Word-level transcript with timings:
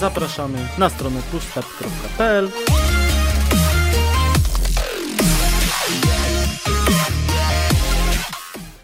zapraszamy 0.00 0.68
na 0.78 0.90
stronę 0.90 1.22
pushstart.pl 1.30 2.50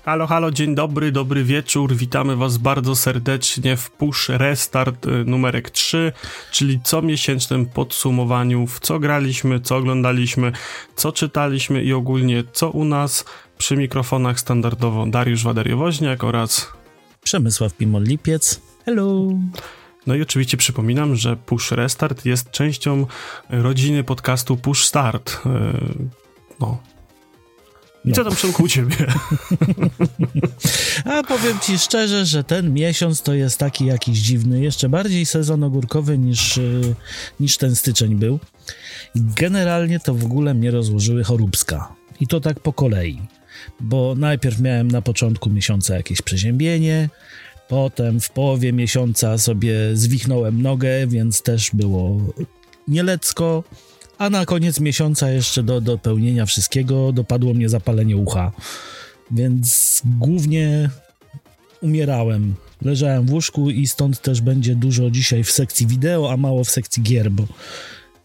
Halo, 0.04 0.26
halo, 0.26 0.50
dzień 0.50 0.74
dobry, 0.74 1.12
dobry 1.12 1.44
wieczór. 1.44 1.94
Witamy 1.94 2.36
Was 2.36 2.58
bardzo 2.58 2.96
serdecznie 2.96 3.76
w 3.76 3.90
Push 3.90 4.28
Restart 4.28 5.06
y, 5.06 5.10
numerek 5.10 5.70
3, 5.70 6.12
czyli 6.50 6.80
co 6.84 7.02
miesięcznym 7.02 7.66
podsumowaniu, 7.66 8.66
w 8.66 8.80
co 8.80 8.98
graliśmy, 8.98 9.60
co 9.60 9.76
oglądaliśmy, 9.76 10.52
co 10.96 11.12
czytaliśmy 11.12 11.82
i 11.82 11.92
ogólnie 11.92 12.44
co 12.52 12.70
u 12.70 12.84
nas. 12.84 13.24
Przy 13.58 13.76
mikrofonach 13.76 14.40
standardowo 14.40 15.06
Dariusz 15.06 15.44
Wadariowoźniak 15.44 16.24
oraz 16.24 16.68
Przemysław 17.22 17.72
Pimol-Lipiec. 17.72 18.60
Hello! 18.84 19.28
No 20.06 20.14
i 20.14 20.22
oczywiście 20.22 20.56
przypominam, 20.56 21.16
że 21.16 21.36
Push 21.36 21.70
Restart 21.72 22.24
jest 22.24 22.50
częścią 22.50 23.06
rodziny 23.50 24.04
podcastu 24.04 24.56
Push 24.56 24.84
Start. 24.84 25.30
Y, 25.30 25.38
no, 26.60 26.78
i 28.04 28.12
co 28.12 28.24
tam 28.24 28.34
Przemku 28.34 28.62
u 28.62 28.68
ciebie? 28.68 28.96
A 31.04 31.22
powiem 31.22 31.58
ci 31.60 31.78
szczerze, 31.78 32.26
że 32.26 32.44
ten 32.44 32.74
miesiąc 32.74 33.22
to 33.22 33.34
jest 33.34 33.58
taki 33.58 33.86
jakiś 33.86 34.18
dziwny, 34.18 34.60
jeszcze 34.60 34.88
bardziej 34.88 35.26
sezon 35.26 35.64
ogórkowy 35.64 36.18
niż, 36.18 36.56
y, 36.56 36.94
niż 37.40 37.56
ten 37.56 37.76
styczeń 37.76 38.14
był. 38.14 38.38
Generalnie 39.14 40.00
to 40.00 40.14
w 40.14 40.24
ogóle 40.24 40.54
mnie 40.54 40.70
rozłożyły 40.70 41.24
choróbska. 41.24 41.94
I 42.20 42.26
to 42.26 42.40
tak 42.40 42.60
po 42.60 42.72
kolei. 42.72 43.20
Bo 43.80 44.14
najpierw 44.18 44.60
miałem 44.60 44.90
na 44.90 45.02
początku 45.02 45.50
miesiąca 45.50 45.94
jakieś 45.94 46.22
przeziębienie, 46.22 47.08
potem 47.68 48.20
w 48.20 48.30
połowie 48.30 48.72
miesiąca 48.72 49.38
sobie 49.38 49.74
zwichnąłem 49.94 50.62
nogę, 50.62 51.06
więc 51.06 51.42
też 51.42 51.70
było 51.72 52.20
nielecko 52.88 53.64
a 54.18 54.30
na 54.30 54.46
koniec 54.46 54.80
miesiąca 54.80 55.30
jeszcze 55.30 55.62
do 55.62 55.80
dopełnienia 55.80 56.46
wszystkiego 56.46 57.12
dopadło 57.12 57.54
mnie 57.54 57.68
zapalenie 57.68 58.16
ucha. 58.16 58.52
Więc 59.30 60.02
głównie 60.04 60.90
umierałem. 61.80 62.54
Leżałem 62.82 63.26
w 63.26 63.32
łóżku 63.32 63.70
i 63.70 63.86
stąd 63.86 64.20
też 64.20 64.40
będzie 64.40 64.74
dużo 64.74 65.10
dzisiaj 65.10 65.44
w 65.44 65.50
sekcji 65.50 65.86
wideo, 65.86 66.32
a 66.32 66.36
mało 66.36 66.64
w 66.64 66.70
sekcji 66.70 67.02
gier, 67.02 67.30
bo 67.30 67.46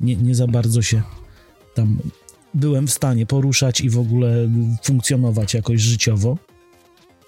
nie, 0.02 0.16
nie 0.16 0.36
za 0.36 0.48
bardzo 0.48 0.82
się 0.82 1.02
tam 1.80 1.98
byłem 2.54 2.88
w 2.88 2.92
stanie 2.92 3.26
poruszać 3.26 3.82
i 3.82 3.90
w 3.90 4.00
ogóle 4.00 4.50
funkcjonować 4.84 5.54
jakoś 5.54 5.82
życiowo. 5.82 6.38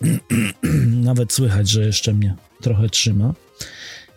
Nawet 1.09 1.33
słychać, 1.33 1.69
że 1.69 1.85
jeszcze 1.85 2.13
mnie 2.13 2.35
trochę 2.61 2.89
trzyma. 2.89 3.33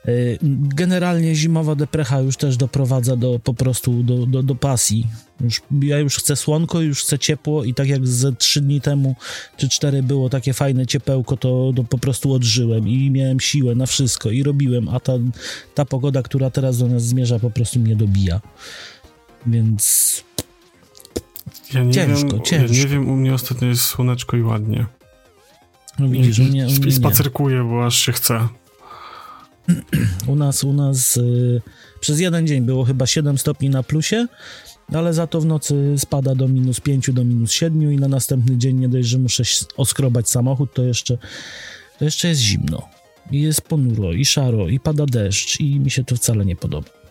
Y, 0.08 0.38
generalnie 0.74 1.34
zimowa 1.34 1.74
deprecha 1.74 2.20
już 2.20 2.36
też 2.36 2.56
doprowadza 2.56 3.16
do 3.16 3.40
po 3.44 3.54
prostu 3.54 4.02
do, 4.02 4.26
do, 4.26 4.42
do 4.42 4.54
pasji. 4.54 5.06
Już, 5.40 5.62
ja 5.82 5.98
już 5.98 6.16
chcę 6.16 6.36
słonko, 6.36 6.80
już 6.80 7.00
chcę 7.00 7.18
ciepło 7.18 7.64
i 7.64 7.74
tak 7.74 7.88
jak 7.88 8.06
ze 8.06 8.32
trzy 8.32 8.60
dni 8.60 8.80
temu 8.80 9.16
czy 9.56 9.68
cztery 9.68 10.02
było 10.02 10.28
takie 10.28 10.52
fajne 10.52 10.86
ciepełko, 10.86 11.36
to, 11.36 11.72
to 11.76 11.84
po 11.84 11.98
prostu 11.98 12.32
odżyłem 12.32 12.88
i 12.88 13.10
miałem 13.10 13.40
siłę 13.40 13.74
na 13.74 13.86
wszystko 13.86 14.30
i 14.30 14.42
robiłem, 14.42 14.88
a 14.88 15.00
ta, 15.00 15.12
ta 15.74 15.84
pogoda, 15.84 16.22
która 16.22 16.50
teraz 16.50 16.78
do 16.78 16.88
nas 16.88 17.04
zmierza, 17.04 17.38
po 17.38 17.50
prostu 17.50 17.80
mnie 17.80 17.96
dobija. 17.96 18.40
Więc 19.46 20.24
ja 21.74 21.90
ciężko, 21.90 22.28
wiem, 22.28 22.42
ciężko. 22.42 22.74
Ja 22.74 22.80
nie 22.82 22.86
wiem, 22.86 23.08
u 23.08 23.16
mnie 23.16 23.34
ostatnio 23.34 23.68
jest 23.68 23.82
słoneczko 23.82 24.36
i 24.36 24.42
ładnie. 24.42 24.86
No 25.98 26.08
widzisz, 26.08 26.38
u 26.38 26.44
mnie, 26.44 26.66
u 26.66 26.82
mnie 26.82 26.92
Spacerkuję, 26.92 27.64
bo 27.64 27.86
aż 27.86 27.96
się 27.96 28.12
chce. 28.12 28.48
U 30.26 30.36
nas, 30.36 30.64
u 30.64 30.72
nas 30.72 31.16
y, 31.16 31.62
przez 32.00 32.20
jeden 32.20 32.46
dzień 32.46 32.62
było 32.62 32.84
chyba 32.84 33.06
7 33.06 33.38
stopni 33.38 33.70
na 33.70 33.82
plusie, 33.82 34.26
ale 34.92 35.14
za 35.14 35.26
to 35.26 35.40
w 35.40 35.46
nocy 35.46 35.94
spada 35.96 36.34
do 36.34 36.48
minus 36.48 36.80
5, 36.80 37.10
do 37.10 37.24
minus 37.24 37.52
7 37.52 37.92
i 37.92 37.96
na 37.96 38.08
następny 38.08 38.58
dzień 38.58 38.76
nie 38.76 38.88
dość, 38.88 39.08
że 39.08 39.18
muszę 39.18 39.42
oskrobać 39.76 40.28
samochód, 40.28 40.74
to 40.74 40.82
jeszcze, 40.82 41.18
to 41.98 42.04
jeszcze 42.04 42.28
jest 42.28 42.40
zimno. 42.40 42.88
I 43.30 43.40
jest 43.40 43.60
ponuro, 43.60 44.12
i 44.12 44.24
szaro, 44.24 44.68
i 44.68 44.80
pada 44.80 45.06
deszcz 45.06 45.60
i 45.60 45.80
mi 45.80 45.90
się 45.90 46.04
to 46.04 46.16
wcale 46.16 46.44
nie 46.44 46.56
podoba. 46.56 47.03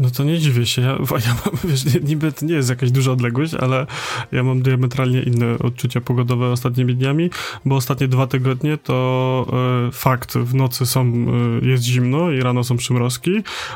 No 0.00 0.10
to 0.10 0.24
nie 0.24 0.38
dziwię 0.38 0.66
się. 0.66 0.82
Ja, 0.82 0.98
ja 1.26 1.36
mam, 1.44 1.54
wiesz, 1.64 1.84
niby 2.02 2.32
to 2.32 2.46
nie 2.46 2.54
jest 2.54 2.68
jakaś 2.68 2.90
duża 2.90 3.12
odległość, 3.12 3.54
ale 3.54 3.86
ja 4.32 4.42
mam 4.42 4.62
diametralnie 4.62 5.22
inne 5.22 5.58
odczucia 5.58 6.00
pogodowe 6.00 6.48
ostatnimi 6.50 6.94
dniami, 6.94 7.30
bo 7.64 7.76
ostatnie 7.76 8.08
dwa 8.08 8.26
tygodnie 8.26 8.78
to 8.78 9.46
e, 9.88 9.92
fakt, 9.92 10.34
w 10.34 10.54
nocy 10.54 10.86
są, 10.86 11.26
e, 11.62 11.66
jest 11.66 11.84
zimno 11.84 12.30
i 12.30 12.40
rano 12.40 12.64
są 12.64 12.76
przymrozki, 12.76 13.30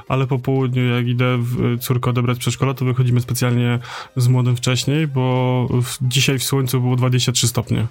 ale 0.08 0.26
po 0.26 0.38
południu 0.38 0.84
jak 0.84 1.06
idę 1.06 1.38
w, 1.38 1.78
córkę 1.80 2.10
odebrać 2.10 2.38
przedszkola, 2.38 2.74
to 2.74 2.84
wychodzimy 2.84 3.20
specjalnie 3.20 3.78
z 4.16 4.28
młodym 4.28 4.56
wcześniej, 4.56 5.06
bo 5.06 5.68
w, 5.82 6.08
dzisiaj 6.08 6.38
w 6.38 6.44
słońcu 6.44 6.80
było 6.80 6.96
23 6.96 7.48
stopnie. 7.48 7.86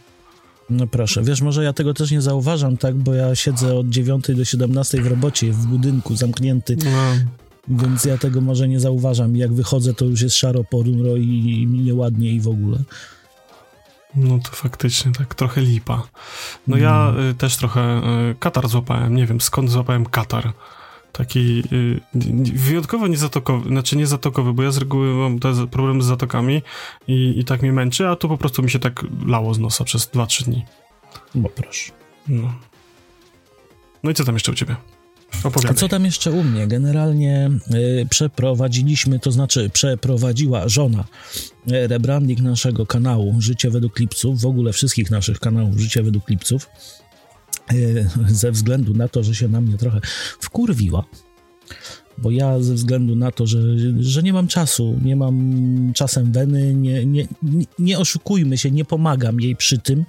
No 0.69 0.87
proszę, 0.87 1.23
wiesz, 1.23 1.41
może 1.41 1.63
ja 1.63 1.73
tego 1.73 1.93
też 1.93 2.11
nie 2.11 2.21
zauważam, 2.21 2.77
tak, 2.77 2.95
bo 2.95 3.13
ja 3.13 3.35
siedzę 3.35 3.75
od 3.75 3.89
9 3.89 4.25
do 4.35 4.45
17 4.45 5.01
w 5.01 5.07
robocie, 5.07 5.51
w 5.51 5.67
budynku 5.67 6.15
zamknięty. 6.15 6.77
No 6.85 6.91
więc 7.67 8.05
ja 8.05 8.17
tego 8.17 8.41
może 8.41 8.67
nie 8.67 8.79
zauważam. 8.79 9.35
Jak 9.35 9.53
wychodzę, 9.53 9.93
to 9.93 10.05
już 10.05 10.21
jest 10.21 10.35
szaro, 10.35 10.63
ponuro 10.63 11.15
i, 11.15 11.27
i 11.27 11.67
nieładnie 11.67 12.31
i 12.31 12.39
w 12.39 12.47
ogóle. 12.47 12.83
No 14.15 14.39
to 14.39 14.51
faktycznie 14.51 15.11
tak 15.11 15.35
trochę 15.35 15.61
lipa. 15.61 16.03
No 16.67 16.77
ja 16.77 17.13
y, 17.31 17.33
też 17.33 17.57
trochę 17.57 18.01
y, 18.31 18.35
katar 18.39 18.67
złapałem, 18.67 19.15
nie 19.15 19.25
wiem 19.25 19.41
skąd 19.41 19.69
złapałem 19.69 20.05
katar. 20.05 20.53
Taki 21.11 21.63
y, 21.73 22.01
wyjątkowo 22.53 23.07
niezatokowy, 23.07 23.69
znaczy 23.69 23.97
niezatokowy, 23.97 24.53
bo 24.53 24.63
ja 24.63 24.71
z 24.71 24.77
reguły 24.77 25.13
mam 25.13 25.39
te 25.39 25.67
problemy 25.67 26.03
z 26.03 26.05
zatokami 26.05 26.61
i, 27.07 27.39
i 27.39 27.45
tak 27.45 27.61
mnie 27.61 27.73
męczy, 27.73 28.07
a 28.07 28.15
tu 28.15 28.29
po 28.29 28.37
prostu 28.37 28.63
mi 28.63 28.69
się 28.69 28.79
tak 28.79 29.05
lało 29.25 29.53
z 29.53 29.59
nosa 29.59 29.83
przez 29.83 30.09
2-3 30.11 30.43
dni. 30.43 30.65
Bo 31.35 31.49
proszę. 31.49 31.91
No. 32.27 32.53
no 34.03 34.11
i 34.11 34.13
co 34.13 34.23
tam 34.23 34.35
jeszcze 34.35 34.51
u 34.51 34.55
ciebie? 34.55 34.75
Opowiadaj. 35.43 35.77
Co 35.77 35.87
tam 35.87 36.05
jeszcze 36.05 36.31
u 36.31 36.43
mnie? 36.43 36.67
Generalnie 36.67 37.49
y, 37.73 38.07
przeprowadziliśmy, 38.09 39.19
to 39.19 39.31
znaczy 39.31 39.69
przeprowadziła 39.73 40.69
żona 40.69 41.03
y, 41.71 41.87
rebranding 41.87 42.39
naszego 42.39 42.85
kanału 42.85 43.35
Życie 43.39 43.69
według 43.69 43.93
Klipców, 43.93 44.41
w 44.41 44.45
ogóle 44.45 44.73
wszystkich 44.73 45.11
naszych 45.11 45.39
kanałów 45.39 45.77
Życie 45.77 46.03
według 46.03 46.25
Klipców, 46.25 46.69
y, 47.73 48.09
ze 48.27 48.51
względu 48.51 48.93
na 48.93 49.07
to, 49.07 49.23
że 49.23 49.35
się 49.35 49.47
na 49.47 49.61
mnie 49.61 49.77
trochę 49.77 49.99
wkurwiła 50.39 51.05
bo 52.21 52.31
ja 52.31 52.59
ze 52.59 52.73
względu 52.73 53.15
na 53.15 53.31
to, 53.31 53.47
że, 53.47 53.59
że 53.99 54.23
nie 54.23 54.33
mam 54.33 54.47
czasu, 54.47 54.99
nie 55.03 55.15
mam 55.15 55.35
czasem 55.95 56.31
weny, 56.31 56.75
nie, 56.75 57.05
nie, 57.05 57.27
nie 57.79 57.99
oszukujmy 57.99 58.57
się, 58.57 58.71
nie 58.71 58.85
pomagam 58.85 59.39
jej 59.39 59.55
przy 59.55 59.79
tym, 59.79 60.05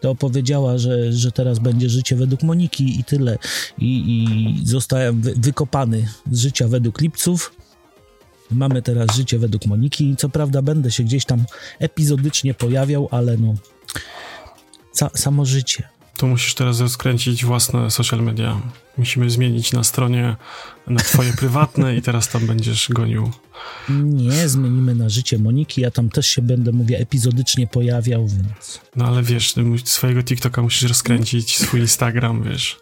to 0.00 0.14
powiedziała, 0.14 0.78
że, 0.78 1.12
że 1.12 1.32
teraz 1.32 1.58
będzie 1.58 1.88
życie 1.88 2.16
według 2.16 2.42
Moniki 2.42 3.00
i 3.00 3.04
tyle. 3.04 3.38
I, 3.78 3.90
i 4.06 4.66
zostałem 4.66 5.20
wy, 5.20 5.34
wykopany 5.36 6.08
z 6.30 6.38
życia 6.38 6.68
według 6.68 7.00
Lipców. 7.00 7.52
Mamy 8.50 8.82
teraz 8.82 9.16
życie 9.16 9.38
według 9.38 9.66
Moniki. 9.66 10.16
Co 10.18 10.28
prawda 10.28 10.62
będę 10.62 10.90
się 10.90 11.04
gdzieś 11.04 11.24
tam 11.24 11.44
epizodycznie 11.78 12.54
pojawiał, 12.54 13.08
ale 13.10 13.36
no 13.36 13.54
sa, 14.94 15.10
samo 15.14 15.44
życie 15.44 15.99
to 16.20 16.26
musisz 16.26 16.54
teraz 16.54 16.80
rozkręcić 16.80 17.44
własne 17.44 17.90
social 17.90 18.22
media. 18.22 18.60
Musimy 18.98 19.30
zmienić 19.30 19.72
na 19.72 19.84
stronie 19.84 20.36
na 20.86 21.00
twoje 21.00 21.32
prywatne 21.32 21.96
i 21.96 22.02
teraz 22.02 22.28
tam 22.28 22.46
będziesz 22.46 22.88
gonił. 22.90 23.30
Nie, 24.04 24.48
zmienimy 24.48 24.94
na 24.94 25.08
życie 25.08 25.38
Moniki, 25.38 25.80
ja 25.80 25.90
tam 25.90 26.10
też 26.10 26.26
się 26.26 26.42
będę, 26.42 26.72
mówię, 26.72 26.98
epizodycznie 26.98 27.66
pojawiał, 27.66 28.28
więc... 28.28 28.80
No 28.96 29.06
ale 29.06 29.22
wiesz, 29.22 29.54
swojego 29.84 30.22
TikToka 30.22 30.62
musisz 30.62 30.88
rozkręcić, 30.88 31.58
swój 31.58 31.80
Instagram, 31.80 32.42
wiesz. 32.42 32.80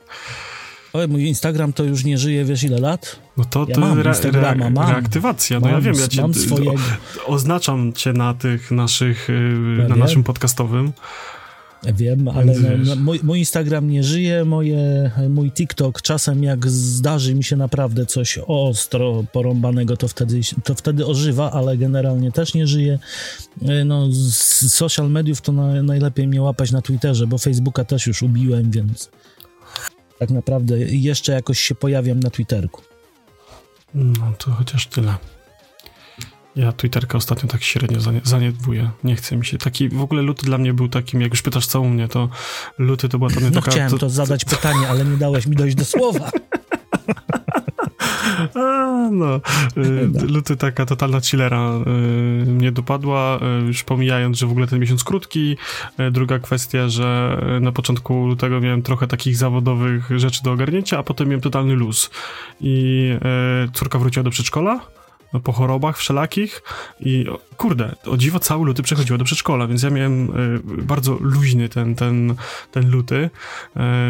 Oj, 0.92 1.08
mój 1.08 1.24
Instagram 1.24 1.72
to 1.72 1.84
już 1.84 2.04
nie 2.04 2.18
żyje, 2.18 2.44
wiesz 2.44 2.62
ile 2.62 2.78
lat? 2.78 3.20
No 3.36 3.44
to, 3.44 3.66
ja 3.68 3.74
to 3.74 3.80
mam 3.80 3.98
re, 4.00 4.12
re, 4.22 4.70
mam. 4.70 4.90
reaktywacja, 4.90 5.60
no 5.60 5.68
ja 5.68 5.80
wiem, 5.80 5.94
ja 5.94 6.08
cię, 6.08 6.22
mam 6.22 6.34
swojego... 6.34 6.72
oznaczam 7.26 7.92
cię 7.92 8.12
na 8.12 8.34
tych 8.34 8.70
naszych, 8.70 9.30
y, 9.30 9.76
ja 9.78 9.88
na 9.88 9.96
naszym 9.96 10.24
podcastowym. 10.24 10.92
Wiem, 11.82 12.28
ale 12.28 12.54
no, 12.54 12.68
no, 12.84 12.96
mój, 12.96 13.20
mój, 13.22 13.38
Instagram 13.38 13.90
nie 13.90 14.04
żyje, 14.04 14.44
moje, 14.44 15.10
mój 15.28 15.52
TikTok 15.52 16.02
czasem 16.02 16.42
jak 16.42 16.68
zdarzy 16.68 17.34
mi 17.34 17.44
się 17.44 17.56
naprawdę 17.56 18.06
coś 18.06 18.38
ostro 18.46 19.24
porąbanego, 19.32 19.96
to 19.96 20.08
wtedy, 20.08 20.40
to 20.64 20.74
wtedy 20.74 21.06
ożywa, 21.06 21.52
ale 21.52 21.76
generalnie 21.76 22.32
też 22.32 22.54
nie 22.54 22.66
żyje. 22.66 22.98
E, 23.62 23.84
no, 23.84 24.06
z 24.10 24.72
social 24.72 25.10
mediów 25.10 25.40
to 25.40 25.52
na, 25.52 25.82
najlepiej 25.82 26.28
mnie 26.28 26.42
łapać 26.42 26.72
na 26.72 26.82
Twitterze, 26.82 27.26
bo 27.26 27.38
Facebooka 27.38 27.84
też 27.84 28.06
już 28.06 28.22
ubiłem, 28.22 28.70
więc 28.70 29.10
tak 30.18 30.30
naprawdę 30.30 30.78
jeszcze 30.78 31.32
jakoś 31.32 31.60
się 31.60 31.74
pojawiam 31.74 32.20
na 32.20 32.30
Twitterku. 32.30 32.82
No 33.94 34.32
to 34.38 34.50
chociaż 34.50 34.86
tyle. 34.86 35.14
Ja 36.58 36.72
Twitterka 36.72 37.18
ostatnio 37.18 37.48
tak 37.48 37.62
średnio 37.62 38.00
zaniedbuję. 38.22 38.90
Nie 39.04 39.16
chce 39.16 39.36
mi 39.36 39.46
się. 39.46 39.58
Taki, 39.58 39.88
w 39.88 40.00
ogóle 40.00 40.22
luty 40.22 40.46
dla 40.46 40.58
mnie 40.58 40.74
był 40.74 40.88
takim, 40.88 41.20
jak 41.20 41.30
już 41.30 41.42
pytasz 41.42 41.66
co 41.66 41.80
u 41.80 41.88
mnie, 41.88 42.08
to 42.08 42.28
luty 42.78 43.08
to 43.08 43.18
była 43.18 43.30
to 43.30 43.40
no 43.40 43.50
taka... 43.50 43.70
chciałem 43.70 43.90
to, 43.90 43.98
to 43.98 44.10
zadać 44.10 44.44
to... 44.44 44.56
pytanie, 44.56 44.88
ale 44.88 45.04
nie 45.04 45.16
dałeś 45.16 45.46
mi 45.46 45.56
dojść 45.56 45.76
do 45.76 45.84
słowa. 45.84 46.30
A, 48.54 49.08
no. 49.12 49.40
Y, 49.76 50.26
luty 50.26 50.56
taka 50.56 50.86
totalna 50.86 51.20
chillera 51.20 51.72
y, 52.46 52.46
mnie 52.46 52.72
dopadła, 52.72 53.38
y, 53.62 53.66
już 53.66 53.84
pomijając, 53.84 54.38
że 54.38 54.46
w 54.46 54.50
ogóle 54.50 54.66
ten 54.66 54.80
miesiąc 54.80 55.04
krótki. 55.04 55.56
Druga 56.10 56.38
kwestia, 56.38 56.88
że 56.88 57.38
na 57.60 57.72
początku 57.72 58.26
lutego 58.26 58.60
miałem 58.60 58.82
trochę 58.82 59.06
takich 59.06 59.36
zawodowych 59.36 60.10
rzeczy 60.16 60.42
do 60.42 60.52
ogarnięcia, 60.52 60.98
a 60.98 61.02
potem 61.02 61.28
miałem 61.28 61.40
totalny 61.40 61.74
luz. 61.74 62.10
I 62.60 63.10
córka 63.72 63.98
wróciła 63.98 64.24
do 64.24 64.30
przedszkola 64.30 64.80
po 65.44 65.52
chorobach 65.52 65.98
wszelakich 65.98 66.62
i 67.00 67.26
kurde, 67.58 67.94
o 68.06 68.16
dziwo 68.16 68.38
cały 68.38 68.66
luty 68.66 68.82
przechodziła 68.82 69.18
do 69.18 69.24
przedszkola, 69.24 69.66
więc 69.66 69.82
ja 69.82 69.90
miałem 69.90 70.30
y, 70.78 70.82
bardzo 70.82 71.18
luźny 71.20 71.68
ten, 71.68 71.94
ten, 71.94 72.34
ten 72.72 72.90
luty, 72.90 73.30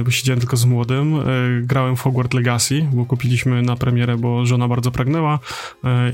y, 0.00 0.04
bo 0.04 0.10
siedziałem 0.10 0.40
tylko 0.40 0.56
z 0.56 0.64
młodym, 0.64 1.16
y, 1.16 1.62
grałem 1.66 1.96
w 1.96 2.00
Hogwarts 2.00 2.34
Legacy, 2.34 2.86
bo 2.92 3.04
kupiliśmy 3.04 3.62
na 3.62 3.76
premierę, 3.76 4.16
bo 4.16 4.46
żona 4.46 4.68
bardzo 4.68 4.90
pragnęła 4.90 5.38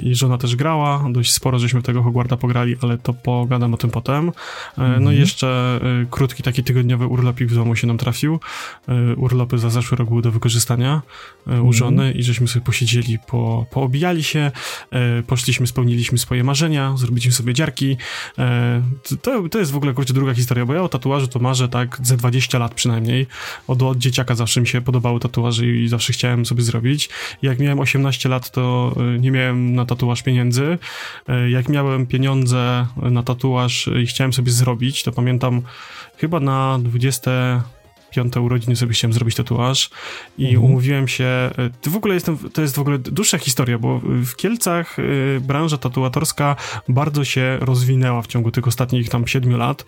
i 0.02 0.14
żona 0.14 0.38
też 0.38 0.56
grała, 0.56 1.04
dość 1.10 1.32
sporo 1.32 1.58
żeśmy 1.58 1.82
tego 1.82 2.02
Hogwarta 2.02 2.36
pograli, 2.36 2.76
ale 2.82 2.98
to 2.98 3.14
pogadam 3.14 3.74
o 3.74 3.76
tym 3.76 3.90
potem. 3.90 4.32
No 4.76 4.84
i 4.84 4.96
mhm. 4.96 5.16
jeszcze 5.16 5.80
krótki 6.10 6.42
taki 6.42 6.64
tygodniowy 6.64 7.06
urlopik 7.06 7.48
w 7.48 7.54
domu 7.54 7.76
się 7.76 7.86
nam 7.86 7.98
trafił. 7.98 8.40
Urlopy 9.16 9.58
za 9.58 9.70
zeszły 9.70 9.96
rok 9.96 10.08
były 10.08 10.22
do 10.22 10.30
wykorzystania 10.30 11.02
u 11.46 11.50
mhm. 11.50 11.72
żony 11.72 12.12
i 12.12 12.22
żeśmy 12.22 12.48
sobie 12.48 12.64
posiedzieli, 12.64 13.18
po, 13.26 13.66
poobijali 13.70 14.22
się, 14.22 14.50
E, 14.90 15.22
poszliśmy, 15.22 15.66
spełniliśmy 15.66 16.18
swoje 16.18 16.44
marzenia, 16.44 16.94
zrobiliśmy 16.96 17.23
sobie 17.32 17.54
dziarki. 17.54 17.96
E, 18.38 18.82
to, 19.22 19.48
to 19.48 19.58
jest 19.58 19.72
w 19.72 19.76
ogóle, 19.76 19.92
kurczę, 19.92 20.14
druga 20.14 20.34
historia, 20.34 20.66
bo 20.66 20.74
ja 20.74 20.82
o 20.82 20.88
tatuażu 20.88 21.28
to 21.28 21.38
marzę 21.38 21.68
tak 21.68 21.98
ze 22.02 22.16
20 22.16 22.58
lat 22.58 22.74
przynajmniej. 22.74 23.26
Od, 23.68 23.82
od 23.82 23.98
dzieciaka 23.98 24.34
zawsze 24.34 24.60
mi 24.60 24.66
się 24.66 24.80
podobały 24.80 25.20
tatuaże 25.20 25.66
i 25.66 25.88
zawsze 25.88 26.12
chciałem 26.12 26.46
sobie 26.46 26.62
zrobić. 26.62 27.08
Jak 27.42 27.58
miałem 27.58 27.80
18 27.80 28.28
lat, 28.28 28.50
to 28.50 28.94
e, 28.96 29.18
nie 29.18 29.30
miałem 29.30 29.74
na 29.74 29.86
tatuaż 29.86 30.22
pieniędzy. 30.22 30.78
Jak 31.48 31.68
miałem 31.68 32.06
pieniądze 32.06 32.86
na 32.96 33.22
tatuaż 33.22 33.90
i 34.02 34.06
chciałem 34.06 34.32
sobie 34.32 34.52
zrobić, 34.52 35.02
to 35.02 35.12
pamiętam 35.12 35.62
chyba 36.16 36.40
na 36.40 36.78
20 36.82 37.64
piąte 38.14 38.40
urodziny 38.40 38.76
sobie 38.76 38.92
chciałem 38.92 39.12
zrobić 39.12 39.34
tatuaż 39.34 39.90
i 40.38 40.46
mhm. 40.46 40.64
umówiłem 40.64 41.08
się, 41.08 41.24
e, 41.24 41.50
to 41.82 41.90
w 41.90 41.96
ogóle 41.96 42.14
jestem, 42.14 42.38
to 42.52 42.62
jest 42.62 42.76
w 42.76 42.78
ogóle 42.78 42.98
dłuższa 42.98 43.38
historia, 43.38 43.78
bo 43.78 44.00
w 44.04 44.36
Kielcach 44.36 44.98
y, 44.98 45.40
branża 45.40 45.78
tatuatorska 45.78 46.56
bardzo 46.88 47.24
się 47.24 47.58
rozwinęła 47.60 48.22
w 48.22 48.26
ciągu 48.26 48.50
tych 48.50 48.68
ostatnich 48.68 49.08
tam 49.08 49.26
siedmiu 49.26 49.56
lat, 49.56 49.84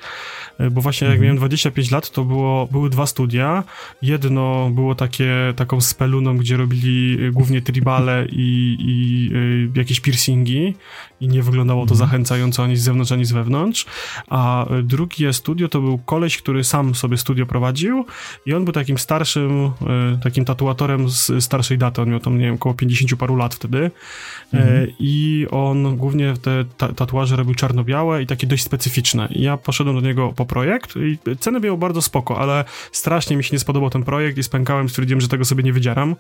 y, 0.61 0.71
bo 0.71 0.81
właśnie 0.81 1.07
mhm. 1.07 1.13
jak 1.13 1.23
miałem 1.23 1.37
25 1.37 1.91
lat, 1.91 2.11
to 2.11 2.25
było, 2.25 2.67
były 2.67 2.91
dwa 2.91 3.07
studia, 3.07 3.65
jedno 4.03 4.71
było 4.71 4.95
takie, 4.95 5.55
taką 5.57 5.81
speluną, 5.81 6.37
gdzie 6.37 6.57
robili 6.57 7.19
głównie 7.33 7.63
tribale 7.63 8.27
i, 8.33 8.77
i 8.81 9.31
jakieś 9.79 10.01
piercingi 10.01 10.75
i 11.21 11.29
nie 11.29 11.43
wyglądało 11.43 11.87
to 11.87 11.95
mhm. 11.95 12.09
zachęcająco 12.09 12.65
ani 12.65 12.77
z 12.77 12.83
zewnątrz, 12.83 13.13
ani 13.13 13.25
z 13.25 13.33
wewnątrz, 13.33 13.87
a 14.29 14.67
drugie 14.83 15.33
studio 15.33 15.69
to 15.69 15.81
był 15.81 15.99
koleś, 15.99 16.39
który 16.39 16.65
sam 16.65 16.95
sobie 16.95 17.17
studio 17.17 17.47
prowadził 17.47 18.05
i 18.47 18.55
on 18.55 18.65
był 18.65 18.73
takim 18.73 18.99
starszym, 18.99 19.65
e, 19.65 20.19
takim 20.23 20.45
tatuatorem 20.45 21.09
z 21.11 21.45
starszej 21.45 21.79
daty. 21.79 22.03
On 22.03 22.11
miał 22.11 22.21
tam, 22.21 22.39
nie 22.39 22.45
wiem, 22.45 22.55
około 22.55 22.75
50 22.75 23.17
paru 23.17 23.37
lat 23.37 23.55
wtedy. 23.55 23.79
E, 23.79 24.59
mhm. 24.59 24.87
I 24.99 25.47
on 25.51 25.97
głównie 25.97 26.35
te 26.43 26.65
ta 26.77 26.93
tatuaże 26.93 27.37
robił 27.37 27.55
czarno-białe 27.55 28.23
i 28.23 28.27
takie 28.27 28.47
dość 28.47 28.63
specyficzne. 28.63 29.29
I 29.31 29.43
ja 29.43 29.57
poszedłem 29.57 29.97
do 29.97 30.03
niego 30.03 30.33
po 30.37 30.47
projekt 30.47 30.95
i 30.97 31.19
ceny 31.41 31.61
miał 31.61 31.79
bardzo 31.79 32.03
spoko, 32.03 32.39
ale 32.39 32.65
strasznie 32.93 33.37
mi 33.37 33.45
się 33.45 33.51
nie 33.53 33.59
spodobał 33.59 33.91
ten 33.91 34.03
projekt 34.03 34.39
i 34.39 34.43
spękałem, 34.43 34.89
stwierdziłem, 34.89 35.21
że 35.21 35.29
tego 35.29 35.45
sobie 35.45 35.63
nie 35.63 35.73
wydzieram. 35.73 36.17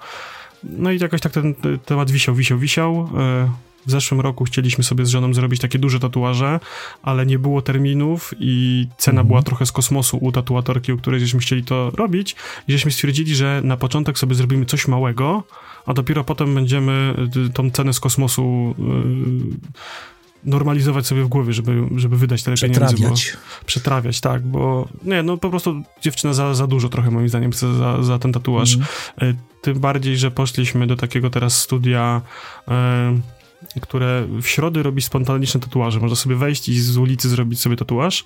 No 0.64 0.90
i 0.90 0.98
jakoś 0.98 1.20
tak 1.20 1.32
ten 1.32 1.54
temat 1.84 2.10
wisiał, 2.10 2.34
wisiał, 2.34 2.58
wisiał. 2.58 3.08
W 3.86 3.90
zeszłym 3.90 4.20
roku 4.20 4.44
chcieliśmy 4.44 4.84
sobie 4.84 5.06
z 5.06 5.08
żoną 5.08 5.34
zrobić 5.34 5.60
takie 5.60 5.78
duże 5.78 6.00
tatuaże, 6.00 6.60
ale 7.02 7.26
nie 7.26 7.38
było 7.38 7.62
terminów 7.62 8.34
i 8.38 8.86
cena 8.98 9.24
była 9.24 9.42
trochę 9.42 9.66
z 9.66 9.72
kosmosu 9.72 10.18
u 10.20 10.32
tatuatorki, 10.32 10.92
u 10.92 10.98
której 10.98 11.20
żeśmy 11.20 11.40
chcieli 11.40 11.64
to 11.64 11.90
robić. 11.90 12.36
I 12.68 12.72
żeśmy 12.72 12.90
stwierdzili, 12.90 13.34
że 13.34 13.60
na 13.64 13.76
początek 13.76 14.18
sobie 14.18 14.34
zrobimy 14.34 14.66
coś 14.66 14.88
małego, 14.88 15.42
a 15.86 15.94
dopiero 15.94 16.24
potem 16.24 16.54
będziemy 16.54 17.14
y, 17.46 17.50
tą 17.50 17.70
cenę 17.70 17.92
z 17.92 18.00
kosmosu 18.00 18.74
yy, 18.78 19.86
normalizować 20.44 21.06
sobie 21.06 21.22
w 21.22 21.28
głowie, 21.28 21.52
żeby, 21.52 21.82
żeby 21.96 22.16
wydać 22.16 22.42
tyle 22.42 22.56
pieniędzy. 22.56 22.96
Bo, 23.02 23.14
przetrawiać, 23.66 24.20
tak, 24.20 24.42
bo 24.42 24.88
nie, 25.02 25.22
no 25.22 25.36
po 25.36 25.50
prostu 25.50 25.82
dziewczyna 26.02 26.32
za, 26.32 26.54
za 26.54 26.66
dużo 26.66 26.88
trochę 26.88 27.10
moim 27.10 27.28
zdaniem 27.28 27.52
chce 27.52 27.74
za, 27.74 28.02
za 28.02 28.18
ten 28.18 28.32
tatuaż. 28.32 28.78
Mm. 29.20 29.36
Tym 29.62 29.78
bardziej, 29.78 30.16
że 30.16 30.30
poszliśmy 30.30 30.86
do 30.86 30.96
takiego 30.96 31.30
teraz 31.30 31.62
studia 31.62 32.22
które 33.82 34.26
w 34.42 34.46
środę 34.46 34.82
robi 34.82 35.02
spontaniczne 35.02 35.60
tatuaże. 35.60 36.00
Można 36.00 36.16
sobie 36.16 36.36
wejść 36.36 36.68
i 36.68 36.80
z 36.80 36.96
ulicy 36.96 37.28
zrobić 37.28 37.60
sobie 37.60 37.76
tatuaż. 37.76 38.24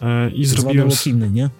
E, 0.00 0.30
I 0.30 0.44
zrobiłem... 0.44 0.88
Lokiny, 0.88 1.30
nie? 1.30 1.50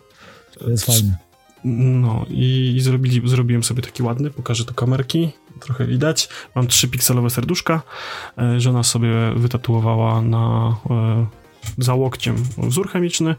To 0.58 0.70
jest 0.70 0.86
fajne. 0.86 1.16
No 1.64 2.26
i, 2.28 2.74
i 2.76 2.80
zrobili, 2.80 3.28
zrobiłem 3.28 3.64
sobie 3.64 3.82
taki 3.82 4.02
ładny, 4.02 4.30
pokażę 4.30 4.64
to 4.64 4.74
kamerki, 4.74 5.32
trochę 5.60 5.86
widać. 5.86 6.28
Mam 6.54 6.66
trzy 6.66 6.88
pikselowe 6.88 7.30
serduszka. 7.30 7.82
E, 8.38 8.60
żona 8.60 8.82
sobie 8.82 9.10
wytatuowała 9.36 10.22
na 10.22 10.76
e, 10.90 11.26
za 11.78 11.94
łokciem 11.94 12.36
wzór 12.58 12.88
chemiczny 12.88 13.34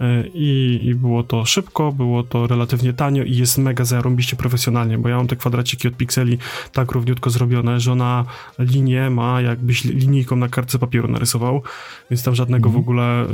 e, 0.00 0.26
i, 0.34 0.80
i, 0.82 0.94
było 0.94 1.22
to 1.22 1.44
szybko, 1.44 1.92
było 1.92 2.22
to 2.22 2.46
relatywnie 2.46 2.92
tanio 2.92 3.24
i 3.24 3.36
jest 3.36 3.58
mega 3.58 3.84
zarąbiście 3.84 4.36
profesjonalnie, 4.36 4.98
bo 4.98 5.08
ja 5.08 5.16
mam 5.16 5.26
te 5.26 5.36
kwadraciki 5.36 5.88
od 5.88 5.96
pikseli 5.96 6.38
tak 6.72 6.92
równiutko 6.92 7.30
zrobione, 7.30 7.80
że 7.80 7.92
ona 7.92 8.24
linię 8.58 9.10
ma 9.10 9.40
jakbyś 9.40 9.84
linijką 9.84 10.36
na 10.36 10.48
kartce 10.48 10.78
papieru 10.78 11.08
narysował, 11.08 11.62
więc 12.10 12.22
tam 12.22 12.34
żadnego 12.34 12.70
w 12.70 12.76
ogóle 12.76 13.24
y, 13.24 13.28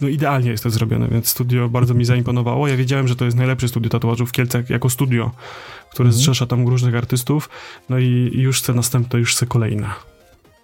no 0.00 0.08
idealnie 0.08 0.50
jest 0.50 0.62
to 0.62 0.70
zrobione, 0.70 1.08
więc 1.08 1.28
studio 1.28 1.68
bardzo 1.68 1.94
mi 1.94 2.04
zaimponowało. 2.04 2.68
Ja 2.68 2.76
wiedziałem, 2.76 3.08
że 3.08 3.16
to 3.16 3.24
jest 3.24 3.36
najlepsze 3.36 3.68
studio 3.68 3.90
tatuażów 3.90 4.28
w 4.28 4.32
Kielcach 4.32 4.70
jako 4.70 4.90
studio, 4.90 5.30
które 5.90 6.06
mhm. 6.06 6.12
zrzesza 6.12 6.46
tam 6.46 6.68
różnych 6.68 6.94
artystów, 6.94 7.48
no 7.88 7.98
i, 7.98 8.30
i 8.34 8.40
już 8.40 8.58
chcę 8.58 8.74
następne, 8.74 9.18
już 9.18 9.34
chcę 9.34 9.46
kolejne. 9.46 9.88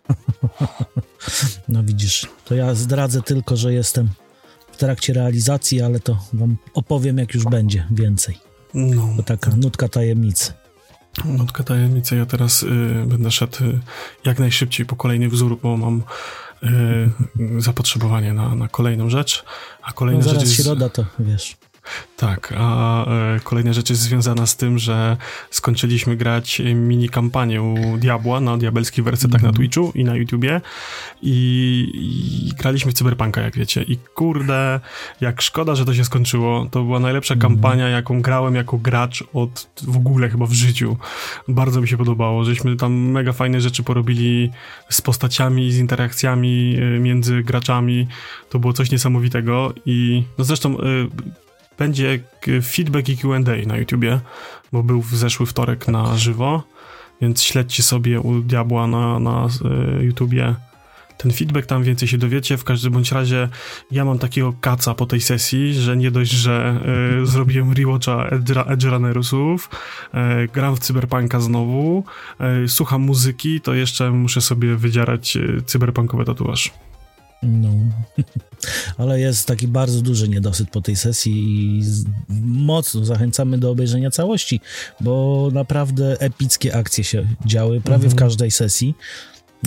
No 1.68 1.82
widzisz, 1.84 2.26
to 2.44 2.54
ja 2.54 2.74
zdradzę 2.74 3.22
tylko, 3.22 3.56
że 3.56 3.72
jestem 3.72 4.08
w 4.72 4.76
trakcie 4.76 5.12
realizacji, 5.12 5.82
ale 5.82 6.00
to 6.00 6.18
wam 6.32 6.56
opowiem, 6.74 7.18
jak 7.18 7.34
już 7.34 7.44
będzie 7.44 7.86
więcej. 7.90 8.38
No. 8.74 9.14
To 9.16 9.22
taka 9.22 9.50
nutka 9.56 9.88
tajemnicy. 9.88 10.52
Nutka 11.24 11.64
tajemnicy. 11.64 12.16
Ja 12.16 12.26
teraz 12.26 12.62
y, 12.62 12.66
będę 13.06 13.30
szedł 13.30 13.64
y, 13.64 13.80
jak 14.24 14.38
najszybciej 14.38 14.86
po 14.86 14.96
kolejny 14.96 15.28
wzór, 15.28 15.58
bo 15.62 15.76
mam 15.76 16.02
y, 16.62 17.62
zapotrzebowanie 17.62 18.32
na, 18.32 18.54
na 18.54 18.68
kolejną 18.68 19.10
rzecz. 19.10 19.44
A 19.82 19.92
kolejna 19.92 20.20
no 20.20 20.24
zaraz 20.24 20.42
rzecz 20.42 20.50
jest... 20.50 20.62
środa, 20.62 20.88
to 20.88 21.06
wiesz. 21.18 21.56
Tak, 22.16 22.54
a 22.56 23.04
e, 23.06 23.40
kolejna 23.40 23.72
rzecz 23.72 23.90
jest 23.90 24.02
związana 24.02 24.46
z 24.46 24.56
tym, 24.56 24.78
że 24.78 25.16
skończyliśmy 25.50 26.16
grać 26.16 26.62
mini 26.74 27.08
kampanię 27.08 27.62
u 27.62 27.98
Diabła 27.98 28.40
na 28.40 28.56
diabelskich 28.58 29.04
wersetach 29.04 29.40
mm. 29.40 29.42
na 29.42 29.48
mhm. 29.48 29.56
Twitchu 29.56 29.92
i 29.94 30.04
na 30.04 30.16
YouTubie 30.16 30.60
i, 31.22 31.88
i, 31.94 32.54
graliśmy 32.56 32.92
w 32.92 32.94
Cyberpunka, 32.94 33.40
jak 33.40 33.56
wiecie. 33.56 33.82
I 33.82 33.96
kurde, 33.96 34.80
jak 35.20 35.42
szkoda, 35.42 35.74
że 35.74 35.84
to 35.84 35.94
się 35.94 36.04
skończyło. 36.04 36.66
To 36.70 36.82
była 36.82 37.00
najlepsza 37.00 37.34
mm. 37.34 37.42
kampania, 37.42 37.88
jaką 37.88 38.22
grałem 38.22 38.54
jako 38.54 38.78
gracz 38.78 39.24
od 39.34 39.70
w 39.82 39.96
ogóle 39.96 40.28
chyba 40.28 40.46
w 40.46 40.52
życiu. 40.52 40.96
Bardzo 41.48 41.80
mi 41.80 41.88
się 41.88 41.96
podobało, 41.96 42.44
żeśmy 42.44 42.76
tam 42.76 42.92
mega 42.92 43.32
fajne 43.32 43.60
rzeczy 43.60 43.82
porobili 43.82 44.50
z 44.90 45.00
postaciami, 45.00 45.72
z 45.72 45.78
interakcjami 45.78 46.76
e, 46.78 46.98
między 46.98 47.42
graczami. 47.42 48.08
To 48.50 48.58
było 48.58 48.72
coś 48.72 48.90
niesamowitego 48.90 49.74
i 49.86 50.24
no 50.38 50.44
zresztą 50.44 50.78
e, 50.80 50.82
będzie 51.78 52.20
feedback 52.62 53.08
i 53.08 53.16
Q&A 53.16 53.66
na 53.66 53.76
YouTubie, 53.76 54.20
bo 54.72 54.82
był 54.82 55.02
w 55.02 55.14
zeszły 55.14 55.46
wtorek 55.46 55.88
na 55.88 56.16
żywo, 56.16 56.62
więc 57.20 57.42
śledźcie 57.42 57.82
sobie 57.82 58.20
u 58.20 58.40
Diabła 58.40 58.86
na, 58.86 59.18
na 59.18 59.48
e, 59.98 60.04
YouTubie 60.04 60.54
ten 61.16 61.32
feedback, 61.32 61.66
tam 61.66 61.82
więcej 61.82 62.08
się 62.08 62.18
dowiecie. 62.18 62.56
W 62.56 62.64
każdym 62.64 62.92
bądź 62.92 63.12
razie 63.12 63.48
ja 63.90 64.04
mam 64.04 64.18
takiego 64.18 64.54
kaca 64.60 64.94
po 64.94 65.06
tej 65.06 65.20
sesji, 65.20 65.74
że 65.74 65.96
nie 65.96 66.10
dość, 66.10 66.30
że 66.30 66.80
y, 67.22 67.26
zrobiłem 67.32 67.72
rewatcha 67.72 68.28
Edge, 68.66 68.84
Runnersów, 68.84 69.70
y, 70.14 70.48
gram 70.48 70.76
w 70.76 70.78
Cyberpunka 70.78 71.40
znowu, 71.40 72.04
y, 72.64 72.68
słucham 72.68 73.02
muzyki, 73.02 73.60
to 73.60 73.74
jeszcze 73.74 74.10
muszę 74.10 74.40
sobie 74.40 74.76
wydzierać 74.76 75.38
cyberpunkowy 75.66 76.24
tatuaż. 76.24 76.72
No, 77.44 77.70
ale 78.98 79.20
jest 79.20 79.46
taki 79.46 79.68
bardzo 79.68 80.00
duży 80.00 80.28
niedosyt 80.28 80.70
po 80.70 80.80
tej 80.80 80.96
sesji 80.96 81.32
i 81.34 81.82
mocno 82.44 83.04
zachęcamy 83.04 83.58
do 83.58 83.70
obejrzenia 83.70 84.10
całości, 84.10 84.60
bo 85.00 85.48
naprawdę 85.52 86.20
epickie 86.20 86.76
akcje 86.76 87.04
się 87.04 87.26
działy 87.46 87.80
prawie 87.80 88.04
mhm. 88.04 88.12
w 88.12 88.14
każdej 88.14 88.50
sesji. 88.50 88.94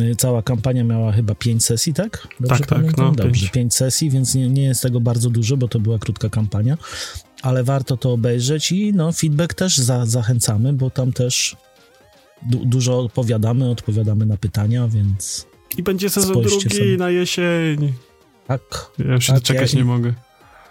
Y, 0.02 0.16
cała 0.16 0.42
kampania 0.42 0.84
miała 0.84 1.12
chyba 1.12 1.36
pięć 1.36 1.66
sesji, 1.66 1.94
tak? 1.94 2.28
Dobrze 2.40 2.60
tak, 2.60 2.68
pamiętam? 2.68 3.16
tak. 3.16 3.18
No, 3.18 3.24
Dobrze, 3.24 3.50
pięć. 3.50 3.76
sesji, 3.76 4.10
więc 4.10 4.36
nie, 4.36 4.50
nie 4.50 4.64
jest 4.64 4.82
tego 4.82 5.00
bardzo 5.00 5.30
dużo, 5.30 5.58
bo 5.58 5.68
to 5.68 5.80
była 5.80 6.00
krótka 6.00 6.30
kampania, 6.30 6.78
ale 7.42 7.64
warto 7.64 7.98
to 7.98 8.14
obejrzeć 8.14 8.72
i 8.72 8.94
no, 8.94 9.12
feedback 9.12 9.54
też 9.54 9.78
za, 9.78 10.06
zachęcamy, 10.06 10.74
bo 10.74 10.90
tam 10.90 11.14
też 11.14 11.56
du 12.42 12.66
dużo 12.66 13.00
odpowiadamy, 13.00 13.70
odpowiadamy 13.70 14.26
na 14.26 14.38
pytania, 14.38 14.88
więc 14.88 15.46
I 15.78 15.84
będzie 15.84 16.10
sezon 16.10 16.30
Spójrzcie 16.36 16.60
drugi 16.70 16.78
sobie. 16.78 16.98
na 16.98 17.10
jesień. 17.10 17.94
tak. 18.48 18.62
Ja 18.98 19.14
już 19.14 19.28
Tak, 19.28 19.36
doczekać 19.36 19.74
ja- 19.74 19.80
nie 19.80 19.86
mogę. 19.86 20.14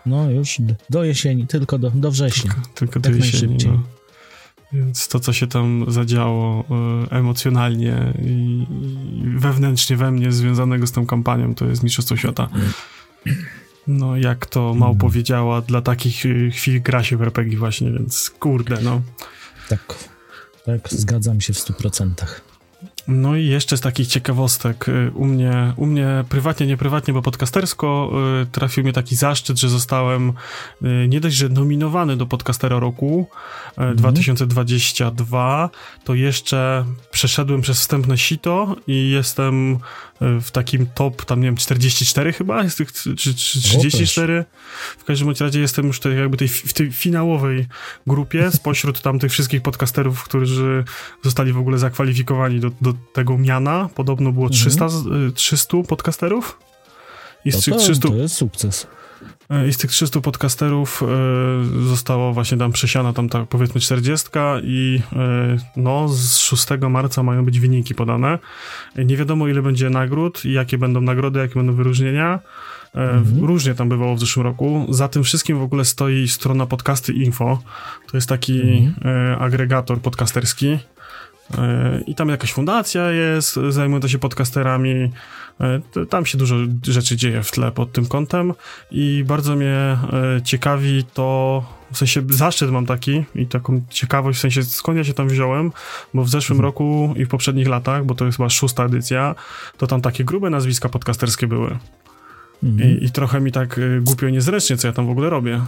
No 0.07 0.31
już 0.31 0.59
do 0.91 1.05
jesieni, 1.05 1.47
tylko 1.47 1.79
do, 1.79 1.91
do 1.91 2.11
września. 2.11 2.51
Tylko, 2.53 2.65
tylko 2.75 3.01
do 3.01 3.11
jesieni. 3.11 3.57
No. 3.67 3.83
Więc 4.73 5.09
to, 5.09 5.21
co 5.21 5.33
się 5.33 5.47
tam 5.47 5.85
zadziało 5.89 6.65
e, 7.11 7.17
emocjonalnie 7.17 8.13
i, 8.23 8.67
i 9.25 9.39
wewnętrznie 9.39 9.97
we 9.97 10.11
mnie 10.13 10.33
związanego 10.33 10.87
z 10.87 10.93
tą 10.93 11.07
kampanią, 11.07 11.55
to 11.55 11.65
jest 11.67 11.83
Mistrzostwo 11.83 12.17
Świata. 12.17 12.49
No, 13.87 14.17
jak 14.17 14.47
to 14.47 14.75
Mał 14.75 14.89
Mm. 14.89 14.99
powiedziała, 15.01 15.61
dla 15.61 15.83
takich 15.83 16.27
e, 16.27 16.51
chwil 16.51 16.83
gra 16.83 17.03
się 17.05 17.17
w 17.17 17.23
RPG 17.23 17.59
właśnie, 17.59 17.91
więc 17.93 18.31
kurde, 18.31 18.79
no. 18.83 19.03
Tak, 19.69 19.95
tak, 20.65 20.89
zgadzam 20.91 21.41
się 21.41 21.53
w 21.53 21.59
stu 21.59 21.73
procentach. 21.73 22.41
No 23.09 23.37
i 23.37 23.47
jeszcze 23.47 23.77
z 23.77 23.81
takich 23.81 24.07
ciekawostek, 24.07 24.89
y, 24.89 25.11
u 25.15 25.25
mnie, 25.25 25.73
u 25.77 25.87
mnie 25.87 26.25
prywatnie, 26.29 26.67
nieprywatnie, 26.67 27.15
bo 27.15 27.23
podcastersko 27.23 28.13
y, 28.43 28.47
trafił 28.47 28.85
mnie 28.85 28.93
taki 28.93 29.17
zaszczyt, 29.17 29.59
że 29.59 29.69
zostałem 29.69 30.33
y, 30.83 31.07
nie 31.09 31.21
dość, 31.21 31.37
że 31.37 31.49
nominowany 31.49 32.17
do 32.17 32.27
podcastera 32.27 32.79
roku 32.79 33.27
y, 33.93 33.95
2022, 33.95 35.71
to 36.05 36.15
jeszcze 36.15 36.85
przeszedłem 37.11 37.61
przez 37.61 37.81
wstępne 37.81 38.19
sito 38.19 38.77
i 38.87 39.11
jestem 39.11 39.79
w 40.21 40.51
takim 40.51 40.87
top, 40.95 41.25
tam 41.25 41.41
nie 41.41 41.47
wiem, 41.49 41.57
44 41.57 42.33
chyba, 42.33 42.63
jest 42.63 42.79
tych, 42.79 42.93
czy, 42.93 43.17
czy 43.17 43.35
34. 43.35 44.45
W 44.99 45.05
każdym 45.05 45.35
razie 45.41 45.61
jestem 45.61 45.87
już 45.87 46.01
tej, 46.01 46.19
jakby 46.19 46.37
tej, 46.37 46.49
w 46.49 46.73
tej 46.73 46.93
finałowej 46.93 47.67
grupie 48.07 48.51
spośród 48.61 49.01
tam 49.01 49.19
tych 49.19 49.33
wszystkich 49.33 49.63
podcasterów, 49.63 50.25
którzy 50.25 50.85
zostali 51.25 51.53
w 51.53 51.59
ogóle 51.59 51.79
zakwalifikowani 51.79 52.61
do, 52.61 52.71
do 52.81 52.95
tego 53.13 53.39
miana. 53.39 53.89
Podobno 53.95 54.33
było 54.33 54.51
300, 54.51 54.89
z- 54.89 55.07
y, 55.07 55.33
300 55.35 55.77
podcasterów. 55.89 56.59
I 57.45 57.53
z 57.53 57.65
tych 57.65 57.75
to, 57.75 57.81
300, 57.81 58.09
to 58.09 58.15
jest 58.15 58.35
sukces. 58.35 58.87
I 59.69 59.73
z 59.73 59.79
tych 59.79 59.91
300 59.91 60.21
podcasterów 60.21 61.03
e, 61.03 61.07
zostało 61.89 62.33
właśnie 62.33 62.59
tam 62.59 62.73
przesiana 62.73 63.13
tam 63.13 63.29
ta 63.29 63.47
powiedzmy 63.47 63.81
40 63.81 64.29
i 64.63 65.01
e, 65.13 65.57
no 65.77 66.09
z 66.09 66.39
6 66.39 66.67
marca 66.91 67.23
mają 67.23 67.45
być 67.45 67.61
wyniki 67.61 67.95
podane. 67.95 68.39
E, 68.97 69.05
Nie 69.05 69.17
wiadomo 69.17 69.49
ile 69.49 69.63
będzie 69.63 69.91
nagród, 69.91 70.45
jakie 70.45 70.79
będą 70.79 71.01
nagrody, 71.01 71.39
jakie 71.39 71.55
będą 71.55 71.73
wyróżnienia. 71.73 72.39
E, 72.95 73.23
Różnie 73.41 73.75
tam 73.75 73.89
bywało 73.89 74.17
w 74.17 74.21
zeszłym 74.21 74.47
roku. 74.47 74.87
Za 74.91 75.09
tym 75.09 75.23
wszystkim 75.25 75.59
w 75.59 75.63
ogóle 75.63 75.85
stoi 75.85 76.29
strona 76.29 76.67
podcasty 76.67 77.13
info. 77.13 77.59
To 78.11 78.17
jest 78.17 78.29
taki 78.29 78.89
e, 79.05 79.37
agregator 79.39 80.01
podcasterski. 80.01 80.79
I 82.07 82.15
tam 82.15 82.29
jakaś 82.29 82.53
fundacja 82.53 83.11
jest 83.11 83.59
zajmująca 83.69 84.09
się 84.09 84.19
podcasterami. 84.19 85.13
E, 85.61 86.07
Tam 86.07 86.27
się 86.27 86.39
dużo 86.39 86.57
rzeczy 86.83 87.17
dzieje 87.17 87.43
w 87.43 87.51
tle 87.51 87.73
pod 87.73 87.93
tym 87.93 88.07
kątem 88.07 88.53
i 88.91 89.25
bardzo 89.27 89.57
mnie 89.57 89.77
e, 89.77 89.99
ciekawi 90.45 91.05
to, 91.15 91.65
w 91.93 91.99
sensie 91.99 92.23
zaszczyt 92.31 92.71
mam 92.71 92.87
taki 92.87 93.25
i 93.35 93.47
taką 93.47 93.83
ciekawość, 93.91 94.39
w 94.39 94.41
sensie 94.41 94.63
skąd 94.63 94.99
ja 94.99 95.05
się 95.05 95.15
tam 95.15 95.29
wziąłem, 95.29 95.73
bo 96.15 96.25
w 96.25 96.29
zeszłym 96.29 96.61
roku 96.61 97.15
i 97.17 97.25
w 97.25 97.29
poprzednich 97.29 97.69
latach, 97.69 98.05
bo 98.05 98.15
to 98.15 98.25
jest 98.25 98.37
chyba 98.37 98.51
szósta 98.51 98.85
edycja, 98.85 99.35
to 99.77 99.87
tam 99.87 100.01
takie 100.01 100.25
grube 100.25 100.51
nazwiska 100.51 100.89
podcasterskie 100.89 101.47
były. 101.47 101.79
Mhm. 102.63 102.91
I, 102.91 103.05
i 103.05 103.11
trochę 103.11 103.41
mi 103.41 103.53
tak 103.53 103.79
e, 103.79 104.01
głupio 104.01 104.29
niezręcznie, 104.29 104.77
co 104.77 104.87
ja 104.87 104.93
tam 104.93 105.07
w 105.07 105.11
ogóle 105.11 105.31
robię. 105.31 105.61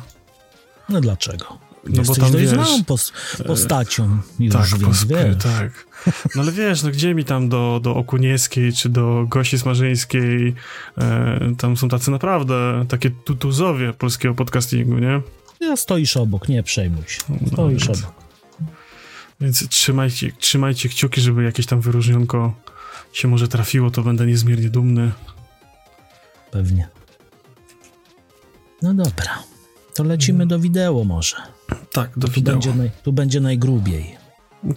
No 0.89 1.01
dlaczego? 1.01 1.68
No 1.89 2.03
bo 2.03 2.15
tam, 2.15 2.33
wiesz, 2.33 2.43
e, 2.43 2.49
znaną 2.49 2.85
pos 2.85 3.13
postacią 3.47 4.19
już, 4.39 4.53
Tak, 4.53 4.79
więc 4.81 5.05
wiesz. 5.05 5.37
tak. 5.43 5.87
No 6.35 6.43
ale 6.43 6.53
wiesz, 6.53 6.83
no 6.83 6.91
gdzie 6.91 7.15
mi 7.15 7.25
tam 7.25 7.49
do, 7.49 7.81
do 7.83 7.95
Okunieckiej 7.97 8.73
czy 8.73 8.89
do 8.89 9.27
Gosi 9.29 9.59
Smarzyńskiej, 9.59 10.55
e, 10.99 11.55
tam 11.59 11.77
są 11.77 11.89
tacy 11.89 12.11
naprawdę 12.11 12.85
takie 12.89 13.11
tutuzowie 13.11 13.93
polskiego 13.93 14.35
podcastingu, 14.35 14.99
nie? 14.99 15.21
Ja 15.61 15.77
stoisz 15.77 16.17
obok, 16.17 16.49
nie 16.49 16.63
przejmuj 16.63 17.05
się. 17.07 17.21
No, 17.29 17.49
Stoisz 17.53 17.87
więc, 17.87 17.99
obok. 18.05 18.15
więc 19.41 19.69
trzymajcie, 19.69 20.33
trzymajcie 20.39 20.89
kciuki, 20.89 21.21
żeby 21.21 21.45
jakieś 21.45 21.67
tam 21.67 21.81
wyróżnionko 21.81 22.55
się 23.13 23.29
może 23.29 23.49
trafiło, 23.49 23.91
to 23.91 24.03
będę 24.03 24.27
niezmiernie 24.27 24.71
dumny. 24.71 25.13
Pewnie. 26.51 26.89
No 28.83 28.95
dobra. 28.95 29.43
To 29.95 30.05
lecimy 30.05 30.47
do 30.47 30.59
wideo 30.59 31.05
może. 31.05 31.37
Tak, 31.93 32.11
do 32.19 32.27
Tu 32.29 32.33
wideo. 32.35 32.53
będzie, 32.55 32.75
naj, 32.75 32.91
tu 33.05 33.13
będzie 33.13 33.41
najgrubiej. 33.41 34.17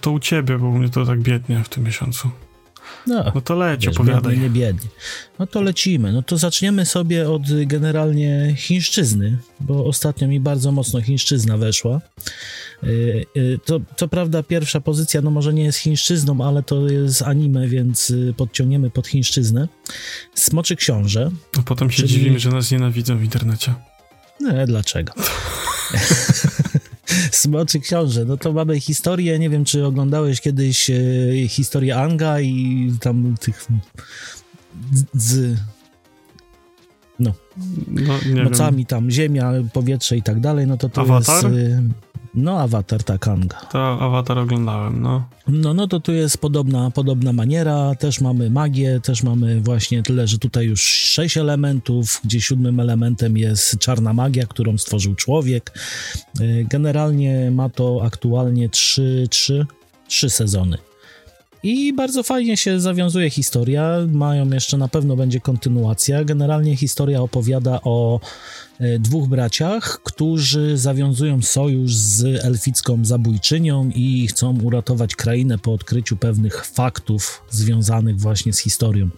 To 0.02 0.12
u 0.12 0.20
ciebie, 0.20 0.58
bo 0.58 0.68
u 0.68 0.78
mnie 0.78 0.90
to 0.90 1.06
tak 1.06 1.20
biednie 1.20 1.64
w 1.64 1.70
tym 1.70 1.84
miesiącu. 1.84 2.30
No, 3.08 3.32
No 3.36 3.42
to 3.42 3.58
wiesz, 3.80 3.88
opowiadaj. 3.88 4.32
biednie, 4.34 4.44
nie 4.44 4.50
biednie. 4.50 4.90
No 5.40 5.48
to 5.48 5.62
lecimy. 5.62 6.14
No 6.14 6.22
to 6.24 6.38
zaczniemy 6.38 6.86
sobie 6.86 7.30
od 7.30 7.50
y, 7.50 7.66
generalnie 7.66 8.54
chińszczyzny, 8.58 9.38
bo 9.60 9.86
ostatnio 9.86 10.28
mi 10.28 10.40
bardzo 10.40 10.72
mocno 10.72 11.02
chińszczyzna 11.02 11.58
weszła. 11.58 12.02
Y, 12.84 13.26
y, 13.38 13.60
To, 13.66 13.80
co 13.98 14.08
prawda 14.08 14.44
pierwsza 14.44 14.82
pozycja, 14.82 15.22
no 15.22 15.32
może 15.32 15.54
nie 15.54 15.64
jest 15.64 15.78
chińszczyzną, 15.78 16.42
ale 16.48 16.64
to 16.64 16.88
jest 16.90 17.22
anime, 17.22 17.68
więc 17.68 18.14
podciągniemy 18.38 18.90
pod 18.90 19.08
chińszczyznę. 19.08 19.68
Smoczy 20.36 20.76
Książę. 20.76 21.32
A 21.60 21.62
potem 21.62 21.92
się 21.92 21.98
Czyli- 21.98 22.10
dziwimy, 22.10 22.40
że 22.40 22.50
nas 22.50 22.72
nienawidzą 22.72 23.18
w 23.18 23.24
internecie. 23.24 23.74
Nie, 24.42 24.66
dlaczego? 24.68 25.14
Smoczy 27.32 27.80
Książę, 27.80 28.26
no 28.26 28.38
to 28.38 28.54
mamy 28.54 28.80
historię, 28.80 29.40
nie 29.40 29.50
wiem, 29.50 29.66
czy 29.66 29.86
oglądałeś 29.86 30.42
kiedyś 30.42 30.90
e, 30.90 30.96
historię 31.48 31.98
Anga 31.98 32.40
i 32.40 32.94
tam 33.02 33.36
tych 33.40 33.68
z, 34.94 35.06
z 35.14 35.58
No, 37.20 37.34
nie 38.34 38.44
mocami 38.44 38.86
tam 38.86 39.12
ziemia, 39.12 39.52
powietrze 39.74 40.18
i 40.18 40.22
tak 40.22 40.40
dalej, 40.40 40.68
no 40.68 40.78
to 40.78 40.90
to 40.90 41.02
Awatar? 41.02 41.54
jest... 41.54 41.56
e, 41.56 41.82
No, 42.34 42.60
awatar, 42.60 43.04
tak, 43.04 43.28
Anga. 43.28 43.58
wiem. 43.60 43.70
To 43.72 44.00
Awatar 44.02 44.40
oglądałem, 44.40 45.02
no. 45.02 45.24
No, 45.48 45.74
no 45.74 45.88
to 45.88 46.00
tu 46.00 46.12
jest 46.12 46.38
podobna, 46.38 46.92
podobna 46.92 47.34
maniera, 47.34 47.96
też 47.96 48.22
mamy 48.22 48.50
magię, 48.50 49.00
też 49.04 49.24
mamy 49.24 49.62
właśnie 49.62 50.04
tyle, 50.04 50.28
że 50.28 50.38
tutaj 50.38 50.66
już 50.66 50.82
sześć 50.82 51.38
elementów, 51.38 52.22
gdzie 52.24 52.42
siódmym 52.42 52.80
elementem 52.80 53.38
jest 53.38 53.80
czarna 53.80 54.14
magia, 54.14 54.46
którą 54.46 54.78
stworzył 54.78 55.16
człowiek. 55.16 55.80
Y, 56.42 56.66
Generalnie 56.70 57.52
ma 57.52 57.70
to 57.70 58.02
aktualnie 58.04 58.70
trzy, 58.70 59.28
trzy, 59.30 59.66
trzy 60.08 60.30
sezony. 60.30 60.78
I 61.64 61.94
bardzo 61.94 62.24
fajnie 62.24 62.58
się 62.58 62.80
zawiązuje 62.80 63.30
historia. 63.30 63.98
Mają 64.12 64.50
jeszcze 64.50 64.78
na 64.78 64.88
pewno 64.88 65.16
będzie 65.16 65.40
kontynuacja. 65.40 66.24
Generalnie 66.24 66.76
historia 66.76 67.22
opowiada 67.22 67.80
o 67.84 68.20
e, 68.80 69.00
dwóch 69.00 69.28
braciach, 69.28 70.00
którzy 70.04 70.78
zawiązują 70.78 71.42
sojusz 71.42 71.96
z 71.96 72.46
elficką 72.46 73.06
zabójczynią 73.06 73.90
i 73.96 74.28
chcą 74.28 74.60
uratować 74.64 75.16
krainę 75.16 75.58
po 75.58 75.74
odkryciu 75.74 76.18
pewnych 76.18 76.66
faktów 76.66 77.44
związanych 77.50 78.20
właśnie 78.20 78.54
z 78.54 78.60
historią 78.60 79.10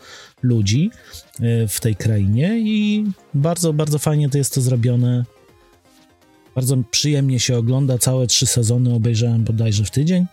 ludzi 0.41 0.91
e, 1.39 1.67
w 1.67 1.79
tej 1.79 1.95
krainie. 1.95 2.59
I 2.59 3.05
bardzo, 3.33 3.73
bardzo 3.73 4.00
fajnie 4.00 4.29
to 4.29 4.38
jest 4.38 4.53
to 4.53 4.62
zrobione. 4.62 5.25
Bardzo 6.55 6.77
przyjemnie 6.91 7.39
się 7.39 7.57
ogląda. 7.57 7.97
Całe 7.97 8.27
trzy 8.27 8.45
sezony 8.45 8.93
obejrzałem 8.93 9.43
bodajże 9.43 9.83
w 9.85 9.91
tydzień. 9.91 10.25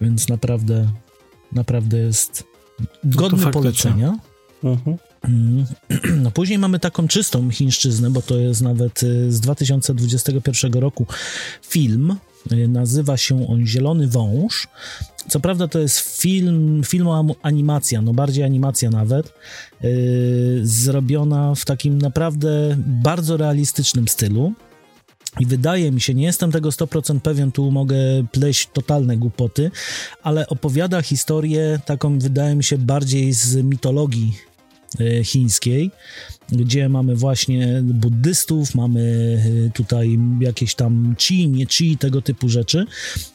Więc 0.00 0.28
naprawdę, 0.28 0.88
naprawdę 1.52 1.98
jest 1.98 2.44
godny 3.04 3.38
faktycznie. 3.38 3.62
polecenia. 3.62 4.18
Mhm. 4.64 4.96
Mm. 5.24 5.66
No 6.22 6.30
później 6.30 6.58
mamy 6.58 6.78
taką 6.78 7.08
czystą 7.08 7.50
chińszczyznę, 7.50 8.10
bo 8.10 8.22
to 8.22 8.38
jest 8.38 8.60
nawet 8.60 9.02
y, 9.02 9.32
z 9.32 9.40
2021 9.40 10.72
roku 10.72 11.06
film. 11.68 12.16
Y, 12.52 12.68
Nazywa 12.68 13.16
się 13.16 13.48
on 13.48 13.66
Zielony 13.66 14.08
Wąż. 14.08 14.68
Co 15.28 15.40
prawda 15.40 15.68
to 15.68 15.78
jest 15.78 16.20
film, 16.20 16.82
film 16.84 17.08
animacja, 17.42 18.02
no 18.02 18.14
bardziej 18.14 18.44
animacja 18.44 18.90
nawet, 18.90 19.32
yy, 19.82 19.90
zrobiona 20.62 21.54
w 21.54 21.64
takim 21.64 21.98
naprawdę 21.98 22.76
bardzo 22.78 23.36
realistycznym 23.36 24.08
stylu. 24.08 24.52
I 25.40 25.46
wydaje 25.46 25.92
mi 25.92 26.00
się, 26.00 26.14
nie 26.14 26.24
jestem 26.24 26.52
tego 26.52 26.70
100% 26.70 27.20
pewien, 27.20 27.52
tu 27.52 27.70
mogę 27.70 27.96
pleść 28.32 28.68
totalne 28.72 29.16
głupoty, 29.16 29.70
ale 30.22 30.46
opowiada 30.46 31.02
historię 31.02 31.80
taką, 31.86 32.18
wydaje 32.18 32.54
mi 32.56 32.64
się, 32.64 32.78
bardziej 32.78 33.32
z 33.32 33.56
mitologii 33.56 34.38
e, 35.00 35.24
chińskiej, 35.24 35.90
gdzie 36.52 36.88
mamy 36.88 37.16
właśnie 37.16 37.82
buddystów, 37.82 38.74
mamy 38.74 39.38
e, 39.66 39.70
tutaj 39.70 40.18
jakieś 40.40 40.74
tam 40.74 41.14
chi, 41.18 41.48
nie 41.48 41.66
chi, 41.66 41.98
tego 41.98 42.22
typu 42.22 42.48
rzeczy. 42.48 42.86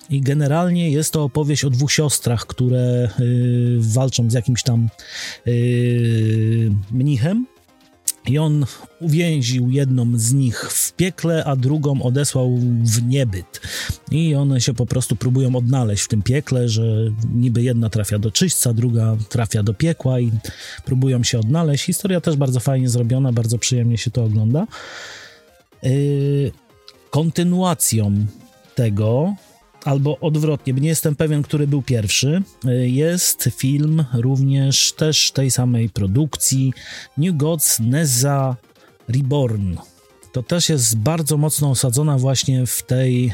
I 0.09 0.21
generalnie 0.21 0.91
jest 0.91 1.13
to 1.13 1.23
opowieść 1.23 1.65
o 1.65 1.69
dwóch 1.69 1.91
siostrach, 1.91 2.45
które 2.45 2.79
e, 2.79 3.09
walczą 3.77 4.29
z 4.29 4.33
jakimś 4.33 4.63
tam 4.63 4.89
mnichem 6.91 7.45
I 8.27 8.37
on 8.37 8.65
uwięził 8.99 9.69
jedną 9.69 10.11
z 10.15 10.33
nich 10.33 10.71
w 10.71 10.93
piekle, 10.93 11.45
a 11.45 11.55
drugą 11.55 12.01
odesłał 12.01 12.57
w 12.83 13.03
niebyt. 13.03 13.61
I 14.11 14.35
one 14.35 14.61
się 14.61 14.73
po 14.73 14.85
prostu 14.85 15.15
próbują 15.15 15.55
odnaleźć 15.55 16.03
w 16.03 16.07
tym 16.07 16.21
piekle, 16.21 16.69
że 16.69 16.83
niby 17.33 17.63
jedna 17.63 17.89
trafia 17.89 18.19
do 18.19 18.31
czyśćca, 18.31 18.73
druga 18.73 19.17
trafia 19.29 19.63
do 19.63 19.73
piekła 19.73 20.19
i 20.19 20.31
próbują 20.85 21.23
się 21.23 21.39
odnaleźć. 21.39 21.85
Historia 21.85 22.21
też 22.21 22.35
bardzo 22.35 22.59
fajnie 22.59 22.89
zrobiona, 22.89 23.31
bardzo 23.31 23.57
przyjemnie 23.57 23.97
się 23.97 24.11
to 24.11 24.23
ogląda. 24.23 24.67
Yy, 25.83 26.51
kontynuacją 27.09 28.25
tego 28.75 29.35
albo 29.85 30.19
odwrotnie, 30.19 30.73
nie 30.73 30.89
jestem 30.89 31.15
pewien, 31.15 31.43
który 31.43 31.67
był 31.67 31.81
pierwszy. 31.81 32.41
Jest 32.83 33.49
film 33.55 34.05
również 34.13 34.91
też 34.93 35.31
tej 35.31 35.51
samej 35.51 35.89
produkcji 35.89 36.73
New 37.17 37.37
Gods 37.37 37.79
Neza 37.79 38.55
Reborn. 39.07 39.77
To 40.31 40.43
też 40.43 40.69
jest 40.69 40.97
bardzo 40.97 41.37
mocno 41.37 41.69
osadzona 41.69 42.17
właśnie 42.17 42.65
w 42.65 42.83
tej 42.83 43.33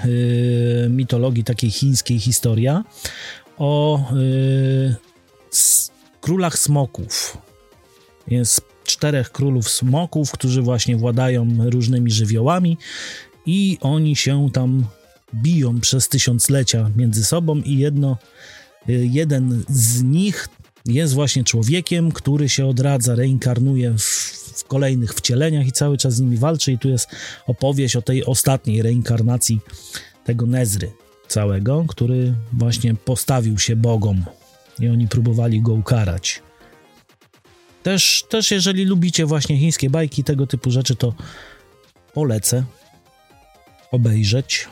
y, 0.86 0.90
mitologii 0.90 1.44
takiej 1.44 1.72
chińskiej 1.72 2.20
historia 2.20 2.84
o 3.58 4.00
y, 4.14 4.96
królach 6.22 6.60
smoków. 6.60 7.38
Jest 8.28 8.62
czterech 8.84 9.32
królów 9.32 9.70
smoków, 9.70 10.32
którzy 10.32 10.62
właśnie 10.62 10.98
władają 10.98 11.48
różnymi 11.70 12.12
żywiołami 12.12 12.78
i 13.46 13.78
oni 13.82 14.16
się 14.16 14.50
tam 14.54 14.86
biją 15.36 15.80
przez 15.80 16.10
tysiąclecia 16.10 16.92
między 16.96 17.24
sobą 17.24 17.56
i 17.58 17.78
jedno, 17.78 18.18
y, 18.90 19.10
jeden 19.12 19.64
z 19.70 20.04
nich 20.04 20.50
jest 20.86 21.14
właśnie 21.14 21.44
człowiekiem, 21.44 22.12
który 22.12 22.50
się 22.50 22.66
odradza, 22.66 23.16
reinkarnuje 23.16 23.92
w, 23.92 24.02
w, 24.02 24.64
kolejnych 24.64 25.14
wcieleniach 25.14 25.68
i 25.68 25.72
cały 25.72 25.98
czas 25.98 26.14
z 26.14 26.20
nimi 26.20 26.38
walczy 26.38 26.72
i 26.72 26.78
tu 26.78 26.90
jest 26.90 27.10
opowieść 27.48 27.96
o 27.96 28.02
tej 28.02 28.26
ostatniej 28.26 28.82
reinkarnacji 28.82 29.60
tego 30.26 30.46
Nezry 30.46 30.92
całego, 31.28 31.86
który 31.88 32.34
właśnie 32.54 32.96
postawił 32.96 33.60
się 33.60 33.76
bogom 33.76 34.26
i 34.80 34.88
oni 34.88 35.08
próbowali 35.08 35.62
go 35.62 35.74
ukarać. 35.74 36.42
Też, 37.84 38.26
też 38.30 38.52
jeżeli 38.52 38.86
lubicie 38.86 39.26
właśnie 39.26 39.58
chińskie 39.58 39.90
bajki, 39.90 40.24
tego 40.24 40.48
typu 40.48 40.72
rzeczy, 40.72 40.96
to 40.96 41.14
polecę 42.14 42.64
obejrzeć. 43.92 44.68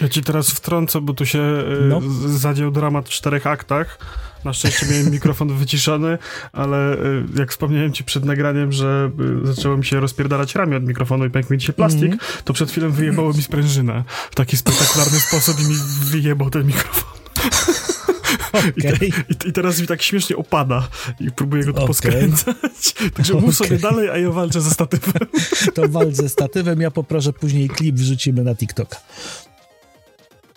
Ja 0.00 0.08
ci 0.08 0.22
teraz 0.22 0.50
wtrącę, 0.50 1.00
bo 1.00 1.14
tu 1.14 1.26
się 1.26 1.42
no. 1.88 2.00
zadział 2.26 2.70
dramat 2.70 3.08
w 3.08 3.10
czterech 3.10 3.46
aktach. 3.46 3.98
Na 4.44 4.52
szczęście 4.52 4.86
miałem 4.90 5.10
mikrofon 5.10 5.56
wyciszony, 5.58 6.18
ale 6.52 6.96
jak 7.38 7.50
wspomniałem 7.50 7.92
ci 7.92 8.04
przed 8.04 8.24
nagraniem, 8.24 8.72
że 8.72 9.10
zaczęło 9.42 9.76
mi 9.76 9.84
się 9.84 10.00
rozpierdalać 10.00 10.54
ramię 10.54 10.76
od 10.76 10.84
mikrofonu 10.84 11.24
i 11.24 11.30
pękł 11.30 11.52
mi 11.52 11.60
się 11.60 11.72
plastik, 11.72 12.04
mm 12.04 12.18
-hmm. 12.18 12.42
to 12.44 12.52
przed 12.52 12.70
chwilą 12.70 12.90
wyjebało 12.90 13.32
mi 13.32 13.42
sprężynę 13.42 14.04
w 14.30 14.34
taki 14.34 14.56
spektakularny 14.56 15.20
sposób 15.20 15.60
i 15.60 15.68
mi 15.68 15.76
wyjebał 16.10 16.50
ten 16.50 16.66
mikrofon. 16.66 17.18
Okay. 18.48 18.72
I, 18.76 18.82
te, 18.82 19.06
i, 19.48 19.52
teraz 19.52 19.80
mi 19.80 19.86
tak 19.86 20.02
śmiesznie 20.02 20.36
opada 20.36 20.88
i 21.20 21.30
próbuję 21.30 21.64
go 21.64 21.72
tu 21.72 21.76
okay. 21.76 21.86
poskręcać. 21.86 22.94
Także 23.14 23.32
okay. 23.32 23.46
mów 23.46 23.56
sobie 23.56 23.78
dalej, 23.78 24.10
a 24.10 24.18
ja 24.18 24.30
walczę 24.30 24.60
ze 24.60 24.70
statywem. 24.70 25.28
To 25.74 25.88
walcz 25.88 26.14
ze 26.14 26.28
statywem, 26.28 26.80
ja 26.80 26.90
poproszę 26.90 27.32
później 27.32 27.68
klip 27.68 27.96
wrzucimy 27.96 28.44
na 28.44 28.54
TikToka. 28.54 28.96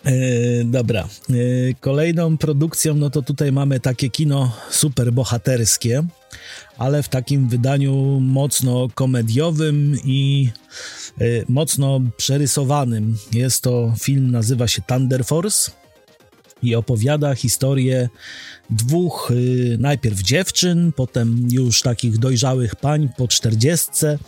E, 0.04 0.12
dobra. 0.64 1.08
E, 1.30 1.34
kolejną 1.80 2.38
produkcją, 2.38 2.94
no 2.94 3.10
to 3.10 3.22
tutaj 3.22 3.52
mamy 3.52 3.80
takie 3.80 4.10
kino 4.10 4.52
super 4.70 5.12
bohaterskie, 5.12 6.02
ale 6.78 7.02
w 7.02 7.08
takim 7.08 7.48
wydaniu 7.48 8.20
mocno 8.20 8.88
komediowym 8.94 9.96
i 10.04 10.50
e, 11.20 11.24
mocno 11.48 12.00
przerysowanym. 12.16 13.16
Jest 13.32 13.62
to 13.62 13.94
film, 14.00 14.30
nazywa 14.30 14.68
się 14.68 14.82
Thunder 14.82 15.24
Force 15.24 15.79
i 16.62 16.74
opowiada 16.74 17.34
historię 17.34 18.08
dwóch 18.70 19.30
y, 19.30 19.76
najpierw 19.80 20.22
dziewczyn, 20.22 20.92
potem 20.96 21.48
już 21.50 21.82
takich 21.82 22.18
dojrzałych 22.18 22.76
pań 22.76 23.08
po 23.16 23.28
czterdziestce, 23.28 24.18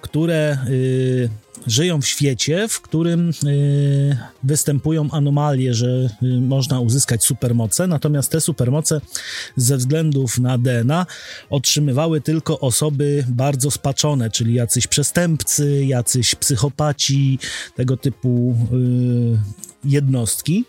które 0.00 0.58
y, 0.68 1.28
żyją 1.66 2.00
w 2.00 2.06
świecie, 2.06 2.68
w 2.68 2.80
którym 2.80 3.30
y, 3.44 4.16
występują 4.42 5.10
anomalie, 5.10 5.74
że 5.74 6.08
y, 6.22 6.40
można 6.40 6.80
uzyskać 6.80 7.24
supermoce, 7.24 7.86
natomiast 7.86 8.30
te 8.30 8.40
supermoce 8.40 9.00
ze 9.56 9.76
względów 9.76 10.38
na 10.38 10.58
DNA 10.58 11.06
otrzymywały 11.50 12.20
tylko 12.20 12.60
osoby 12.60 13.24
bardzo 13.28 13.70
spaczone, 13.70 14.30
czyli 14.30 14.54
jacyś 14.54 14.86
przestępcy, 14.86 15.84
jacyś 15.84 16.34
psychopaci, 16.34 17.38
tego 17.76 17.96
typu 17.96 18.56
y, 18.72 19.38
jednostki. 19.84 20.64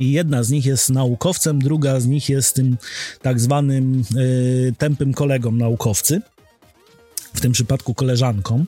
I 0.00 0.12
jedna 0.12 0.42
z 0.42 0.50
nich 0.50 0.66
jest 0.66 0.90
naukowcem, 0.90 1.58
druga 1.58 2.00
z 2.00 2.06
nich 2.06 2.28
jest 2.28 2.54
tym 2.54 2.76
tak 3.22 3.40
zwanym 3.40 4.04
y, 4.16 4.74
tępym 4.78 5.14
kolegą 5.14 5.52
naukowcy, 5.52 6.20
w 7.34 7.40
tym 7.40 7.52
przypadku 7.52 7.94
koleżanką. 7.94 8.64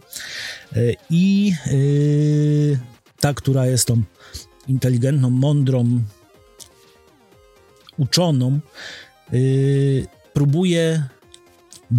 Y, 0.76 0.94
I 1.10 1.52
y, 1.66 2.78
ta, 3.20 3.34
która 3.34 3.66
jest 3.66 3.86
tą 3.86 4.02
inteligentną, 4.68 5.30
mądrą, 5.30 6.00
uczoną, 7.98 8.60
próbuje 10.32 11.04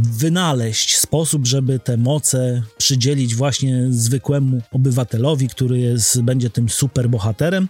wynaleźć 0.03 0.97
sposób, 0.97 1.47
żeby 1.47 1.79
te 1.79 1.97
moce 1.97 2.62
przydzielić 2.77 3.36
właśnie 3.36 3.86
zwykłemu 3.89 4.62
obywatelowi, 4.71 5.47
który 5.47 5.79
jest, 5.79 6.21
będzie 6.21 6.49
tym 6.49 6.69
super 6.69 7.10
bohaterem. 7.10 7.67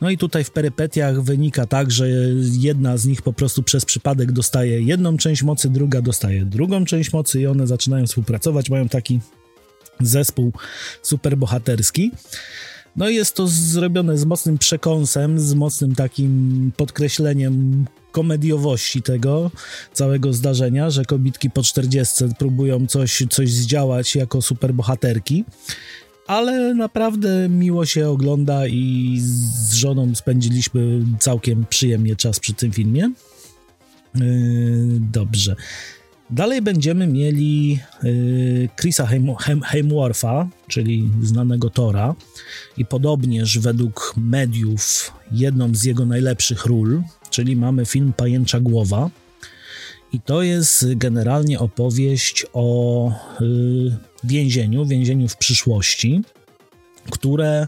No 0.00 0.10
i 0.10 0.18
tutaj 0.18 0.44
w 0.44 0.50
perypetiach 0.50 1.22
wynika 1.22 1.66
tak, 1.66 1.90
że 1.90 2.08
jedna 2.50 2.96
z 2.96 3.06
nich 3.06 3.22
po 3.22 3.32
prostu 3.32 3.62
przez 3.62 3.84
przypadek 3.84 4.32
dostaje 4.32 4.80
jedną 4.82 5.16
część 5.16 5.42
mocy, 5.42 5.70
druga 5.70 6.02
dostaje 6.02 6.44
drugą 6.44 6.84
część 6.84 7.12
mocy 7.12 7.40
i 7.40 7.46
one 7.46 7.66
zaczynają 7.66 8.06
współpracować, 8.06 8.70
mają 8.70 8.88
taki 8.88 9.20
zespół 10.00 10.52
superbohaterski. 11.02 12.10
No 12.96 13.08
i 13.08 13.14
jest 13.14 13.34
to 13.34 13.48
zrobione 13.48 14.18
z 14.18 14.24
mocnym 14.24 14.58
przekąsem, 14.58 15.40
z 15.40 15.54
mocnym 15.54 15.94
takim 15.94 16.72
podkreśleniem 16.76 17.84
komediowości 18.14 19.02
tego 19.02 19.50
całego 19.92 20.32
zdarzenia, 20.32 20.90
że 20.90 21.04
kobitki 21.04 21.50
po 21.50 21.62
40 21.62 22.24
próbują 22.38 22.86
coś, 22.86 23.22
coś 23.30 23.50
zdziałać 23.52 24.16
jako 24.16 24.42
superbohaterki. 24.42 25.44
Ale 26.26 26.74
naprawdę 26.74 27.48
miło 27.48 27.86
się 27.86 28.08
ogląda 28.08 28.66
i 28.66 29.16
z 29.20 29.74
żoną 29.74 30.14
spędziliśmy 30.14 31.00
całkiem 31.18 31.66
przyjemnie 31.68 32.16
czas 32.16 32.40
przy 32.40 32.54
tym 32.54 32.72
filmie. 32.72 33.10
Yy, 34.14 34.22
dobrze. 35.12 35.56
Dalej 36.30 36.62
będziemy 36.62 37.06
mieli 37.06 37.78
y, 38.04 38.68
Chrisa 38.80 39.08
Heimwortha, 39.64 40.48
czyli 40.68 41.10
znanego 41.22 41.70
Tora 41.70 42.14
i 42.76 42.84
podobnież 42.84 43.58
według 43.58 44.14
mediów 44.16 45.12
jedną 45.32 45.74
z 45.74 45.84
jego 45.84 46.06
najlepszych 46.06 46.66
ról, 46.66 47.02
czyli 47.34 47.56
mamy 47.56 47.86
film 47.86 48.12
Pajęcza 48.16 48.60
Głowa 48.60 49.10
i 50.12 50.20
to 50.20 50.42
jest 50.42 50.86
generalnie 50.96 51.58
opowieść 51.58 52.46
o 52.52 53.08
y, 53.40 53.44
więzieniu, 54.24 54.86
więzieniu 54.86 55.28
w 55.28 55.36
przyszłości, 55.36 56.22
które 57.10 57.66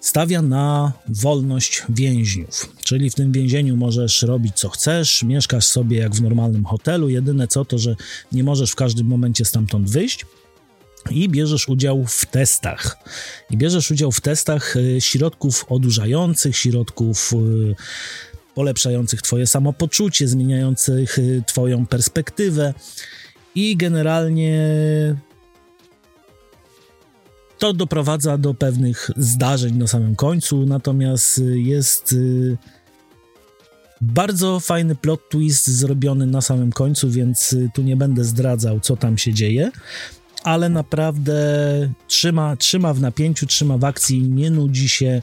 stawia 0.00 0.42
na 0.42 0.92
wolność 1.08 1.82
więźniów. 1.88 2.72
Czyli 2.84 3.10
w 3.10 3.14
tym 3.14 3.32
więzieniu 3.32 3.76
możesz 3.76 4.22
robić 4.22 4.54
co 4.56 4.68
chcesz, 4.68 5.22
mieszkasz 5.22 5.64
sobie 5.64 5.98
jak 5.98 6.14
w 6.14 6.22
normalnym 6.22 6.64
hotelu. 6.64 7.08
Jedyne 7.08 7.48
co 7.48 7.64
to, 7.64 7.78
że 7.78 7.96
nie 8.32 8.44
możesz 8.44 8.70
w 8.70 8.76
każdym 8.76 9.06
momencie 9.06 9.44
stamtąd 9.44 9.90
wyjść. 9.90 10.26
I 11.10 11.28
bierzesz 11.28 11.68
udział 11.68 12.04
w 12.06 12.26
testach. 12.26 12.98
I 13.50 13.56
bierzesz 13.56 13.90
udział 13.90 14.12
w 14.12 14.20
testach 14.20 14.76
y, 14.76 15.00
środków 15.00 15.64
odurzających, 15.68 16.56
środków 16.56 17.32
y, 17.32 17.74
polepszających 18.58 19.22
Twoje 19.22 19.46
samopoczucie, 19.46 20.28
zmieniających 20.28 21.18
y, 21.18 21.42
Twoją 21.46 21.86
perspektywę. 21.86 22.74
I 23.54 23.76
generalnie 23.76 24.60
to 27.58 27.72
doprowadza 27.72 28.38
do 28.38 28.54
pewnych 28.54 29.10
zdarzeń 29.16 29.76
na 29.76 29.86
samym 29.86 30.16
końcu, 30.16 30.66
natomiast 30.66 31.38
y, 31.38 31.60
jest 31.60 32.12
y, 32.12 32.56
bardzo 34.00 34.60
fajny 34.60 34.94
plot 34.94 35.20
twist 35.28 35.66
zrobiony 35.66 36.26
na 36.26 36.40
samym 36.40 36.72
końcu, 36.72 37.10
więc 37.10 37.56
tu 37.74 37.82
nie 37.82 37.96
będę 37.96 38.24
zdradzał, 38.24 38.80
co 38.80 38.96
tam 38.96 39.18
się 39.18 39.34
dzieje, 39.34 39.70
ale 40.44 40.68
naprawdę 40.68 41.34
trzyma, 42.06 42.56
trzyma 42.56 42.94
w 42.94 43.00
napięciu, 43.00 43.46
trzyma 43.46 43.78
w 43.78 43.84
akcji, 43.84 44.22
nie 44.22 44.50
nudzi 44.50 44.88
się, 44.88 45.22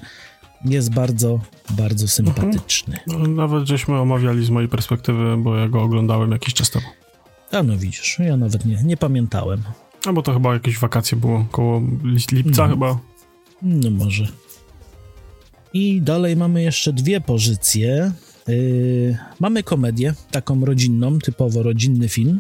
jest 0.66 0.94
bardzo, 0.94 1.40
bardzo 1.70 2.08
sympatyczny. 2.08 3.00
Mhm. 3.08 3.36
No, 3.36 3.44
nawet 3.48 3.68
żeśmy 3.68 3.96
omawiali 4.00 4.46
z 4.46 4.50
mojej 4.50 4.70
perspektywy, 4.70 5.38
bo 5.38 5.56
ja 5.56 5.68
go 5.70 5.82
oglądałem 5.82 6.32
jakiś 6.32 6.54
czas 6.54 6.70
temu. 6.70 6.86
A 7.52 7.64
no 7.64 7.78
widzisz, 7.78 8.18
ja 8.20 8.38
nawet 8.38 8.66
nie, 8.66 8.84
nie 8.84 8.98
pamiętałem. 8.98 9.62
A 10.06 10.14
bo 10.14 10.22
to 10.22 10.34
chyba 10.34 10.54
jakieś 10.54 10.80
wakacje 10.80 11.18
było, 11.18 11.46
koło 11.52 11.82
lipca 12.32 12.64
Mhm. 12.64 12.70
chyba. 12.70 13.00
No 13.62 13.92
może. 13.92 14.28
I 15.74 16.02
dalej 16.02 16.36
mamy 16.36 16.62
jeszcze 16.64 16.94
dwie 16.94 17.22
pozycje. 17.22 18.12
Yy, 18.48 19.18
mamy 19.40 19.64
komedię, 19.64 20.14
taką 20.32 20.66
rodzinną, 20.66 21.20
typowo 21.20 21.64
rodzinny 21.64 22.10
film. 22.10 22.40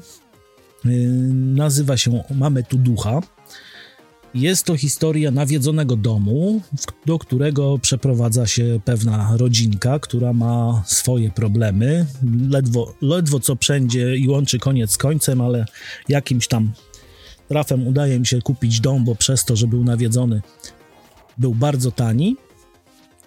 Yy, 0.85 1.07
nazywa 1.33 1.97
się 1.97 2.23
Mamy 2.35 2.63
tu 2.63 2.77
ducha. 2.77 3.21
Jest 4.35 4.65
to 4.65 4.77
historia 4.77 5.31
nawiedzonego 5.31 5.95
domu, 5.95 6.61
do 7.05 7.19
którego 7.19 7.79
przeprowadza 7.79 8.47
się 8.47 8.79
pewna 8.85 9.37
rodzinka, 9.37 9.99
która 9.99 10.33
ma 10.33 10.83
swoje 10.85 11.31
problemy. 11.31 12.05
Ledwo, 12.49 12.93
ledwo 13.01 13.39
co 13.39 13.55
wszędzie 13.55 14.15
i 14.15 14.27
łączy 14.27 14.59
koniec 14.59 14.91
z 14.91 14.97
końcem, 14.97 15.41
ale 15.41 15.65
jakimś 16.09 16.47
tam 16.47 16.71
trafem 17.47 17.87
udaje 17.87 18.19
mi 18.19 18.25
się 18.25 18.41
kupić 18.41 18.79
dom, 18.79 19.05
bo 19.05 19.15
przez 19.15 19.45
to, 19.45 19.55
że 19.55 19.67
był 19.67 19.83
nawiedzony, 19.83 20.41
był 21.37 21.55
bardzo 21.55 21.91
tani. 21.91 22.37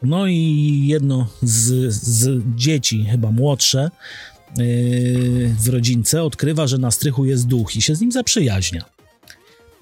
No 0.03 0.27
i 0.27 0.83
jedno 0.87 1.29
z, 1.43 1.95
z 1.95 2.43
dzieci, 2.57 3.05
chyba 3.11 3.31
młodsze, 3.31 3.91
yy, 4.57 5.55
w 5.61 5.69
rodzince 5.69 6.23
odkrywa, 6.23 6.67
że 6.67 6.79
na 6.79 6.91
strychu 6.91 7.25
jest 7.25 7.47
duch 7.47 7.77
i 7.77 7.83
się 7.83 7.95
z 7.95 8.01
nim 8.01 8.13
zaprzyjaźnia. 8.13 8.98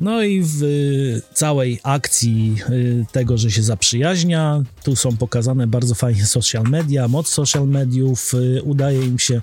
No 0.01 0.23
i 0.23 0.43
w 0.43 0.63
y, 0.63 1.23
całej 1.35 1.81
akcji 1.83 2.57
y, 2.71 3.05
tego, 3.13 3.39
że 3.39 3.51
się 3.51 3.63
zaprzyjaźnia, 3.63 4.63
tu 4.85 4.97
są 4.97 5.17
pokazane 5.17 5.67
bardzo 5.67 5.95
fajnie 5.95 6.27
social 6.27 6.65
media, 6.65 7.09
moc 7.09 7.29
social 7.29 7.69
mediów, 7.69 8.35
y, 8.35 8.63
udaje 8.63 9.05
im 9.05 9.19
się 9.19 9.43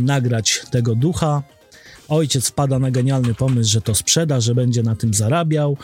nagrać 0.00 0.62
tego 0.70 0.94
ducha. 0.94 1.42
Ojciec 2.08 2.48
wpada 2.48 2.78
na 2.78 2.90
genialny 2.90 3.34
pomysł, 3.34 3.70
że 3.70 3.80
to 3.80 3.94
sprzeda, 3.94 4.40
że 4.40 4.54
będzie 4.54 4.82
na 4.82 4.96
tym 4.96 5.14
zarabiał. 5.14 5.76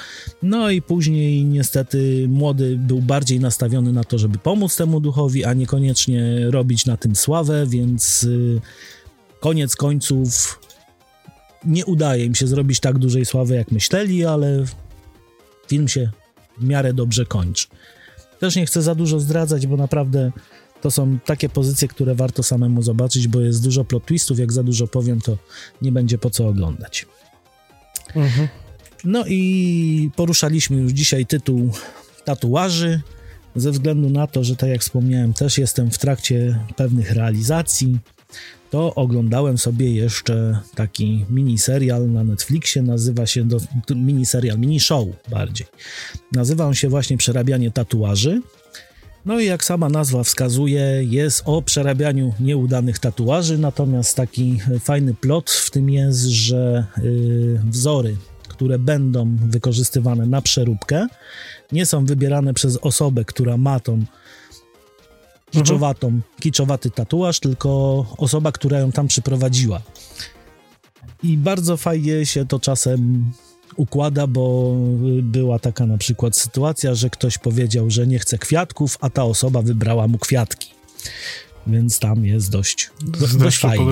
No 0.42 0.70
i 0.70 0.82
później 0.82 1.44
niestety 1.44 2.26
młody 2.28 2.76
był 2.76 3.00
bardziej 3.00 3.40
nastawiony 3.40 3.92
na 3.92 4.04
to, 4.04 4.18
żeby 4.18 4.38
pomóc 4.38 4.76
temu 4.76 5.00
duchowi, 5.00 5.44
a 5.44 5.54
niekoniecznie 5.54 6.50
robić 6.50 6.86
na 6.86 6.96
tym 6.96 7.16
sławę, 7.16 7.66
więc 7.66 8.26
koniec 9.40 9.76
końców 9.76 10.58
nie 11.64 11.86
udaje 11.86 12.24
im 12.24 12.34
się 12.34 12.46
zrobić 12.46 12.80
tak 12.80 12.98
dużej 12.98 13.24
sławy, 13.24 13.54
jak 13.54 13.72
myśleli, 13.72 14.24
ale 14.24 14.64
film 15.68 15.88
się 15.88 16.10
w 16.58 16.64
miarę 16.64 16.92
dobrze 16.92 17.26
kończy. 17.26 17.66
Też 18.38 18.56
nie 18.56 18.66
chcę 18.66 18.82
za 18.82 18.94
dużo 18.94 19.20
zdradzać, 19.20 19.66
bo 19.66 19.76
naprawdę 19.76 20.32
to 20.80 20.90
są 20.90 21.18
takie 21.24 21.48
pozycje, 21.48 21.88
które 21.88 22.14
warto 22.14 22.42
samemu 22.42 22.82
zobaczyć, 22.82 23.28
bo 23.28 23.40
jest 23.40 23.62
dużo 23.62 23.84
plot 23.84 24.06
twistów. 24.06 24.38
Jak 24.38 24.52
za 24.52 24.62
dużo 24.62 24.86
powiem, 24.86 25.20
to 25.20 25.38
nie 25.82 25.92
będzie 25.92 26.18
po 26.18 26.30
co 26.30 26.48
oglądać. 26.48 27.06
Mhm. 28.16 28.48
No 29.04 29.24
i 29.26 30.10
poruszaliśmy 30.16 30.76
już 30.76 30.92
dzisiaj 30.92 31.26
tytuł 31.26 31.70
tatuaży, 32.24 33.00
ze 33.56 33.70
względu 33.70 34.10
na 34.10 34.26
to, 34.26 34.44
że 34.44 34.56
tak 34.56 34.70
jak 34.70 34.80
wspomniałem, 34.80 35.32
też 35.32 35.58
jestem 35.58 35.90
w 35.90 35.98
trakcie 35.98 36.58
pewnych 36.76 37.10
realizacji. 37.10 37.98
To 38.72 38.94
oglądałem 38.94 39.58
sobie 39.58 39.94
jeszcze 39.94 40.60
taki 40.74 41.26
miniserial 41.30 42.10
na 42.10 42.24
Netflixie, 42.24 42.82
nazywa 42.82 43.26
się 43.26 43.44
do, 43.44 43.58
miniserial, 43.94 44.58
mini 44.58 44.80
show 44.80 45.08
bardziej. 45.30 45.66
Nazywa 46.32 46.66
on 46.66 46.74
się 46.74 46.88
właśnie 46.88 47.16
Przerabianie 47.16 47.70
tatuaży. 47.70 48.42
No 49.24 49.40
i 49.40 49.46
jak 49.46 49.64
sama 49.64 49.88
nazwa 49.88 50.24
wskazuje, 50.24 51.04
jest 51.04 51.42
o 51.44 51.62
przerabianiu 51.62 52.34
nieudanych 52.40 52.98
tatuaży, 52.98 53.58
natomiast 53.58 54.16
taki 54.16 54.60
fajny 54.80 55.14
plot 55.14 55.50
w 55.50 55.70
tym 55.70 55.90
jest, 55.90 56.20
że 56.20 56.86
yy, 57.02 57.60
wzory, 57.70 58.16
które 58.48 58.78
będą 58.78 59.36
wykorzystywane 59.36 60.26
na 60.26 60.42
przeróbkę, 60.42 61.06
nie 61.72 61.86
są 61.86 62.04
wybierane 62.04 62.54
przez 62.54 62.76
osobę, 62.76 63.24
która 63.24 63.56
ma 63.56 63.80
tą 63.80 64.04
kiczowatą, 65.52 66.20
kiczowaty 66.40 66.90
tatuaż, 66.90 67.40
tylko 67.40 67.68
osoba, 68.18 68.52
która 68.52 68.78
ją 68.78 68.92
tam 68.92 69.06
przyprowadziła. 69.06 69.80
I 71.22 71.36
bardzo 71.36 71.76
fajnie 71.76 72.26
się 72.26 72.46
to 72.46 72.60
czasem 72.60 73.32
układa, 73.76 74.26
bo 74.26 74.74
była 75.22 75.58
taka 75.58 75.86
na 75.86 75.98
przykład 75.98 76.36
sytuacja, 76.36 76.94
że 76.94 77.10
ktoś 77.10 77.38
powiedział, 77.38 77.90
że 77.90 78.06
nie 78.06 78.18
chce 78.18 78.38
kwiatków, 78.38 78.98
a 79.00 79.10
ta 79.10 79.24
osoba 79.24 79.62
wybrała 79.62 80.08
mu 80.08 80.18
kwiatki. 80.18 80.70
Więc 81.66 81.98
tam 81.98 82.24
jest 82.24 82.50
dość, 82.50 82.90
do, 83.02 83.26
dość 83.38 83.58
fajnie. 83.58 83.84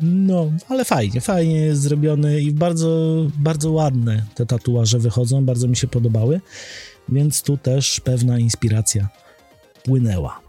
No, 0.00 0.52
ale 0.68 0.84
fajnie, 0.84 1.20
fajnie 1.20 1.56
jest 1.56 1.82
zrobiony 1.82 2.40
i 2.40 2.52
bardzo, 2.52 3.16
bardzo 3.38 3.70
ładne 3.70 4.24
te 4.34 4.46
tatuaże 4.46 4.98
wychodzą, 4.98 5.44
bardzo 5.44 5.68
mi 5.68 5.76
się 5.76 5.86
podobały, 5.86 6.40
więc 7.08 7.42
tu 7.42 7.56
też 7.56 8.00
pewna 8.00 8.38
inspiracja 8.38 9.08
płynęła. 9.84 10.47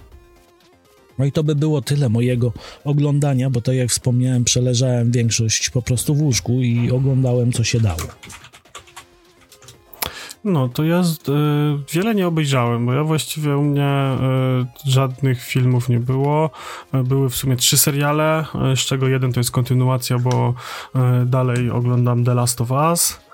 No 1.20 1.26
i 1.26 1.32
to 1.32 1.44
by 1.44 1.56
było 1.56 1.82
tyle 1.82 2.10
mojego 2.10 2.54
oglądania, 2.84 3.50
bo 3.50 3.62
tak 3.62 3.76
jak 3.76 3.90
wspomniałem, 3.90 4.44
przeleżałem 4.44 5.12
większość 5.12 5.70
po 5.70 5.82
prostu 5.82 6.16
w 6.16 6.22
łóżku 6.22 6.52
i 6.62 6.92
oglądałem 6.92 7.52
co 7.52 7.64
się 7.64 7.80
dało. 7.80 8.02
No, 10.44 10.70
to 10.70 10.84
ja 10.84 11.04
z, 11.04 11.30
y, 11.30 11.94
wiele 11.94 12.16
nie 12.16 12.28
obejrzałem, 12.28 12.86
bo 12.86 12.94
ja 12.94 13.04
właściwie 13.04 13.58
u 13.58 13.62
mnie 13.62 14.18
y, 14.88 14.92
żadnych 14.92 15.44
filmów 15.44 15.90
nie 15.90 16.00
było. 16.00 16.50
Y, 16.96 17.04
były 17.04 17.30
w 17.30 17.36
sumie 17.36 17.56
trzy 17.56 17.78
seriale, 17.78 18.46
z 18.76 18.80
czego 18.80 19.08
jeden 19.08 19.34
to 19.34 19.40
jest 19.40 19.52
kontynuacja, 19.52 20.20
bo 20.20 20.54
y, 21.24 21.26
dalej 21.26 21.70
oglądam 21.70 22.24
The 22.24 22.34
Last 22.34 22.62
of 22.62 22.72
Us. 22.72 23.29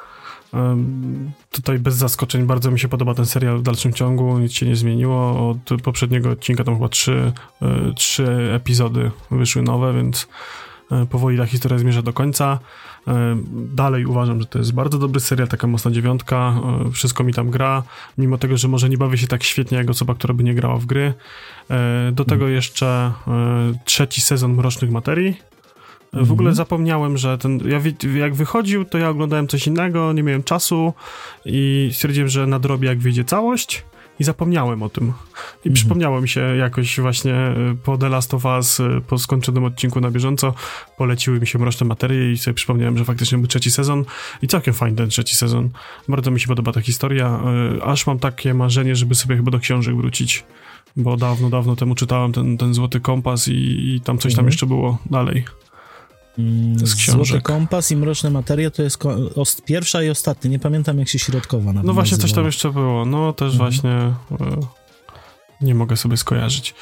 Tutaj 1.52 1.80
bez 1.80 1.96
zaskoczeń 1.96 2.46
bardzo 2.46 2.72
mi 2.72 2.80
się 2.80 2.88
podoba 2.88 3.14
ten 3.14 3.26
serial 3.26 3.58
w 3.58 3.62
dalszym 3.62 3.94
ciągu, 3.94 4.40
nic 4.40 4.54
się 4.54 4.66
nie 4.66 4.76
zmieniło. 4.76 5.50
Od 5.50 5.82
poprzedniego 5.82 6.30
odcinka 6.30 6.64
tam 6.64 6.76
chyba 6.76 6.90
trzy, 6.90 7.32
y, 7.62 7.94
trzy 7.94 8.52
epizody 8.54 9.12
wyszły 9.32 9.62
nowe, 9.62 9.94
więc 9.94 10.28
y, 10.92 11.06
powoli 11.06 11.38
ta 11.38 11.46
historia 11.46 11.78
zmierza 11.78 12.02
do 12.02 12.14
końca. 12.14 12.60
Dalej 13.54 14.06
uważam, 14.06 14.42
że 14.42 14.48
to 14.48 14.60
jest 14.60 14.74
bardzo 14.74 14.98
dobry 15.00 15.20
serial, 15.20 15.48
taka 15.48 15.68
mocna 15.68 15.92
dziewiątka, 15.92 16.56
y, 16.88 16.92
wszystko 16.92 17.24
mi 17.24 17.34
tam 17.34 17.50
gra, 17.50 17.84
mimo 18.18 18.38
tego, 18.38 18.58
że 18.58 18.68
może 18.68 18.90
nie 18.90 18.98
bawię 18.98 19.18
się 19.18 19.28
tak 19.28 19.44
świetnie 19.44 19.78
jak 19.78 19.90
osoba, 19.90 20.16
która 20.16 20.34
by 20.34 20.44
nie 20.44 20.56
grała 20.56 20.78
w 20.78 20.86
gry. 20.86 21.14
Do 22.12 22.26
tego 22.26 22.48
jeszcze 22.48 23.12
trzeci 23.86 24.22
sezon 24.22 24.54
Mrocznych 24.54 24.92
Materii. 24.92 25.55
W 26.16 26.32
ogóle 26.32 26.54
zapomniałem, 26.56 27.18
że 27.18 27.38
ten. 27.38 27.60
Ja 27.70 27.82
jak 28.20 28.36
wychodził, 28.36 28.86
to 28.86 28.98
ja 28.98 29.10
oglądałem 29.10 29.48
coś 29.48 29.68
innego, 29.68 30.14
nie 30.14 30.24
miałem 30.24 30.44
czasu 30.44 30.94
i 31.46 31.90
stwierdziłem, 31.94 32.30
że 32.30 32.48
nadrobię 32.48 32.88
jak 32.88 33.00
wyjdzie 33.00 33.24
całość. 33.24 33.86
I 34.20 34.24
zapomniałem 34.24 34.84
o 34.84 34.90
tym. 34.90 35.14
I 35.66 35.72
przypomniało 35.72 36.22
mi 36.22 36.30
się 36.30 36.42
jakoś 36.42 37.00
właśnie 37.00 37.34
y, 37.74 37.76
po 37.84 37.98
The 37.98 38.10
Last 38.10 38.34
of 38.34 38.46
Us, 38.46 38.80
y, 38.80 39.02
po 39.08 39.18
skończonym 39.18 39.64
odcinku 39.64 40.02
na 40.02 40.12
bieżąco, 40.12 40.54
poleciły 40.98 41.40
mi 41.40 41.48
się 41.48 41.60
mroczne 41.60 41.88
materie 41.88 42.32
i 42.32 42.38
sobie 42.38 42.54
przypomniałem, 42.54 42.98
że 42.98 43.06
faktycznie 43.06 43.38
był 43.38 43.48
trzeci 43.48 43.72
sezon 43.72 44.06
i 44.42 44.48
całkiem 44.48 44.74
fajny 44.74 44.98
ten 44.98 45.10
trzeci 45.10 45.36
sezon. 45.36 45.70
Bardzo 46.10 46.32
mi 46.32 46.40
się 46.40 46.48
podoba 46.48 46.72
ta 46.72 46.82
historia, 46.82 47.40
y, 47.78 47.84
aż 47.84 48.08
mam 48.08 48.20
takie 48.20 48.54
marzenie, 48.54 48.96
żeby 48.96 49.16
sobie 49.16 49.36
chyba 49.36 49.52
do 49.52 49.60
książek 49.60 49.96
wrócić, 49.96 50.44
bo 50.96 51.18
dawno, 51.18 51.50
dawno 51.50 51.76
temu 51.76 51.96
czytałem 51.96 52.32
ten, 52.32 52.58
ten 52.58 52.74
Złoty 52.74 53.00
Kompas 53.00 53.48
i, 53.48 53.52
i 53.96 54.02
tam 54.02 54.18
coś 54.18 54.34
tam 54.34 54.40
Mhm. 54.40 54.48
jeszcze 54.48 54.66
było 54.66 54.98
dalej. 55.06 55.46
Mm, 56.40 56.80
To 56.80 56.88
z 56.88 56.96
książek. 56.96 57.28
Złoty 57.28 57.42
kompas 57.42 57.92
i 57.92 57.98
mroczne 57.98 58.30
materie 58.30 58.72
to 58.72 58.84
jest 58.84 59.00
pierwsza 59.66 60.04
i 60.04 60.10
ostatnia. 60.10 60.52
Nie 60.52 60.60
pamiętam, 60.60 61.00
jak 61.00 61.08
się 61.10 61.20
środkowa 61.20 61.74
na 61.74 61.84
No 61.84 61.94
właśnie, 61.94 62.18
coś 62.18 62.34
tam 62.34 62.46
jeszcze 62.46 62.72
było. 62.72 63.06
No 63.06 63.34
też 63.34 63.54
Mhm. 63.54 63.72
właśnie 63.72 63.92
e, 63.92 64.16
nie 65.62 65.76
mogę 65.76 65.98
sobie 65.98 66.18
skojarzyć. 66.18 66.76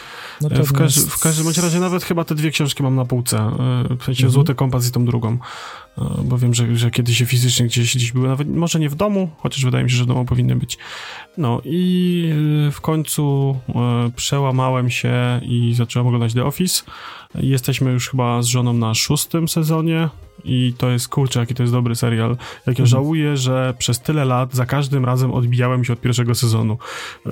E, 0.51 0.63
w, 0.63 0.73
każ, 0.73 0.99
w 0.99 1.19
każdym 1.19 1.43
bądź 1.45 1.57
razie 1.57 1.79
nawet 1.79 2.03
chyba 2.03 2.23
te 2.23 2.35
dwie 2.35 2.51
książki 2.51 2.83
mam 2.83 2.95
na 2.95 3.05
półce. 3.05 3.37
e, 3.37 3.49
W 3.97 4.03
sensie 4.03 4.11
Mhm. 4.11 4.29
Złoty 4.31 4.55
Kompas 4.55 4.87
i 4.87 4.91
tą 4.91 5.05
drugą. 5.05 5.37
E, 5.97 6.01
Bo 6.23 6.37
wiem, 6.37 6.53
że, 6.53 6.75
że 6.77 6.91
kiedyś 6.91 7.17
się 7.17 7.25
fizycznie 7.25 7.65
gdzieś, 7.65 7.95
gdzieś 7.95 8.11
były, 8.11 8.27
nawet 8.27 8.47
może 8.49 8.79
nie 8.79 8.89
w 8.89 8.95
domu, 8.95 9.29
chociaż 9.37 9.65
wydaje 9.65 9.83
mi 9.83 9.89
się, 9.91 9.95
że 9.97 10.03
w 10.03 10.07
domu 10.07 10.25
powinny 10.25 10.55
być. 10.55 10.77
No 11.37 11.61
i 11.65 12.29
e, 12.67 12.71
w 12.71 12.81
końcu 12.81 13.55
e, 13.69 14.11
przełamałem 14.15 14.89
się 14.89 15.41
i 15.43 15.73
zacząłem 15.77 16.07
oglądać 16.07 16.33
The 16.33 16.45
Office. 16.45 16.83
Jesteśmy 17.35 17.91
już 17.91 18.09
chyba 18.09 18.41
z 18.41 18.45
żoną 18.45 18.73
na 18.73 18.93
szóstym 18.93 19.47
sezonie 19.47 20.09
i 20.45 20.73
to 20.77 20.89
jest, 20.89 21.07
kurczę, 21.07 21.39
jaki 21.39 21.53
to 21.55 21.63
jest 21.63 21.73
dobry 21.73 21.95
serial. 21.95 22.29
Jak 22.29 22.39
ja 22.65 22.71
Mhm. 22.71 22.87
żałuję, 22.87 23.37
że 23.37 23.73
przez 23.77 23.99
tyle 23.99 24.25
lat 24.25 24.53
za 24.53 24.65
każdym 24.65 25.05
razem 25.05 25.31
odbijałem 25.31 25.85
się 25.85 25.93
od 25.93 26.01
pierwszego 26.01 26.35
sezonu. 26.35 26.77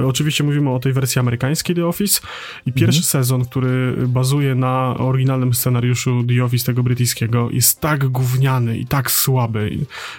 Oczywiście 0.08 0.44
mówimy 0.44 0.70
o 0.70 0.80
tej 0.80 0.94
wersji 0.94 1.20
amerykańskiej 1.20 1.76
The 1.76 1.86
Office 1.88 2.22
i 2.66 2.74
pierwszy 2.74 2.98
Mhm. 3.00 3.04
sezon, 3.04 3.46
który 3.46 3.96
bazuje 4.08 4.56
na 4.56 4.96
oryginalnym 4.98 5.54
scenariuszu 5.54 6.24
The 6.24 6.44
Office 6.44 6.66
tego 6.66 6.84
brytyjskiego 6.84 7.50
jest 7.52 7.80
tak 7.82 8.08
gówniany 8.08 8.78
i 8.78 8.86
tak 8.86 9.12
słaby. 9.12 9.78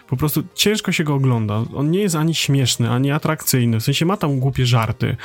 Po 0.09 0.17
prostu 0.17 0.43
ciężko 0.55 0.93
się 0.93 1.05
go 1.05 1.15
ogląda. 1.15 1.63
On 1.75 1.91
nie 1.91 2.01
jest 2.01 2.15
ani 2.17 2.35
śmieszny, 2.35 2.91
ani 2.91 3.11
atrakcyjny. 3.11 3.81
W 3.81 3.83
sensie 3.85 4.07
ma 4.07 4.17
tam 4.17 4.39
głupie 4.41 4.67
żarty, 4.67 5.17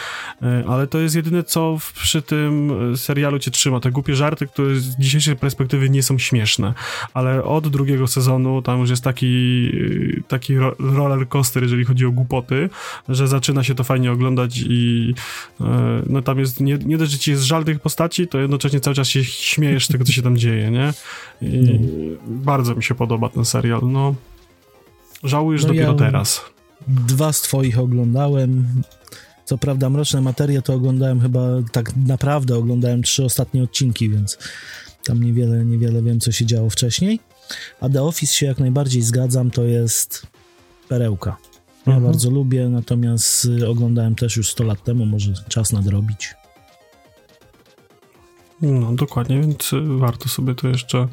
e, 0.41 0.63
ale 0.67 0.87
to 0.87 0.99
jest 0.99 1.15
jedyne, 1.15 1.43
co 1.43 1.77
w, 1.79 1.93
przy 1.93 2.21
tym 2.21 2.71
serialu 2.97 3.39
cię 3.39 3.51
trzyma. 3.51 3.79
Te 3.79 3.91
głupie 3.91 4.15
żarty, 4.15 4.47
które 4.47 4.75
z 4.75 4.97
dzisiejszej 4.99 5.35
perspektywy 5.35 5.89
nie 5.89 6.03
są 6.03 6.17
śmieszne, 6.17 6.73
ale 7.13 7.43
od 7.47 7.67
drugiego 7.67 8.07
sezonu 8.07 8.61
tam 8.61 8.79
już 8.79 8.89
jest 8.89 9.03
taki, 9.03 9.25
y, 9.73 10.23
taki 10.27 10.57
roller 10.79 11.27
coaster, 11.27 11.63
jeżeli 11.63 11.85
chodzi 11.85 12.05
o 12.05 12.11
głupoty, 12.11 12.69
że 13.09 13.27
zaczyna 13.27 13.63
się 13.63 13.75
to 13.75 13.83
fajnie 13.83 14.11
oglądać 14.11 14.57
i 14.57 15.13
y, 15.61 15.63
no 16.09 16.21
tam 16.21 16.39
jest, 16.39 16.59
nie, 16.59 16.77
nie 16.77 16.97
dość, 16.97 17.11
że 17.11 17.17
ci 17.17 17.31
jest 17.31 17.43
żal 17.43 17.65
tych 17.65 17.79
postaci, 17.79 18.27
to 18.27 18.39
jednocześnie 18.39 18.79
cały 18.79 18.95
czas 18.95 19.07
się 19.07 19.23
śmiejesz 19.23 19.85
z 19.85 19.87
tego, 19.87 20.05
co 20.05 20.11
się 20.11 20.21
tam 20.21 20.37
dzieje, 20.37 20.71
nie? 20.71 20.93
I 21.41 21.47
no. 21.47 21.87
bardzo 22.27 22.75
mi 22.75 22.83
się 22.83 22.95
podoba 22.95 23.29
ten 23.29 23.45
serial, 23.45 23.81
no. 23.83 24.15
Żałujesz 25.23 25.61
no 25.61 25.67
dopiero 25.67 25.91
ja 25.91 25.97
teraz. 25.97 26.41
Dwa 26.87 27.33
z 27.33 27.41
twoich 27.41 27.79
oglądałem. 27.79 28.65
Co 29.45 29.57
prawda 29.57 29.89
Mroczne 29.89 30.21
Materie 30.21 30.61
to 30.61 30.73
oglądałem 30.73 31.21
chyba, 31.21 31.39
tak 31.71 31.95
naprawdę 31.95 32.55
oglądałem 32.55 33.03
trzy 33.03 33.25
ostatnie 33.25 33.63
odcinki, 33.63 34.09
więc 34.09 34.37
tam 35.03 35.23
niewiele, 35.23 35.65
niewiele 35.65 36.01
wiem, 36.01 36.19
co 36.19 36.31
się 36.31 36.45
działo 36.45 36.69
wcześniej. 36.69 37.19
A 37.81 37.89
The 37.89 38.03
Office 38.03 38.33
się 38.33 38.45
jak 38.45 38.59
najbardziej 38.59 39.01
zgadzam, 39.01 39.51
to 39.51 39.63
jest 39.63 40.27
perełka. 40.89 41.37
Ja 41.87 41.93
mhm. 41.93 42.11
bardzo 42.11 42.29
lubię, 42.29 42.69
natomiast 42.69 43.45
y, 43.45 43.67
oglądałem 43.67 44.15
też 44.15 44.37
już 44.37 44.49
100 44.49 44.63
lat 44.63 44.83
temu, 44.83 45.05
może 45.05 45.33
czas 45.47 45.73
nadrobić. 45.73 46.35
No, 48.61 48.93
dokładnie, 48.93 49.41
więc 49.41 49.73
y, 49.73 49.81
warto 49.81 50.29
sobie 50.29 50.55
to 50.55 50.67
jeszcze 50.67 51.07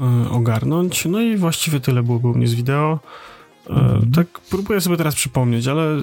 y, 0.00 0.30
ogarnąć. 0.30 1.04
No 1.04 1.20
i 1.20 1.36
właściwie 1.36 1.80
tyle 1.80 2.02
było 2.02 2.18
u 2.18 2.34
mnie 2.34 2.48
z 2.48 2.54
wideo. 2.54 2.98
Mhm. 3.70 4.12
Tak 4.12 4.26
próbuję 4.50 4.80
sobie 4.80 4.96
teraz 4.96 5.14
przypomnieć, 5.14 5.66
ale 5.66 5.96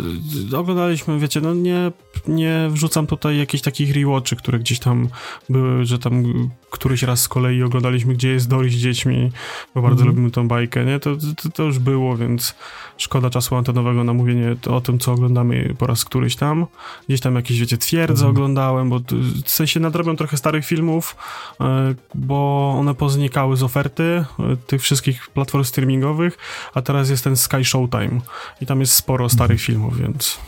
oglądaliśmy, 0.57 1.19
wiecie, 1.19 1.41
no 1.41 1.53
nie, 1.53 1.91
nie 2.27 2.67
wrzucam 2.69 3.07
tutaj 3.07 3.37
jakichś 3.37 3.63
takich 3.63 3.95
rewatchy, 3.95 4.35
które 4.35 4.59
gdzieś 4.59 4.79
tam 4.79 5.07
były, 5.49 5.85
że 5.85 5.99
tam 5.99 6.23
któryś 6.69 7.03
raz 7.03 7.21
z 7.21 7.27
kolei 7.27 7.63
oglądaliśmy, 7.63 8.13
gdzie 8.13 8.29
jest 8.29 8.49
Dory 8.49 8.69
z 8.69 8.73
dziećmi, 8.73 9.31
bo 9.75 9.81
bardzo 9.81 10.01
mhm. 10.01 10.09
lubimy 10.09 10.31
tą 10.31 10.47
bajkę, 10.47 10.85
nie? 10.85 10.99
To, 10.99 11.15
to, 11.43 11.49
to, 11.49 11.63
już 11.63 11.79
było, 11.79 12.17
więc 12.17 12.55
szkoda 12.97 13.29
czasu 13.29 13.55
antenowego 13.55 14.03
na 14.03 14.13
mówienie 14.13 14.55
o 14.69 14.81
tym, 14.81 14.99
co 14.99 15.11
oglądamy 15.11 15.75
po 15.77 15.87
raz 15.87 16.05
któryś 16.05 16.35
tam. 16.35 16.65
Gdzieś 17.07 17.21
tam 17.21 17.35
jakieś, 17.35 17.59
wiecie, 17.59 17.77
twierdzę 17.77 18.25
mhm. 18.25 18.31
oglądałem, 18.31 18.89
bo 18.89 18.99
w 19.45 19.49
sensie 19.49 19.79
nadrobią 19.79 20.15
trochę 20.15 20.37
starych 20.37 20.65
filmów, 20.65 21.15
e, 21.61 21.95
bo 22.15 22.73
one 22.79 22.95
poznikały 22.95 23.57
z 23.57 23.63
oferty 23.63 24.03
e, 24.03 24.25
tych 24.67 24.81
wszystkich 24.81 25.29
platform 25.29 25.63
streamingowych, 25.63 26.37
a 26.73 26.81
teraz 26.81 27.09
jest 27.09 27.23
ten 27.23 27.37
Sky 27.37 27.56
Showtime 27.65 28.21
i 28.61 28.65
tam 28.65 28.79
jest 28.79 28.93
sporo 28.93 29.29
starych 29.29 29.59
mhm. 29.59 29.65
filmów, 29.65 29.97
więc 29.97 30.39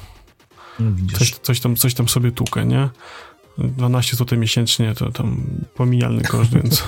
no, 0.79 1.17
coś, 1.17 1.31
coś, 1.31 1.59
tam, 1.59 1.75
coś 1.75 1.93
tam 1.93 2.07
sobie 2.07 2.31
tukę, 2.31 2.65
nie? 2.65 2.89
12 3.57 4.17
zł 4.17 4.39
miesięcznie 4.39 4.95
to 4.95 5.11
tam 5.11 5.43
pomijalny 5.75 6.23
koszt, 6.23 6.53
więc 6.53 6.83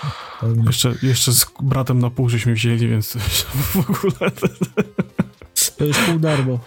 jeszcze, 0.66 0.94
jeszcze 1.02 1.32
z 1.32 1.46
bratem 1.62 1.98
na 1.98 2.10
pół 2.10 2.28
żeśmy 2.28 2.54
wzięli, 2.54 2.88
więc 2.88 3.12
w 3.52 3.76
ogóle... 3.76 4.30
To 5.76 5.84
już 5.84 5.98
pół 5.98 6.18
darmo. 6.18 6.58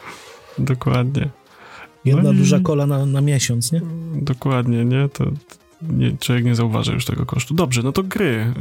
Dokładnie. 0.58 1.30
Jedna 2.06 2.24
no 2.24 2.34
duża 2.34 2.60
kola 2.60 2.86
na, 2.86 3.06
na 3.06 3.22
miesiąc, 3.22 3.72
nie? 3.72 3.82
Dokładnie, 4.14 4.86
nie? 4.86 5.10
To, 5.10 5.26
nie, 5.90 6.18
człowiek 6.18 6.46
nie 6.46 6.56
zauważy 6.56 6.94
już 6.94 7.06
tego 7.06 7.26
kosztu. 7.26 7.54
Dobrze, 7.54 7.82
no 7.84 7.92
to 7.92 8.04
gry. 8.04 8.54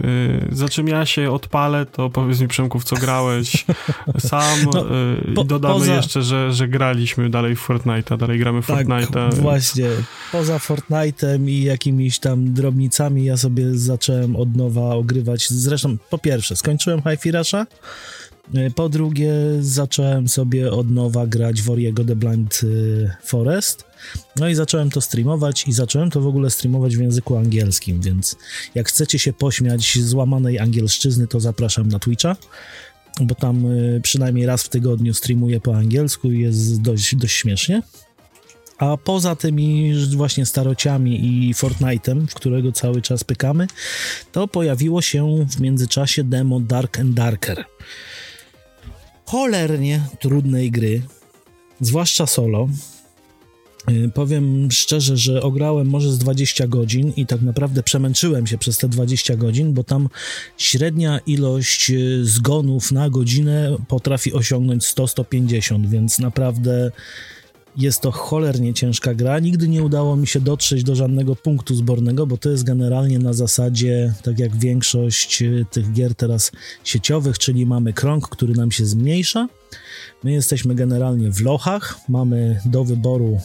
Yy, 0.50 0.56
za 0.56 0.68
czym 0.68 0.88
ja 0.88 1.06
się 1.06 1.30
odpalę, 1.30 1.86
to 1.86 2.10
powiedz 2.10 2.40
mi 2.40 2.48
Przemku, 2.48 2.80
w 2.80 2.84
co 2.84 2.96
grałeś 2.96 3.64
sam 4.18 4.58
no, 4.72 4.84
yy, 5.26 5.34
po, 5.34 5.42
i 5.42 5.46
dodamy 5.46 5.74
poza... 5.74 5.94
jeszcze, 5.94 6.22
że, 6.22 6.52
że 6.52 6.68
graliśmy 6.68 7.30
dalej 7.30 7.56
w 7.56 7.68
Fortnite'a, 7.68 8.18
dalej 8.18 8.38
gramy 8.38 8.62
w 8.62 8.66
tak, 8.66 8.86
Fortnite'a. 8.86 9.34
właśnie. 9.34 9.88
Poza 10.32 10.58
Fortnite'em 10.58 11.48
i 11.48 11.62
jakimiś 11.62 12.18
tam 12.18 12.54
drobnicami 12.54 13.24
ja 13.24 13.36
sobie 13.36 13.78
zacząłem 13.78 14.36
od 14.36 14.56
nowa 14.56 14.94
ogrywać. 14.94 15.48
Zresztą 15.48 15.96
po 16.10 16.18
pierwsze 16.18 16.56
skończyłem 16.56 17.02
Hi-Fi 17.02 17.32
Rusha, 17.32 17.66
po 18.74 18.88
drugie 18.88 19.32
zacząłem 19.60 20.28
sobie 20.28 20.72
od 20.72 20.90
nowa 20.90 21.26
grać 21.26 21.62
w 21.62 21.70
Oriego 21.70 22.04
The 22.04 22.16
Blind 22.16 22.60
y, 22.62 23.10
Forest 23.22 23.84
no 24.36 24.48
i 24.48 24.54
zacząłem 24.54 24.90
to 24.90 25.00
streamować 25.00 25.68
i 25.68 25.72
zacząłem 25.72 26.10
to 26.10 26.20
w 26.20 26.26
ogóle 26.26 26.50
streamować 26.50 26.96
w 26.96 27.00
języku 27.00 27.36
angielskim, 27.36 28.00
więc 28.00 28.36
jak 28.74 28.88
chcecie 28.88 29.18
się 29.18 29.32
pośmiać 29.32 29.98
z 29.98 30.14
łamanej 30.14 30.58
angielszczyzny, 30.58 31.26
to 31.26 31.40
zapraszam 31.40 31.88
na 31.88 31.98
Twitcha, 31.98 32.36
bo 33.20 33.34
tam 33.34 33.66
y, 33.66 34.00
przynajmniej 34.02 34.46
raz 34.46 34.62
w 34.62 34.68
tygodniu 34.68 35.14
streamuję 35.14 35.60
po 35.60 35.76
angielsku 35.76 36.32
i 36.32 36.40
jest 36.40 36.82
dość, 36.82 37.14
dość 37.14 37.36
śmiesznie. 37.36 37.82
A 38.78 38.96
poza 38.96 39.36
tymi 39.36 39.94
właśnie 40.16 40.46
starociami 40.46 41.26
i 41.26 41.54
Fortnite'em, 41.54 42.26
w 42.26 42.34
którego 42.34 42.72
cały 42.72 43.02
czas 43.02 43.24
pykamy, 43.24 43.66
to 44.32 44.48
pojawiło 44.48 45.02
się 45.02 45.46
w 45.50 45.60
międzyczasie 45.60 46.24
demo 46.24 46.60
Dark 46.60 46.98
and 46.98 47.14
Darker. 47.14 47.64
Cholernie 49.26 50.00
trudnej 50.20 50.70
gry, 50.70 51.02
zwłaszcza 51.80 52.26
solo, 52.26 52.68
Y, 53.90 54.10
powiem 54.14 54.70
szczerze, 54.70 55.16
że 55.16 55.42
ograłem 55.42 55.88
może 55.88 56.12
z 56.12 56.18
20 56.18 56.66
godzin 56.66 57.12
i 57.16 57.26
tak 57.26 57.42
naprawdę 57.42 57.82
przemęczyłem 57.82 58.46
się 58.46 58.58
przez 58.58 58.78
te 58.78 58.88
20 58.88 59.36
godzin, 59.36 59.72
bo 59.72 59.84
tam 59.84 60.08
średnia 60.58 61.20
ilość 61.26 61.90
y, 61.90 62.24
zgonów 62.24 62.92
na 62.92 63.10
godzinę 63.10 63.76
potrafi 63.88 64.32
osiągnąć 64.32 64.82
100-150, 64.82 65.86
więc 65.86 66.18
naprawdę 66.18 66.92
jest 67.76 68.00
to 68.00 68.10
cholernie 68.10 68.74
ciężka 68.74 69.14
gra. 69.14 69.38
Nigdy 69.38 69.68
nie 69.68 69.82
udało 69.82 70.16
mi 70.16 70.26
się 70.26 70.40
dotrzeć 70.40 70.84
do 70.84 70.94
żadnego 70.94 71.36
punktu 71.36 71.74
zbornego, 71.74 72.26
bo 72.26 72.36
to 72.36 72.50
jest 72.50 72.64
generalnie 72.64 73.18
na 73.18 73.32
zasadzie, 73.32 74.14
tak 74.22 74.38
jak 74.38 74.56
większość 74.56 75.42
y, 75.42 75.66
tych 75.70 75.92
gier 75.92 76.14
teraz 76.14 76.52
sieciowych, 76.84 77.38
czyli 77.38 77.66
mamy 77.66 77.92
krąg, 77.92 78.28
który 78.28 78.54
nam 78.54 78.72
się 78.72 78.86
zmniejsza 78.86 79.48
My 80.24 80.32
jesteśmy 80.32 80.74
generalnie 80.74 81.30
w 81.30 81.40
lochach, 81.40 81.98
mamy 82.08 82.60
do 82.64 82.84
wyboru 82.84 83.40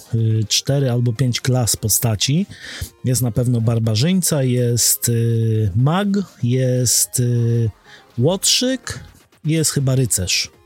4 0.48 0.86
y, 0.86 0.92
albo 0.92 1.14
5 1.14 1.42
klas 1.42 1.76
postaci. 1.76 2.46
Jest 3.06 3.22
na 3.22 3.32
pewno 3.32 3.62
barbarzyńca, 3.62 4.44
jest 4.44 5.10
y, 5.10 5.72
mag, 5.76 6.08
jest 6.44 7.22
łotrzyk, 8.18 9.00
jest 9.46 9.72
chyba 9.72 9.96
rycerz 9.96 10.59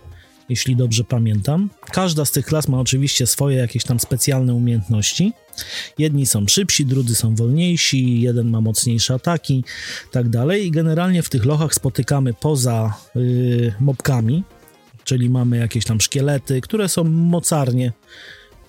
jeśli 0.49 0.75
dobrze 0.75 1.03
pamiętam. 1.03 1.69
Każda 1.91 2.25
z 2.25 2.31
tych 2.31 2.45
klas 2.45 2.67
ma 2.67 2.79
oczywiście 2.79 3.27
swoje 3.27 3.57
jakieś 3.57 3.83
tam 3.83 3.99
specjalne 3.99 4.53
umiejętności. 4.53 5.33
Jedni 5.97 6.25
są 6.25 6.47
szybsi, 6.47 6.85
drudzy 6.85 7.15
są 7.15 7.35
wolniejsi, 7.35 8.21
jeden 8.21 8.49
ma 8.49 8.61
mocniejsze 8.61 9.13
ataki, 9.13 9.63
tak 10.11 10.29
dalej. 10.29 10.65
I 10.65 10.71
generalnie 10.71 11.23
w 11.23 11.29
tych 11.29 11.45
lochach 11.45 11.73
spotykamy 11.73 12.33
poza 12.33 12.97
yy, 13.15 13.73
mobkami, 13.79 14.43
czyli 15.03 15.29
mamy 15.29 15.57
jakieś 15.57 15.85
tam 15.85 16.01
szkielety, 16.01 16.61
które 16.61 16.89
są 16.89 17.03
mocarnie 17.03 17.91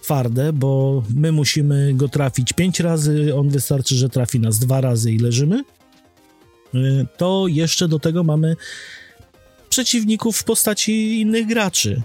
twarde, 0.03 0.53
bo 0.53 1.03
my 1.15 1.33
musimy 1.33 1.95
go 1.95 2.09
trafić 2.09 2.53
pięć 2.53 2.81
razy, 2.81 3.35
on 3.35 3.49
wystarczy, 3.49 3.95
że 3.95 4.09
trafi 4.09 4.41
nas 4.41 4.59
dwa 4.59 4.81
razy 4.81 5.13
i 5.13 5.19
leżymy. 5.19 5.65
Y, 6.75 7.07
to 7.17 7.47
jeszcze 7.49 7.89
do 7.89 7.99
tego 7.99 8.25
mamy 8.25 8.57
przeciwników 9.75 10.37
w 10.37 10.45
postaci 10.45 11.21
innych 11.21 11.47
graczy, 11.47 12.03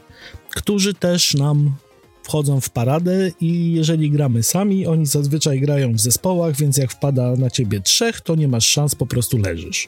którzy 0.49 0.93
też 0.93 1.33
nam 1.33 1.75
wchodzą 2.23 2.61
w 2.61 2.69
paradę 2.69 3.31
i 3.41 3.73
jeżeli 3.73 4.11
gramy 4.11 4.43
sami, 4.43 4.87
oni 4.87 5.05
zazwyczaj 5.05 5.59
grają 5.59 5.93
w 5.93 5.99
zespołach, 5.99 6.55
więc 6.55 6.77
jak 6.77 6.91
wpada 6.91 7.35
na 7.35 7.49
ciebie 7.49 7.81
trzech, 7.81 8.21
to 8.21 8.35
nie 8.35 8.47
masz 8.47 8.67
szans, 8.67 8.95
po 8.95 9.05
prostu 9.05 9.37
leżysz. 9.37 9.87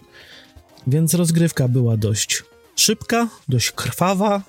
Więc 0.87 1.13
rozgrywka 1.13 1.67
była 1.67 1.97
dość 1.97 2.43
szybka, 2.75 3.27
dość 3.49 3.71
krwawa 3.71 4.41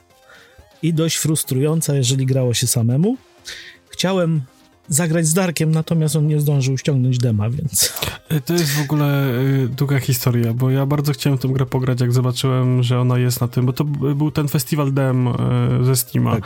i 0.82 0.94
dość 0.94 1.16
frustrująca, 1.16 1.94
jeżeli 1.94 2.26
grało 2.26 2.54
się 2.54 2.66
samemu. 2.66 3.16
Chciałem 3.88 4.40
zagrać 4.88 5.26
z 5.26 5.34
Darkiem, 5.34 5.70
natomiast 5.70 6.16
on 6.16 6.26
nie 6.26 6.40
zdążył 6.40 6.78
ściągnąć 6.78 7.18
dema, 7.18 7.50
więc... 7.50 7.92
E, 8.28 8.40
to 8.40 8.52
jest 8.52 8.70
w 8.70 8.82
ogóle 8.82 9.34
e, 9.64 9.68
długa 9.68 10.00
historia, 10.00 10.54
bo 10.54 10.70
ja 10.70 10.86
bardzo 10.86 11.12
chciałem 11.12 11.38
tę 11.38 11.48
grę 11.48 11.66
pograć, 11.66 12.00
jak 12.00 12.12
zobaczyłem, 12.12 12.82
że 12.82 13.00
ona 13.00 13.18
jest 13.18 13.40
na 13.40 13.48
tym, 13.48 13.66
bo 13.66 13.72
to 13.72 13.84
był 13.84 14.30
ten 14.30 14.48
festiwal 14.48 14.92
dem 14.92 15.28
e, 15.28 15.34
ze 15.82 15.96
Steama. 15.96 16.34
Tak. 16.34 16.44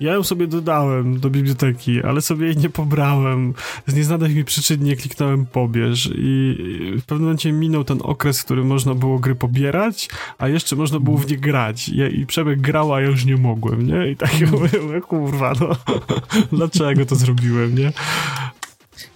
Ja 0.00 0.12
ją 0.12 0.22
sobie 0.22 0.46
dodałem 0.46 1.20
do 1.20 1.30
biblioteki, 1.30 2.02
ale 2.02 2.20
sobie 2.20 2.46
jej 2.46 2.56
nie 2.56 2.70
pobrałem. 2.70 3.54
Z 3.86 3.94
nieznanych 3.94 4.34
mi 4.34 4.44
przyczyn 4.44 4.84
nie 4.84 4.96
kliknąłem 4.96 5.46
pobierz 5.46 6.10
i 6.14 6.56
w 7.00 7.04
pewnym 7.06 7.24
momencie 7.24 7.52
minął 7.52 7.84
ten 7.84 7.98
okres, 8.02 8.40
w 8.40 8.44
którym 8.44 8.66
można 8.66 8.94
było 8.94 9.18
gry 9.18 9.34
pobierać, 9.34 10.08
a 10.38 10.48
jeszcze 10.48 10.76
można 10.76 11.00
było 11.00 11.18
w 11.18 11.30
nie 11.30 11.38
grać. 11.38 11.88
Ja, 11.88 12.08
I 12.08 12.26
Przemek 12.26 12.60
grał, 12.60 12.94
a 12.94 13.00
ja 13.00 13.06
już 13.06 13.24
nie 13.24 13.36
mogłem, 13.36 13.86
nie? 13.86 14.10
I 14.10 14.16
tak 14.16 14.40
ja 14.40 14.46
mówię, 14.50 15.00
kurwa, 15.00 15.52
no, 15.60 15.76
dlaczego 16.58 17.06
to 17.06 17.16
zrobiłem, 17.16 17.71
nie? 17.72 17.92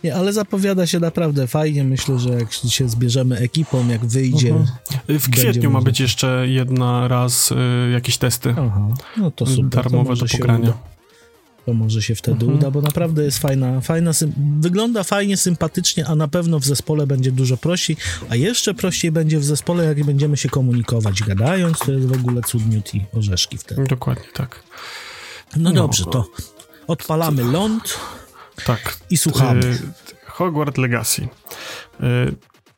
Nie, 0.04 0.14
ale 0.14 0.32
zapowiada 0.32 0.86
się 0.86 1.00
naprawdę 1.00 1.46
fajnie. 1.46 1.84
Myślę, 1.84 2.18
że 2.18 2.30
jak 2.30 2.52
się 2.52 2.88
zbierzemy 2.88 3.38
ekipą, 3.38 3.88
jak 3.88 4.06
wyjdzie. 4.06 4.48
Mhm. 4.50 5.18
W 5.20 5.30
kwietniu 5.30 5.70
ma 5.70 5.80
być 5.80 6.00
jeszcze 6.00 6.48
jedna 6.48 7.08
raz 7.08 7.52
y, 7.52 7.56
jakieś 7.92 8.18
testy. 8.18 8.50
Aha, 8.58 8.88
no 9.16 9.30
to 9.30 9.46
super. 9.46 9.82
Darmowe 9.82 10.16
to 10.16 10.24
do 10.26 10.32
pogrania. 10.32 10.72
To 11.66 11.74
może 11.74 12.02
się 12.02 12.14
wtedy 12.14 12.40
Mhm. 12.44 12.58
uda, 12.58 12.70
bo 12.70 12.82
naprawdę 12.82 13.24
jest 13.24 13.38
fajna, 13.38 13.80
fajna 13.80 14.12
sym- 14.12 14.32
wygląda 14.60 15.04
fajnie, 15.04 15.36
sympatycznie, 15.36 16.06
a 16.06 16.14
na 16.14 16.28
pewno 16.28 16.60
w 16.60 16.64
zespole 16.64 17.06
będzie 17.06 17.32
dużo 17.32 17.56
prościej, 17.56 17.96
a 18.28 18.36
jeszcze 18.36 18.74
prościej 18.74 19.12
będzie 19.12 19.38
w 19.38 19.44
zespole, 19.44 19.84
jak 19.84 20.04
będziemy 20.04 20.36
się 20.36 20.48
komunikować 20.48 21.22
gadając, 21.22 21.78
to 21.78 21.92
jest 21.92 22.06
w 22.06 22.12
ogóle 22.12 22.42
cudniuti 22.42 23.04
orzeszki 23.14 23.58
wtedy. 23.58 23.84
Dokładnie 23.84 24.24
tak. 24.34 24.62
No, 25.56 25.70
No. 25.70 25.82
dobrze, 25.82 26.04
to 26.04 26.26
odpalamy 26.86 27.44
ląd 27.44 27.98
Tak. 28.64 28.96
i 29.10 29.16
słuchamy. 29.16 29.66
Y, 29.66 29.78
Hogwarts 30.26 30.78
Legacy. 30.78 31.28
Y, 32.00 32.34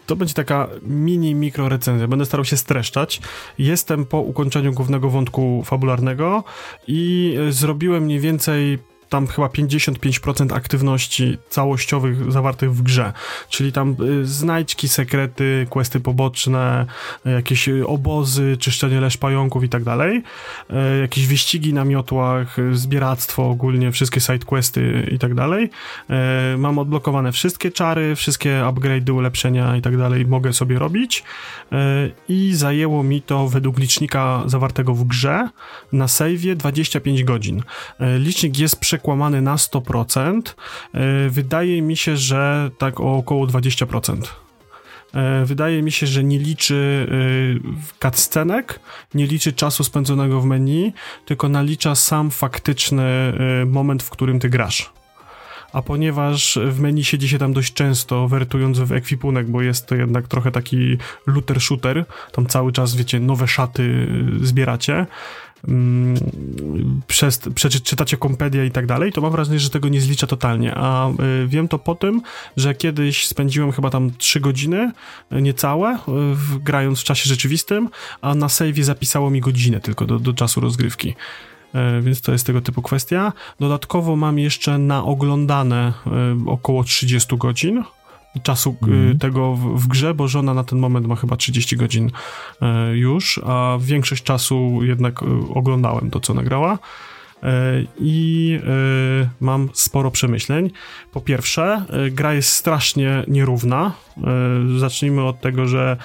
To 0.06 0.16
będzie 0.16 0.34
taka 0.34 0.68
mini, 0.82 1.34
mikro 1.34 1.68
recenzja. 1.68 2.08
Będę 2.08 2.26
starał 2.26 2.44
się 2.44 2.56
streszczać. 2.56 3.20
Jestem 3.58 4.04
po 4.06 4.20
ukończeniu 4.20 4.72
głównego 4.72 5.10
wątku 5.10 5.62
fabularnego 5.64 6.44
i 6.86 7.34
y, 7.48 7.52
zrobiłem 7.52 8.02
mniej 8.04 8.20
więcej 8.20 8.78
tam 9.08 9.26
chyba 9.26 9.46
55% 9.46 10.54
aktywności 10.54 11.38
całościowych 11.48 12.32
zawartych 12.32 12.74
w 12.74 12.82
grze. 12.82 13.12
Czyli 13.50 13.72
tam 13.72 13.96
y, 14.00 14.26
znajdźki, 14.26 14.88
sekrety, 14.88 15.66
questy 15.70 16.00
poboczne, 16.00 16.86
y, 17.26 17.30
jakieś 17.30 17.68
y, 17.68 17.86
obozy, 17.86 18.56
czyszczenie 18.60 19.00
leż 19.00 19.16
pająków 19.16 19.64
i 19.64 19.68
tak 19.68 19.84
dalej. 19.84 20.22
Jakieś 21.00 21.26
wyścigi 21.26 21.74
na 21.74 21.84
miotłach, 21.84 22.56
zbieractwo 22.72 23.50
ogólnie, 23.50 23.92
wszystkie 23.92 24.20
side 24.20 24.38
questy 24.38 25.08
i 25.12 25.18
tak 25.18 25.34
dalej. 25.34 25.70
Mam 26.58 26.78
odblokowane 26.78 27.32
wszystkie 27.32 27.70
czary, 27.70 28.16
wszystkie 28.16 28.62
upgrade'y, 28.64 29.12
ulepszenia 29.12 29.76
i 29.76 29.82
tak 29.82 29.96
dalej 29.96 30.26
mogę 30.26 30.52
sobie 30.52 30.78
robić 30.78 31.24
i 32.28 32.54
zajęło 32.54 33.02
mi 33.02 33.22
to 33.22 33.48
według 33.48 33.78
licznika 33.78 34.42
zawartego 34.46 34.94
w 34.94 35.04
grze 35.04 35.48
na 35.92 36.06
save'ie 36.06 36.56
25 36.56 37.24
godzin. 37.24 37.62
Licznik 38.18 38.58
jest 38.58 38.80
przekłamany 38.98 39.42
na 39.42 39.56
100%. 39.56 40.42
E, 40.94 41.28
Wydaje 41.28 41.82
mi 41.82 41.96
się, 41.96 42.16
że 42.16 42.70
tak 42.78 43.00
o 43.00 43.16
około 43.16 43.46
20%. 43.46 44.22
E, 45.14 45.44
Wydaje 45.44 45.82
mi 45.82 45.92
się, 45.92 46.06
że 46.06 46.24
nie 46.24 46.38
liczy 46.38 47.06
y, 47.12 47.60
cutscenek, 48.02 48.80
nie 49.14 49.26
liczy 49.26 49.52
czasu 49.52 49.84
spędzonego 49.84 50.40
w 50.40 50.44
menu, 50.44 50.92
tylko 51.26 51.48
nalicza 51.48 51.94
sam 51.94 52.30
faktyczny 52.30 53.32
moment, 53.66 54.02
w 54.02 54.10
którym 54.10 54.40
ty 54.40 54.48
grasz. 54.48 54.92
A 55.72 55.82
ponieważ 55.82 56.58
w 56.66 56.80
menu 56.80 57.04
siedzi 57.04 57.28
się 57.28 57.38
tam 57.38 57.52
dość 57.52 57.72
często, 57.72 58.28
wertując 58.28 58.78
w 58.78 58.92
ekwipunek, 58.92 59.50
bo 59.50 59.62
jest 59.62 59.86
to 59.86 59.94
jednak 59.94 60.28
trochę 60.28 60.50
taki 60.50 60.98
looter 61.26 61.60
shooter, 61.60 62.04
tam 62.32 62.46
cały 62.46 62.72
czas, 62.72 62.96
wiecie, 62.96 63.20
nowe 63.20 63.48
szaty 63.48 64.08
zbieracie, 64.42 65.06
przez, 67.06 67.40
przeczytacie 67.54 68.16
kompedia 68.16 68.64
i 68.64 68.70
tak 68.70 68.86
dalej, 68.86 69.12
to 69.12 69.20
mam 69.20 69.32
wrażenie, 69.32 69.58
że 69.58 69.70
tego 69.70 69.88
nie 69.88 70.00
zlicza 70.00 70.26
totalnie, 70.26 70.74
a 70.74 71.10
y, 71.10 71.14
wiem 71.46 71.68
to 71.68 71.78
po 71.78 71.94
tym, 71.94 72.22
że 72.56 72.74
kiedyś 72.74 73.26
spędziłem 73.26 73.72
chyba 73.72 73.90
tam 73.90 74.10
3 74.18 74.40
godziny, 74.40 74.92
y, 75.32 75.42
niecałe, 75.42 75.94
y, 75.94 75.98
w, 76.34 76.58
grając 76.58 77.00
w 77.00 77.04
czasie 77.04 77.28
rzeczywistym, 77.28 77.88
a 78.20 78.34
na 78.34 78.46
save'ie 78.46 78.82
zapisało 78.82 79.30
mi 79.30 79.40
godzinę 79.40 79.80
tylko 79.80 80.06
do, 80.06 80.18
do 80.18 80.32
czasu 80.32 80.60
rozgrywki. 80.60 81.14
E, 81.74 82.02
Więc 82.02 82.20
to 82.20 82.32
jest 82.32 82.46
tego 82.46 82.60
typu 82.60 82.82
kwestia. 82.82 83.32
Dodatkowo 83.60 84.16
mam 84.16 84.38
jeszcze 84.38 84.78
na 84.78 85.04
oglądane 85.04 85.92
około 86.46 86.84
30 86.84 87.36
godzin 87.36 87.84
czasu 88.42 88.76
Mhm. 88.82 89.18
tego 89.18 89.54
w, 89.54 89.82
w 89.82 89.86
grze, 89.88 90.14
bo 90.14 90.28
żona 90.28 90.54
na 90.54 90.64
ten 90.64 90.78
moment 90.78 91.06
ma 91.06 91.16
chyba 91.16 91.36
30 91.36 91.76
godzin 91.76 92.10
e, 92.62 92.96
już, 92.96 93.40
a 93.46 93.78
większość 93.80 94.22
czasu 94.22 94.78
jednak 94.82 95.22
e, 95.22 95.26
oglądałem 95.54 96.10
to, 96.10 96.20
co 96.20 96.34
nagrała. 96.34 96.78
I 98.00 98.60
mam 99.40 99.68
sporo 99.74 100.10
przemyśleń. 100.10 100.70
Po 101.12 101.20
pierwsze, 101.20 101.84
gra 102.10 102.34
jest 102.34 102.52
strasznie 102.52 103.24
nierówna. 103.28 103.92
Zacznijmy 104.78 105.24
od 105.24 105.40
tego, 105.40 105.66
że 105.66 105.96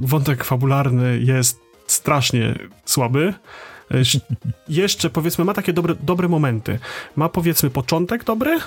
wątek 0.00 0.44
fabularny 0.44 1.18
jest 1.24 1.60
strasznie 1.86 2.54
słaby. 2.84 3.34
Sz- 3.90 4.24
Jeszcze 4.68 5.10
powiedzmy, 5.10 5.44
ma 5.44 5.54
takie 5.54 5.72
dobre, 5.72 5.94
dobre 6.02 6.28
momenty. 6.28 6.78
Ma 7.16 7.28
powiedzmy 7.28 7.70
początek 7.70 8.24
dobry, 8.24 8.58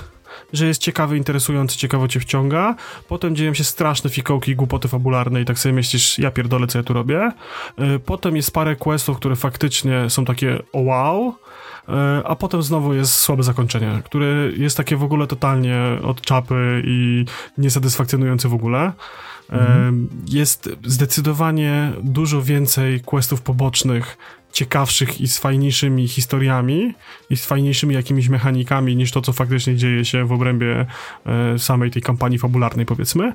że 0.54 0.66
jest 0.66 0.82
ciekawy, 0.82 1.18
interesujący, 1.18 1.78
ciekawo 1.78 2.08
cię 2.08 2.20
wciąga. 2.20 2.76
Potem 3.08 3.36
dzieją 3.36 3.54
się 3.54 3.64
straszne 3.64 4.10
fikołki 4.10 4.56
głupoty 4.56 4.88
fabularne 4.88 5.42
i 5.42 5.46
tak 5.46 5.60
sobie 5.60 5.74
myślisz, 5.74 6.20
ja 6.20 6.32
pierdolę, 6.32 6.68
co 6.68 6.78
ja 6.78 6.84
tu 6.84 6.94
robię. 6.94 7.32
E, 7.78 8.00
Potem 8.00 8.36
jest 8.36 8.52
parę 8.52 8.76
questów, 8.76 9.18
które 9.18 9.36
faktycznie 9.36 10.10
są 10.10 10.26
takie 10.26 10.60
o 10.74 10.80
wow, 10.80 11.36
E, 11.90 12.22
a 12.26 12.36
potem 12.36 12.64
znowu 12.64 12.94
jest 12.94 13.14
słabe 13.14 13.44
zakończenie, 13.44 14.02
które 14.06 14.28
jest 14.58 14.78
takie 14.78 14.96
w 14.98 15.04
ogóle 15.04 15.28
totalnie 15.28 15.78
od 16.04 16.22
czapy 16.22 16.82
i 16.86 17.26
niesatysfakcjonujące 17.58 18.50
w 18.50 18.54
ogóle. 18.54 18.92
E, 19.52 19.92
Jest 20.28 20.70
zdecydowanie 20.86 21.92
dużo 22.04 22.42
więcej 22.42 23.02
questów 23.02 23.42
pobocznych, 23.42 24.18
ciekawszych 24.56 25.22
i 25.22 25.28
z 25.28 25.38
fajniejszymi 25.38 26.08
historiami 26.08 26.94
i 27.30 27.38
z 27.38 27.46
fajniejszymi 27.46 27.96
jakimiś 27.96 28.30
mechanikami 28.30 28.96
niż 28.96 29.12
to, 29.12 29.22
co 29.22 29.34
faktycznie 29.34 29.76
dzieje 29.76 30.06
się 30.06 30.26
w 30.26 30.32
obrębie 30.32 30.86
e, 31.26 31.60
samej 31.60 31.92
tej 31.92 32.02
kampanii 32.02 32.40
fabularnej, 32.40 32.86
powiedzmy. 32.86 33.34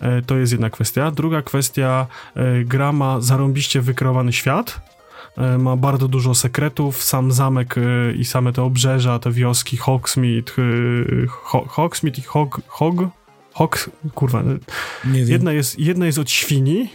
E, 0.00 0.22
To 0.22 0.36
jest 0.36 0.52
jedna 0.52 0.70
kwestia. 0.70 1.10
Druga 1.10 1.42
kwestia, 1.42 2.06
e, 2.36 2.64
gra 2.64 2.92
ma 2.92 3.20
zarąbiście 3.20 3.80
wykreowany 3.80 4.32
świat, 4.32 4.80
ma 5.58 5.76
bardzo 5.76 6.08
dużo 6.08 6.34
sekretów, 6.34 7.02
sam 7.02 7.32
zamek 7.32 7.74
i 8.18 8.24
same 8.24 8.52
te 8.52 8.62
obrzeża, 8.62 9.18
te 9.18 9.30
wioski, 9.32 9.76
Hogsmeade, 9.76 10.52
Ho- 11.28 11.64
Hogsmeade 11.68 12.18
i 12.18 12.22
Hog, 12.22 12.60
Hog, 12.66 12.94
Hog, 13.52 13.90
kurwa, 14.14 14.42
jedna 15.12 15.52
jest, 15.52 15.78
jedna 15.78 16.06
jest 16.06 16.18
od 16.18 16.30
świni, 16.30 16.88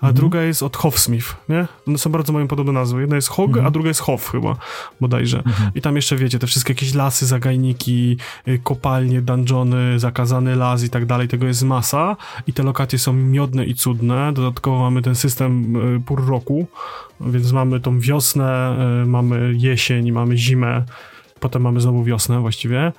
a 0.00 0.12
druga 0.12 0.42
jest 0.42 0.62
od 0.62 0.76
Hofsmith, 0.76 1.36
nie? 1.48 1.66
One 1.88 1.98
są 1.98 2.10
bardzo 2.10 2.32
mają 2.32 2.48
podobne 2.48 2.72
nazwy. 2.72 3.00
Jedna 3.00 3.16
jest 3.16 3.28
Hog, 3.28 3.58
a 3.64 3.70
druga 3.70 3.88
jest 3.88 4.00
Hof 4.00 4.30
chyba, 4.30 4.56
bodajże. 5.00 5.42
I 5.74 5.80
tam 5.80 5.96
jeszcze, 5.96 6.16
wiecie, 6.16 6.38
te 6.38 6.46
wszystkie 6.46 6.72
jakieś 6.72 6.94
lasy, 6.94 7.26
zagajniki, 7.26 8.16
y, 8.48 8.58
kopalnie, 8.58 9.22
dungeony, 9.22 9.98
zakazany 9.98 10.56
las 10.56 10.84
i 10.84 10.90
tak 10.90 11.06
dalej, 11.06 11.28
tego 11.28 11.46
jest 11.46 11.62
masa 11.62 12.16
i 12.46 12.52
te 12.52 12.62
lokacje 12.62 12.98
są 12.98 13.12
miodne 13.12 13.64
i 13.64 13.74
cudne. 13.74 14.32
Dodatkowo 14.32 14.78
mamy 14.78 15.02
ten 15.02 15.14
system 15.14 15.76
y, 15.96 16.00
pór 16.00 16.26
roku, 16.26 16.66
więc 17.20 17.52
mamy 17.52 17.80
tą 17.80 18.00
wiosnę, 18.00 18.76
y, 19.02 19.06
mamy 19.06 19.54
jesień, 19.56 20.12
mamy 20.12 20.36
zimę, 20.36 20.84
potem 21.40 21.62
mamy 21.62 21.80
znowu 21.80 22.04
wiosnę 22.04 22.40
właściwie, 22.40 22.92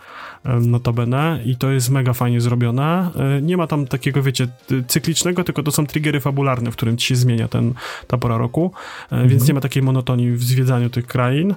notabene 0.61 1.39
i 1.45 1.55
to 1.55 1.71
jest 1.71 1.89
mega 1.89 2.13
fajnie 2.13 2.41
zrobione. 2.41 3.09
E, 3.15 3.41
Nie 3.41 3.57
ma 3.57 3.67
tam 3.67 3.87
takiego, 3.87 4.23
wiecie, 4.23 4.47
cyklicznego, 4.87 5.43
tylko 5.43 5.63
to 5.63 5.71
są 5.71 5.85
triggery 5.85 6.19
fabularne, 6.19 6.71
w 6.71 6.75
którym 6.75 6.97
ci 6.97 7.07
się 7.07 7.15
zmienia 7.15 7.47
ten, 7.47 7.73
ta 8.07 8.17
pora 8.17 8.37
roku, 8.37 8.71
e, 9.11 9.27
więc 9.27 9.47
nie 9.47 9.53
ma 9.53 9.61
takiej 9.61 9.83
monotonii 9.83 10.31
w 10.31 10.43
zwiedzaniu 10.43 10.89
tych 10.89 11.07
krain. 11.07 11.55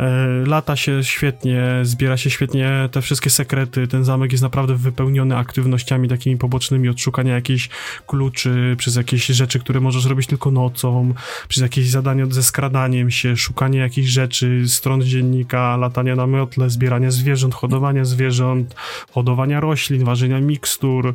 E, 0.00 0.26
Lata 0.46 0.76
się 0.76 1.04
świetnie, 1.04 1.62
zbiera 1.82 2.16
się 2.16 2.30
świetnie 2.30 2.88
te 2.92 3.02
wszystkie 3.02 3.30
sekrety. 3.30 3.88
Ten 3.88 4.04
zamek 4.04 4.32
jest 4.32 4.42
naprawdę 4.42 4.74
wypełniony 4.74 5.36
aktywnościami 5.36 6.08
takimi 6.08 6.36
pobocznymi, 6.36 6.88
od 6.88 7.00
szukania 7.00 7.34
jakichś 7.34 7.68
kluczy, 8.06 8.74
przez 8.78 8.96
jakieś 8.96 9.26
rzeczy, 9.26 9.60
które 9.60 9.80
możesz 9.80 10.04
robić 10.06 10.26
tylko 10.26 10.50
nocą, 10.50 11.14
przez 11.48 11.62
jakieś 11.62 11.90
zadania 11.90 12.26
ze 12.30 12.42
skradaniem 12.42 13.10
się, 13.10 13.36
szukanie 13.36 13.78
jakichś 13.78 14.08
rzeczy, 14.08 14.62
stron 14.66 15.02
dziennika, 15.02 15.76
latania 15.76 16.16
na 16.16 16.26
miotle, 16.26 16.70
zbierania 16.70 17.10
zwierząt, 17.10 17.54
hodowania 17.54 18.04
zwierząt, 18.04 18.74
hodowania 19.10 19.60
roślin, 19.60 20.04
ważenia 20.04 20.40
mikstur. 20.40 21.14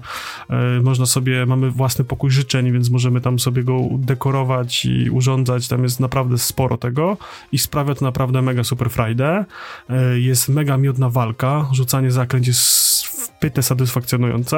E, 0.50 0.82
Można 0.82 1.06
sobie, 1.06 1.46
mamy 1.46 1.72
własny 1.72 2.06
pokój 2.06 2.32
życzeń, 2.32 2.72
więc 2.72 2.90
możemy 2.90 3.22
tam 3.22 3.40
sobie 3.40 3.64
go 3.64 3.80
dekorować 3.92 4.86
i 4.86 5.10
urządzać. 5.10 5.68
Tam 5.68 5.84
jest 5.84 6.00
naprawdę 6.00 6.38
sporo 6.38 6.78
tego 6.78 7.18
i 7.52 7.58
sprawia 7.58 7.96
to 7.96 8.06
naprawdę 8.06 8.42
mega 8.42 8.64
super 8.64 8.75
frajdę. 8.76 9.46
E, 9.90 10.20
Jest 10.20 10.50
mega 10.50 10.78
miodna 10.78 11.10
walka, 11.10 11.66
rzucanie 11.74 12.12
zaklęć 12.12 12.48
jest 12.48 13.06
w 13.06 13.30
pytę 13.40 13.64
satysfakcjonujące. 13.64 14.58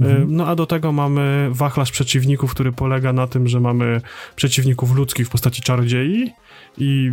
E, 0.00 0.24
No 0.26 0.46
a 0.46 0.54
do 0.54 0.66
tego 0.66 0.92
mamy 0.92 1.48
wachlarz 1.50 1.90
przeciwników, 1.90 2.50
który 2.50 2.72
polega 2.72 3.12
na 3.12 3.26
tym, 3.26 3.48
że 3.48 3.60
mamy 3.60 4.00
przeciwników 4.36 4.94
ludzkich 4.94 5.26
w 5.26 5.30
postaci 5.30 5.62
czarodziei 5.62 6.30
i 6.78 7.12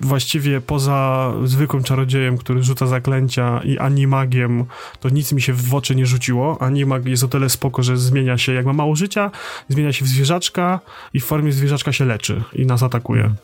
właściwie 0.00 0.60
poza 0.60 1.32
zwykłym 1.44 1.82
czarodziejem, 1.82 2.38
który 2.38 2.62
rzuca 2.62 2.86
zaklęcia 2.86 3.60
i 3.64 3.78
animagiem, 3.78 4.64
to 5.00 5.08
nic 5.08 5.32
mi 5.32 5.42
się 5.42 5.52
w 5.52 5.74
oczy 5.74 5.94
nie 5.96 6.06
rzuciło. 6.06 6.62
Animag 6.62 7.06
jest 7.06 7.24
o 7.24 7.28
tyle 7.28 7.48
spoko, 7.48 7.82
że 7.82 7.96
zmienia 7.96 8.38
się, 8.38 8.52
jak 8.52 8.66
ma 8.66 8.72
mało 8.72 8.96
życia, 8.96 9.30
zmienia 9.68 9.92
się 9.92 10.04
w 10.04 10.08
zwierzaczka 10.08 10.80
i 11.14 11.20
w 11.20 11.24
formie 11.24 11.52
zwierzaczka 11.52 11.92
się 11.92 12.04
leczy 12.04 12.42
i 12.52 12.66
nas 12.66 12.82
atakuje. 12.82 13.34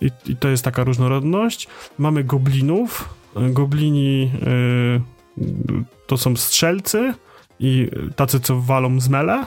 I, 0.00 0.10
i 0.26 0.36
to 0.36 0.48
jest 0.48 0.64
taka 0.64 0.84
różnorodność. 0.84 1.68
Mamy 1.98 2.24
goblinów. 2.24 3.14
Goblini 3.50 4.30
y, 5.38 5.44
to 6.06 6.16
są 6.16 6.36
strzelcy 6.36 7.14
i 7.60 7.90
tacy, 8.16 8.40
co 8.40 8.60
walą 8.60 9.00
z 9.00 9.08
mele. 9.08 9.46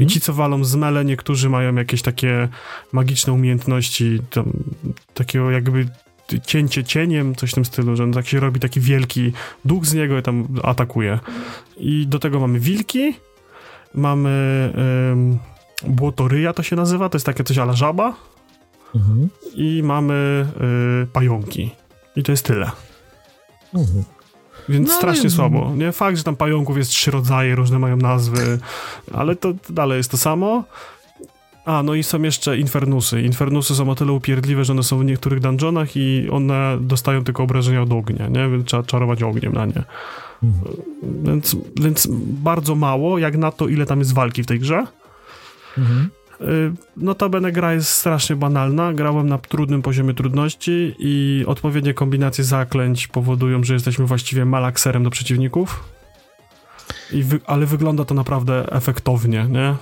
I 0.00 0.06
ci, 0.06 0.20
co 0.20 0.32
walą 0.32 0.64
z 0.64 0.74
mele, 0.74 1.04
niektórzy 1.04 1.48
mają 1.48 1.74
jakieś 1.74 2.02
takie 2.02 2.48
magiczne 2.92 3.32
umiejętności, 3.32 4.18
tam, 4.30 4.52
takiego 5.14 5.50
jakby 5.50 5.86
cięcie 6.46 6.84
cieniem, 6.84 7.34
coś 7.34 7.50
w 7.50 7.54
tym 7.54 7.64
stylu, 7.64 7.96
że 7.96 8.04
on 8.04 8.12
tak 8.12 8.28
się 8.28 8.40
robi 8.40 8.60
taki 8.60 8.80
wielki 8.80 9.32
duch 9.64 9.86
z 9.86 9.94
niego 9.94 10.18
i 10.18 10.22
tam 10.22 10.48
atakuje. 10.62 11.18
I 11.76 12.06
do 12.06 12.18
tego 12.18 12.40
mamy 12.40 12.60
wilki, 12.60 13.14
mamy 13.94 14.72
błotoryja 15.86 16.52
to 16.52 16.62
się 16.62 16.76
nazywa, 16.76 17.08
to 17.08 17.16
jest 17.16 17.26
takie 17.26 17.44
coś 17.44 17.58
ala 17.58 17.72
żaba 17.72 18.14
Mhm. 18.94 19.28
i 19.54 19.82
mamy 19.84 20.46
y, 21.02 21.06
pająki. 21.06 21.70
I 22.16 22.22
to 22.22 22.32
jest 22.32 22.44
tyle. 22.44 22.70
Mhm. 23.74 24.04
Więc 24.68 24.88
No, 24.88 24.94
strasznie 24.94 25.20
ale- 25.22 25.30
słabo. 25.30 25.72
Nie 25.76 25.92
fakt, 25.92 26.18
że 26.18 26.24
tam 26.24 26.36
pająków 26.36 26.76
jest 26.76 26.90
trzy 26.90 27.10
rodzaje, 27.10 27.54
różne 27.54 27.78
mają 27.78 27.96
nazwy, 27.96 28.58
ale 29.12 29.36
to 29.36 29.52
dalej 29.70 29.96
jest 29.96 30.10
to 30.10 30.16
samo. 30.16 30.64
A, 31.64 31.82
no 31.82 31.94
i 31.94 32.02
są 32.02 32.22
jeszcze 32.22 32.58
infernusy. 32.58 33.22
Infernusy 33.22 33.74
są 33.74 33.90
o 33.90 33.94
tyle 33.94 34.12
upierdliwe, 34.12 34.64
że 34.64 34.72
one 34.72 34.82
są 34.82 34.98
w 34.98 35.04
niektórych 35.04 35.40
dungeonach 35.40 35.96
i 35.96 36.28
one 36.32 36.78
dostają 36.80 37.24
tylko 37.24 37.42
obrażenia 37.42 37.82
od 37.82 37.92
ognia, 37.92 38.28
nie? 38.28 38.48
Więc 38.48 38.66
trzeba 38.66 38.82
czarować 38.82 39.22
ogniem 39.22 39.52
na 39.52 39.66
nie. 39.66 39.82
Mhm. 40.42 40.76
Więc, 41.24 41.56
więc 41.80 42.08
bardzo 42.42 42.74
mało, 42.74 43.18
jak 43.18 43.36
na 43.36 43.50
to, 43.50 43.68
ile 43.68 43.86
tam 43.86 43.98
jest 43.98 44.14
walki 44.14 44.42
w 44.42 44.46
tej 44.46 44.58
grze. 44.60 44.86
Mhm. 45.78 46.10
Y, 46.40 46.72
Notabene 46.96 47.52
gra 47.52 47.74
jest 47.74 47.88
strasznie 47.90 48.36
banalna. 48.36 48.92
Grałem 48.92 49.28
na 49.28 49.38
trudnym 49.38 49.82
poziomie 49.82 50.14
trudności 50.14 50.94
i 50.98 51.44
odpowiednie 51.46 51.94
kombinacje 51.94 52.44
zaklęć 52.44 53.06
powodują, 53.06 53.64
że 53.64 53.74
jesteśmy 53.74 54.06
właściwie 54.06 54.44
malakserem 54.44 55.04
do 55.04 55.10
przeciwników. 55.10 55.84
Wy, 57.12 57.40
ale 57.46 57.66
wygląda 57.66 58.04
to 58.04 58.14
naprawdę 58.14 58.72
efektownie, 58.72 59.46
nie? 59.50 59.76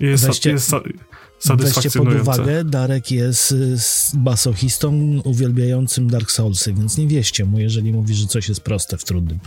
Jest, 0.00 0.26
Weźcie- 0.26 0.50
jest 0.50 0.68
sa, 0.70 0.80
Weźcie 0.80 0.98
pod 0.98 1.42
satysfakcjonujące. 1.42 2.22
uwagę, 2.22 2.64
Darek 2.64 3.10
jest 3.10 3.52
y, 3.52 3.76
basochistą 4.14 5.20
uwielbiającym 5.24 6.10
Dark 6.10 6.30
Soulsy, 6.30 6.74
więc 6.74 6.98
nie 6.98 7.06
wieście 7.06 7.44
mu, 7.44 7.58
jeżeli 7.58 7.92
mówi, 7.92 8.14
że 8.14 8.26
coś 8.26 8.48
jest 8.48 8.60
proste 8.60 8.96
w 8.98 9.04
trudnym. 9.04 9.38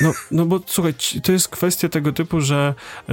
No, 0.00 0.12
no 0.30 0.46
bo 0.46 0.60
słuchaj, 0.66 0.94
to 1.22 1.32
jest 1.32 1.48
kwestia 1.48 1.88
tego 1.88 2.12
typu, 2.12 2.40
że 2.40 2.74
e, 3.08 3.12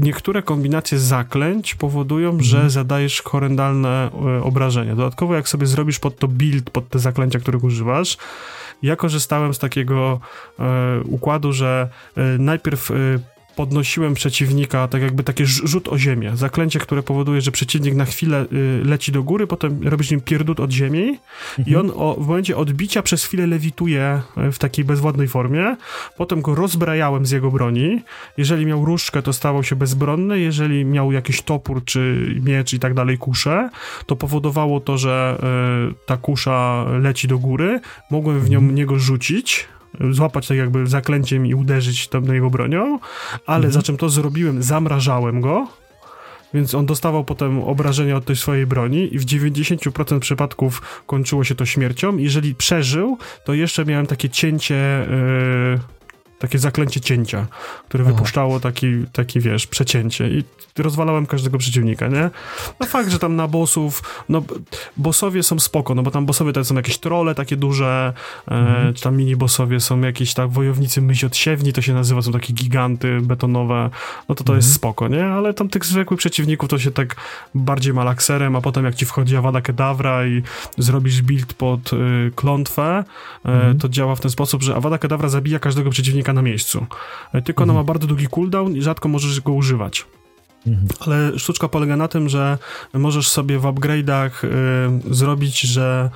niektóre 0.00 0.42
kombinacje 0.42 0.98
zaklęć 0.98 1.74
powodują, 1.74 2.38
że 2.40 2.70
zadajesz 2.70 3.22
horrendalne 3.22 4.10
e, 4.12 4.42
obrażenia. 4.42 4.96
Dodatkowo, 4.96 5.34
jak 5.34 5.48
sobie 5.48 5.66
zrobisz 5.66 5.98
pod 5.98 6.18
to 6.18 6.28
build, 6.28 6.70
pod 6.70 6.88
te 6.88 6.98
zaklęcia, 6.98 7.38
których 7.38 7.64
używasz, 7.64 8.16
ja 8.82 8.96
korzystałem 8.96 9.54
z 9.54 9.58
takiego 9.58 10.20
e, 10.58 11.00
układu, 11.04 11.52
że 11.52 11.88
najpierw 12.38 12.90
podnosiłem 13.56 14.14
przeciwnika, 14.14 14.88
tak 14.88 15.02
jakby 15.02 15.22
taki 15.22 15.44
rz- 15.44 15.66
rzut 15.66 15.88
o 15.88 15.98
ziemię. 15.98 16.32
Zaklęcie, 16.34 16.78
które 16.78 17.02
powoduje, 17.02 17.40
że 17.40 17.50
przeciwnik 17.50 17.94
na 17.94 18.04
chwilę 18.04 18.46
y, 18.52 18.84
leci 18.84 19.12
do 19.12 19.22
góry, 19.22 19.46
potem 19.46 19.88
robisz 19.88 20.10
nim 20.10 20.20
pierdut 20.20 20.60
od 20.60 20.70
ziemi 20.70 21.18
i 21.66 21.76
on 21.76 21.92
o, 21.94 22.14
w 22.14 22.26
momencie 22.26 22.56
odbicia 22.56 23.02
przez 23.02 23.24
chwilę 23.24 23.46
lewituje 23.46 24.22
y, 24.48 24.52
w 24.52 24.58
takiej 24.58 24.84
bezwładnej 24.84 25.28
formie. 25.28 25.76
Potem 26.16 26.42
go 26.42 26.54
rozbrajałem 26.54 27.26
z 27.26 27.30
jego 27.30 27.50
broni. 27.50 28.02
Jeżeli 28.36 28.66
miał 28.66 28.84
różdżkę, 28.84 29.22
to 29.22 29.32
stawał 29.32 29.62
się 29.64 29.76
bezbronny. 29.76 30.40
Jeżeli 30.40 30.84
miał 30.84 31.12
jakiś 31.12 31.42
topór, 31.42 31.84
czy 31.84 32.30
miecz 32.42 32.72
i 32.72 32.78
tak 32.78 32.94
dalej, 32.94 33.18
kuszę, 33.18 33.70
to 34.06 34.16
powodowało 34.16 34.80
to, 34.80 34.98
że 34.98 35.38
y, 35.90 36.06
ta 36.06 36.16
kusza 36.16 36.86
leci 37.00 37.28
do 37.28 37.38
góry. 37.38 37.80
Mogłem 38.10 38.40
w 38.40 38.50
nią 38.50 38.60
niego 38.60 38.98
rzucić, 38.98 39.68
złapać 40.10 40.48
tak 40.48 40.56
jakby 40.56 40.86
zaklęciem 40.86 41.46
i 41.46 41.54
uderzyć 41.54 42.08
tą 42.08 42.22
jego 42.22 42.50
bronią, 42.50 42.98
ale 43.46 43.70
za 43.70 43.82
czym 43.82 43.96
to 43.96 44.08
zrobiłem, 44.08 44.62
zamrażałem 44.62 45.40
go, 45.40 45.68
więc 46.54 46.74
on 46.74 46.86
dostawał 46.86 47.24
potem 47.24 47.62
obrażenia 47.62 48.16
od 48.16 48.24
tej 48.24 48.36
swojej 48.36 48.66
broni 48.66 49.14
i 49.14 49.18
w 49.18 49.24
90% 49.24 50.18
przypadków 50.18 51.02
kończyło 51.06 51.44
się 51.44 51.54
to 51.54 51.66
śmiercią. 51.66 52.16
Jeżeli 52.16 52.54
przeżył, 52.54 53.18
to 53.44 53.54
jeszcze 53.54 53.84
miałem 53.84 54.06
takie 54.06 54.30
cięcie, 54.30 55.06
yy, 55.74 55.80
takie 56.44 56.58
zaklęcie 56.58 57.00
cięcia, 57.00 57.46
które 57.88 58.04
wypuszczało 58.04 58.60
taki, 58.60 59.04
taki, 59.12 59.40
wiesz, 59.40 59.66
przecięcie 59.66 60.28
i 60.28 60.44
rozwalałem 60.78 61.26
każdego 61.26 61.58
przeciwnika, 61.58 62.08
nie? 62.08 62.30
No 62.80 62.86
fakt, 62.86 63.10
że 63.10 63.18
tam 63.18 63.36
na 63.36 63.48
bossów, 63.48 64.24
no 64.28 64.42
bossowie 64.96 65.42
są 65.42 65.58
spoko, 65.58 65.94
no 65.94 66.02
bo 66.02 66.10
tam 66.10 66.26
bossowie 66.26 66.52
to 66.52 66.64
są 66.64 66.74
jakieś 66.74 66.98
trole 66.98 67.34
takie 67.34 67.56
duże, 67.56 68.12
e, 68.48 68.92
czy 68.94 69.02
tam 69.02 69.16
mini 69.16 69.36
bossowie 69.36 69.80
są 69.80 70.00
jakieś 70.00 70.34
tak 70.34 70.50
wojownicy 70.50 71.02
myśl 71.02 71.26
od 71.26 71.36
siewni, 71.36 71.72
to 71.72 71.82
się 71.82 71.94
nazywa, 71.94 72.22
są 72.22 72.32
takie 72.32 72.52
giganty 72.52 73.20
betonowe, 73.20 73.90
no 74.28 74.34
to 74.34 74.44
to 74.44 74.56
jest 74.56 74.74
spoko, 74.74 75.08
nie? 75.08 75.24
Ale 75.24 75.54
tam 75.54 75.68
tych 75.68 75.84
zwykłych 75.84 76.18
przeciwników 76.18 76.68
to 76.68 76.78
się 76.78 76.90
tak 76.90 77.16
bardziej 77.54 77.94
malakserem, 77.94 78.56
a 78.56 78.60
potem 78.60 78.84
jak 78.84 78.94
ci 78.94 79.04
wchodzi 79.06 79.36
Avada 79.36 79.60
Kedavra 79.60 80.26
i 80.26 80.42
zrobisz 80.78 81.22
build 81.22 81.54
pod 81.54 81.92
y, 81.92 82.32
klątwę, 82.36 83.04
e, 83.44 83.74
to 83.74 83.88
działa 83.88 84.14
w 84.16 84.20
ten 84.20 84.30
sposób, 84.30 84.62
że 84.62 84.74
Avada 84.76 84.98
Kedavra 84.98 85.28
zabija 85.28 85.58
każdego 85.58 85.90
przeciwnika 85.90 86.32
na 86.34 86.42
miejscu. 86.42 86.86
E, 87.32 87.42
tylko 87.42 87.62
ona 87.62 87.72
ma 87.72 87.84
bardzo 87.84 88.06
długi 88.06 88.26
cooldown 88.26 88.76
i 88.76 88.82
rzadko 88.82 89.08
możesz 89.08 89.40
go 89.40 89.52
używać. 89.52 90.06
Mhm. 90.66 90.88
Ale 91.00 91.38
sztuczka 91.38 91.68
polega 91.68 91.96
na 91.96 92.08
tym, 92.08 92.28
że 92.28 92.58
możesz 92.92 93.28
sobie 93.28 93.58
w 93.58 93.62
upgrade'ach 93.62 94.30
y, 95.10 95.14
zrobić, 95.14 95.60
że 95.60 96.10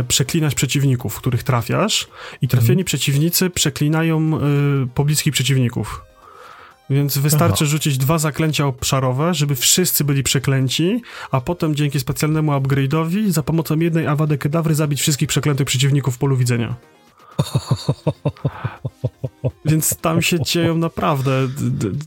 y, 0.00 0.04
przeklinasz 0.04 0.54
przeciwników, 0.54 1.16
których 1.16 1.42
trafiasz 1.42 2.08
i 2.42 2.48
trafieni 2.48 2.84
przeciwnicy 2.84 3.50
przeklinają 3.50 4.36
y, 4.36 4.86
pobliskich 4.94 5.32
przeciwników. 5.32 6.02
Więc 6.90 7.18
wystarczy 7.18 7.66
rzucić 7.66 7.98
dwa 7.98 8.18
zaklęcia 8.18 8.66
obszarowe, 8.66 9.34
żeby 9.34 9.54
wszyscy 9.54 10.04
byli 10.04 10.22
przeklęci, 10.22 11.02
a 11.30 11.40
potem 11.40 11.74
dzięki 11.74 12.00
specjalnemu 12.00 12.52
upgrade'owi 12.52 13.30
za 13.30 13.42
pomocą 13.42 13.78
jednej 13.78 14.06
Awady 14.06 14.38
Kedawry 14.38 14.74
zabić 14.74 15.00
wszystkich 15.00 15.28
przeklętych 15.28 15.66
przeciwników 15.66 16.14
w 16.14 16.18
polu 16.18 16.36
widzenia. 16.36 16.74
Więc 19.64 19.96
tam 19.96 20.22
się 20.22 20.42
dzieją 20.42 20.78
naprawdę 20.78 21.48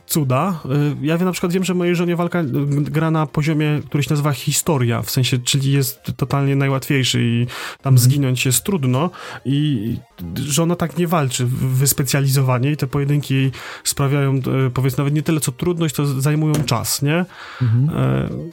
cuda. 0.06 0.60
Y, 1.02 1.06
Ja 1.06 1.18
na 1.18 1.32
przykład 1.32 1.54
wiem, 1.54 1.64
że 1.64 1.74
mojej 1.74 1.96
żonie 1.96 2.16
walka 2.16 2.42
y, 2.42 2.46
gra 2.82 3.12
na 3.12 3.26
poziomie, 3.26 3.82
który 3.86 4.04
się 4.04 4.10
nazywa 4.10 4.32
historia, 4.32 5.02
w 5.02 5.12
sensie, 5.12 5.38
czyli 5.38 5.72
jest 5.72 6.12
totalnie 6.18 6.56
najłatwiejszy 6.56 7.24
i 7.24 7.48
tam 7.82 7.98
zginąć 7.98 8.46
jest 8.46 8.64
trudno 8.64 9.10
i 9.46 9.96
żona 10.36 10.76
tak 10.76 10.98
nie 10.98 11.08
walczy 11.08 11.46
wyspecjalizowanie 11.62 12.72
i 12.72 12.78
te 12.78 12.88
pojedynki 12.88 13.34
jej 13.34 13.52
sprawiają, 13.84 14.36
y, 14.36 14.42
powiedzmy, 14.74 15.02
nawet 15.02 15.14
nie 15.14 15.24
tyle 15.24 15.40
co 15.40 15.52
trudność, 15.52 15.96
to 15.96 16.22
zajmują 16.22 16.54
czas, 16.54 17.02
nie? 17.02 17.26
Mhm. 17.62 17.90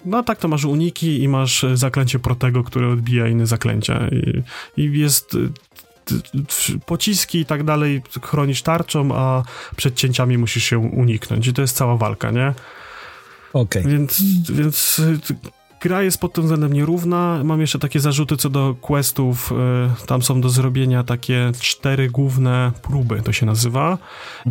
No 0.05 0.19
a 0.19 0.23
tak 0.23 0.39
to 0.39 0.49
masz 0.49 0.65
uniki 0.65 1.23
i 1.23 1.29
masz 1.29 1.67
zaklęcie 1.75 2.19
Protego, 2.19 2.65
które 2.65 2.89
odbija 2.89 3.29
inne 3.29 3.47
zaklęcia 3.47 4.09
i, 4.09 4.43
i 4.83 4.99
jest 4.99 5.37
pociski 6.87 7.41
i 7.41 7.45
tak 7.47 7.65
dalej 7.65 8.03
chronisz 8.23 8.63
tarczą, 8.63 9.15
a 9.15 9.43
przed 9.77 9.95
cięciami 9.95 10.39
musisz 10.39 10.65
się 10.65 10.79
uniknąć 10.79 11.47
i 11.47 11.53
to 11.53 11.63
jest 11.63 11.77
cała 11.77 11.97
walka, 11.97 12.31
nie? 12.31 12.55
Okej. 13.53 13.83
Więc, 13.87 14.23
więc 14.53 15.01
t- 15.29 15.35
gra 15.81 16.03
jest 16.03 16.21
pod 16.21 16.33
tym 16.33 16.45
względem 16.45 16.73
nierówna. 16.73 17.41
Mam 17.45 17.61
jeszcze 17.61 17.79
takie 17.79 18.01
zarzuty 18.01 18.37
co 18.37 18.51
do 18.51 18.75
questów. 18.81 19.53
y, 20.03 20.07
Tam 20.07 20.23
są 20.23 20.41
do 20.41 20.49
zrobienia 20.49 21.03
takie 21.05 21.53
cztery 21.61 22.11
główne 22.11 22.73
próby, 22.83 23.23
to 23.23 23.33
się 23.33 23.47
nazywa. 23.47 23.99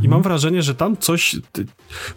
I 0.02 0.08
mam 0.10 0.22
wrażenie, 0.22 0.62
że 0.62 0.76
tam 0.76 0.98
coś 0.98 1.36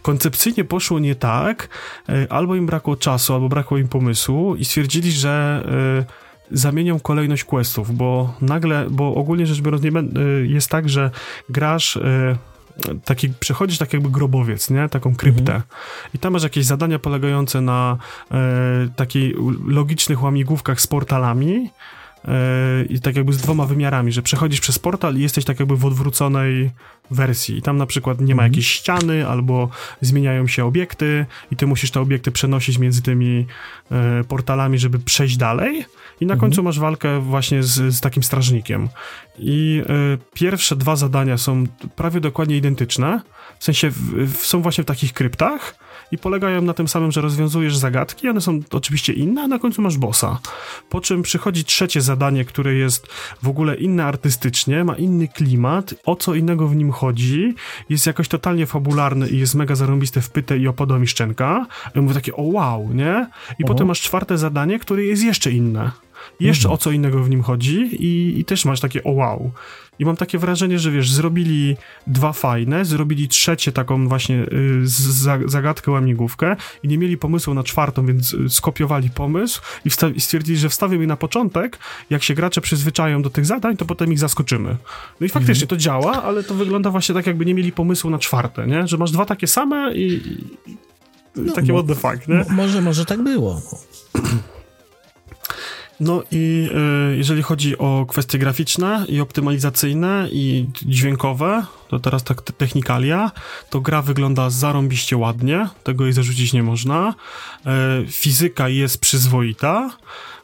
koncepcyjnie 0.02 0.64
poszło 0.64 0.98
nie 0.98 1.14
tak, 1.14 1.68
y, 2.08 2.26
albo 2.30 2.54
im 2.54 2.66
brakło 2.66 2.96
czasu, 2.96 3.34
albo 3.34 3.48
brakło 3.48 3.78
im 3.78 3.88
pomysłu 3.88 4.56
i 4.56 4.64
stwierdzili, 4.64 5.12
że 5.12 5.62
y, 6.02 6.25
zamienią 6.50 7.00
kolejność 7.00 7.44
questów, 7.44 7.96
bo 7.96 8.34
nagle, 8.40 8.86
bo 8.90 9.14
ogólnie 9.14 9.46
rzecz 9.46 9.60
biorąc 9.60 9.82
nie 9.82 9.90
y, 9.90 10.46
jest 10.46 10.70
tak, 10.70 10.88
że 10.88 11.10
grasz 11.48 11.96
y, 11.96 12.36
taki, 13.04 13.28
przechodzisz 13.28 13.78
tak 13.78 13.92
jakby 13.92 14.10
grobowiec, 14.10 14.70
nie? 14.70 14.88
Taką 14.88 15.16
kryptę. 15.16 15.62
I 16.14 16.18
tam 16.18 16.32
masz 16.32 16.42
jakieś 16.42 16.64
zadania 16.64 16.98
polegające 16.98 17.60
na 17.60 17.96
e, 18.30 18.36
takiej 18.96 19.34
logicznych 19.66 20.22
łamigłówkach 20.22 20.80
z 20.80 20.86
portalami 20.86 21.70
i 22.88 23.00
tak 23.00 23.16
jakby 23.16 23.32
z 23.32 23.36
dwoma 23.36 23.66
wymiarami, 23.66 24.12
że 24.12 24.22
przechodzisz 24.22 24.60
przez 24.60 24.78
portal 24.78 25.16
i 25.16 25.20
jesteś 25.20 25.44
tak 25.44 25.58
jakby 25.60 25.76
w 25.76 25.84
odwróconej 25.84 26.70
wersji. 27.10 27.58
I 27.58 27.62
tam 27.62 27.76
na 27.76 27.86
przykład 27.86 28.20
nie 28.20 28.34
ma 28.34 28.42
jakiejś 28.42 28.70
ściany 28.70 29.28
albo 29.28 29.68
zmieniają 30.00 30.46
się 30.46 30.64
obiekty 30.64 31.26
i 31.50 31.56
ty 31.56 31.66
musisz 31.66 31.90
te 31.90 32.00
obiekty 32.00 32.32
przenosić 32.32 32.78
między 32.78 33.02
tymi 33.02 33.46
e, 33.90 34.24
portalami, 34.24 34.78
żeby 34.78 34.98
przejść 34.98 35.36
dalej. 35.36 35.84
I 36.20 36.26
na 36.26 36.36
końcu 36.36 36.62
masz 36.62 36.78
walkę 36.78 37.20
właśnie 37.20 37.62
z, 37.62 37.94
z 37.94 38.00
takim 38.00 38.22
strażnikiem. 38.22 38.88
I 39.38 39.82
e, 39.88 39.92
pierwsze 40.34 40.76
dwa 40.76 40.96
zadania 40.96 41.38
są 41.38 41.64
prawie 41.96 42.20
dokładnie 42.20 42.56
identyczne. 42.56 43.20
W 43.58 43.64
sensie 43.64 43.90
w, 43.90 44.32
w, 44.32 44.46
są 44.46 44.62
właśnie 44.62 44.84
w 44.84 44.86
takich 44.86 45.12
kryptach 45.12 45.85
i 46.12 46.18
polegają 46.18 46.62
na 46.62 46.74
tym 46.74 46.88
samym, 46.88 47.12
że 47.12 47.20
rozwiązujesz 47.20 47.76
zagadki, 47.76 48.28
one 48.28 48.40
są 48.40 48.60
oczywiście 48.70 49.12
inne, 49.12 49.42
a 49.42 49.48
na 49.48 49.58
końcu 49.58 49.82
masz 49.82 49.98
bossa. 49.98 50.38
Po 50.90 51.00
czym 51.00 51.22
przychodzi 51.22 51.64
trzecie 51.64 52.00
zadanie, 52.00 52.44
które 52.44 52.74
jest 52.74 53.06
w 53.42 53.48
ogóle 53.48 53.74
inne 53.74 54.04
artystycznie, 54.04 54.84
ma 54.84 54.96
inny 54.96 55.28
klimat, 55.28 55.94
o 56.04 56.16
co 56.16 56.34
innego 56.34 56.68
w 56.68 56.76
nim 56.76 56.92
chodzi, 56.92 57.54
jest 57.88 58.06
jakoś 58.06 58.28
totalnie 58.28 58.66
fabularny 58.66 59.28
i 59.28 59.38
jest 59.38 59.54
mega 59.54 59.74
zarąbiste 59.74 60.20
w 60.20 60.30
pytę 60.30 60.58
i 60.58 60.68
opadła 60.68 60.98
mi 60.98 61.06
szczęka. 61.06 61.66
I 61.94 62.00
mówię 62.00 62.14
takie, 62.14 62.36
o 62.36 62.42
wow, 62.42 62.88
nie? 62.94 63.26
I 63.58 63.64
potem 63.64 63.86
masz 63.86 64.00
czwarte 64.00 64.38
zadanie, 64.38 64.78
które 64.78 65.04
jest 65.04 65.22
jeszcze 65.22 65.50
inne. 65.50 65.90
Jeszcze 66.40 66.68
Mhm. 66.68 66.74
o 66.74 66.78
co 66.78 66.90
innego 66.90 67.22
w 67.24 67.30
nim 67.30 67.42
chodzi 67.42 67.74
i, 68.04 68.40
i 68.40 68.44
też 68.44 68.64
masz 68.64 68.80
takie 68.80 69.04
o 69.04 69.10
wow. 69.10 69.50
I 69.98 70.04
mam 70.04 70.16
takie 70.16 70.38
wrażenie, 70.38 70.78
że 70.78 70.90
wiesz, 70.90 71.10
zrobili 71.12 71.76
dwa 72.06 72.32
fajne, 72.32 72.84
zrobili 72.84 73.28
trzecie 73.28 73.72
taką 73.72 74.08
właśnie 74.08 74.36
y, 74.52 74.80
za, 74.86 75.38
zagadkę 75.46 75.90
łamigłówkę 75.90 76.56
i 76.82 76.88
nie 76.88 76.98
mieli 76.98 77.16
pomysłu 77.18 77.54
na 77.54 77.62
czwartą, 77.62 78.06
więc 78.06 78.34
y, 78.34 78.48
skopiowali 78.50 79.10
pomysł 79.10 79.60
i, 79.84 79.88
i 80.14 80.20
stwierdzili, 80.20 80.58
że 80.58 80.68
wstawią 80.68 81.00
je 81.00 81.06
na 81.06 81.16
początek, 81.16 81.78
jak 82.10 82.22
się 82.22 82.34
gracze 82.34 82.60
przyzwyczają 82.60 83.22
do 83.22 83.30
tych 83.30 83.46
zadań, 83.46 83.76
to 83.76 83.84
potem 83.84 84.12
ich 84.12 84.18
zaskoczymy. 84.18 84.76
No 85.20 85.26
i 85.26 85.28
faktycznie 85.30 85.66
to 85.66 85.76
działa, 85.76 86.22
ale 86.22 86.44
to 86.44 86.54
wygląda 86.54 86.90
właśnie 86.90 87.14
tak, 87.14 87.26
jakby 87.26 87.46
nie 87.46 87.54
mieli 87.54 87.72
pomysłu 87.72 88.10
na 88.10 88.18
czwarte, 88.18 88.66
nie? 88.66 88.86
Że 88.88 88.96
masz 88.98 89.10
dwa 89.10 89.24
takie 89.24 89.46
same 89.46 89.94
i, 89.94 90.12
i 90.66 90.76
i 91.46 91.52
takie 91.52 91.72
what 91.72 91.86
the 91.86 91.94
fuck, 91.94 92.28
nie? 92.28 92.34
Mo- 92.34 92.44
może, 92.50 92.80
może 92.82 93.04
tak 93.04 93.22
było. 93.22 93.62
No 96.00 96.22
i 96.30 96.68
y, 97.12 97.16
jeżeli 97.16 97.42
chodzi 97.42 97.78
o 97.78 98.06
kwestie 98.08 98.38
graficzne 98.38 99.04
i 99.08 99.20
optymalizacyjne 99.20 100.28
i 100.32 100.66
dźwiękowe, 100.82 101.66
to 101.88 101.98
teraz 101.98 102.24
tak 102.24 102.42
te- 102.42 102.52
technikalia, 102.52 103.30
to 103.70 103.80
gra 103.80 104.02
wygląda 104.02 104.50
zarąbiście 104.50 105.16
ładnie, 105.16 105.68
tego 105.84 106.04
jej 106.04 106.12
zarzucić 106.12 106.52
nie 106.52 106.62
można. 106.62 107.14
E, 107.66 107.72
fizyka 108.10 108.68
jest 108.68 109.00
przyzwoita, 109.00 109.90
e, 109.90 110.35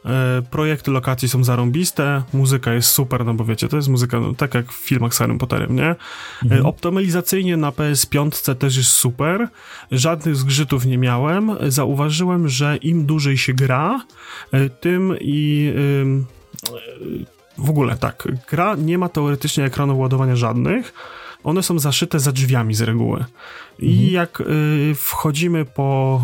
projekty 0.51 0.91
lokacji 0.91 1.29
są 1.29 1.43
zarąbiste, 1.43 2.23
muzyka 2.33 2.73
jest 2.73 2.89
super, 2.89 3.25
no 3.25 3.33
bo 3.33 3.45
wiecie, 3.45 3.67
to 3.67 3.75
jest 3.75 3.87
muzyka 3.87 4.19
no, 4.19 4.33
tak 4.33 4.53
jak 4.53 4.71
w 4.71 4.75
filmach 4.75 5.13
z 5.13 5.17
Harrym 5.17 5.37
Potterem, 5.37 5.75
nie? 5.75 5.95
E, 6.51 6.63
optymalizacyjnie 6.63 7.57
na 7.57 7.71
PS5 7.71 8.55
też 8.55 8.77
jest 8.77 8.89
super, 8.89 9.47
żadnych 9.91 10.35
zgrzytów 10.35 10.85
nie 10.85 10.97
miałem. 10.97 11.51
Zauważyłem, 11.67 12.49
że 12.49 12.77
im 12.77 13.05
dłużej 13.05 13.37
się 13.37 13.53
gra, 13.53 14.01
e, 14.51 14.69
tym 14.69 15.17
i 15.21 15.73
e, 15.75 16.43
w 17.57 17.69
ogóle 17.69 17.97
tak, 17.97 18.27
gra 18.49 18.75
nie 18.75 18.97
ma 18.97 19.09
teoretycznie 19.09 19.65
ekranów 19.65 19.99
ładowania 19.99 20.35
żadnych. 20.35 20.93
One 21.43 21.63
są 21.63 21.79
zaszyte 21.79 22.19
za 22.19 22.31
drzwiami 22.31 22.73
z 22.73 22.81
reguły. 22.81 23.25
I 23.79 24.11
jak 24.11 24.41
y, 24.41 24.95
wchodzimy 24.95 25.65
po 25.65 26.21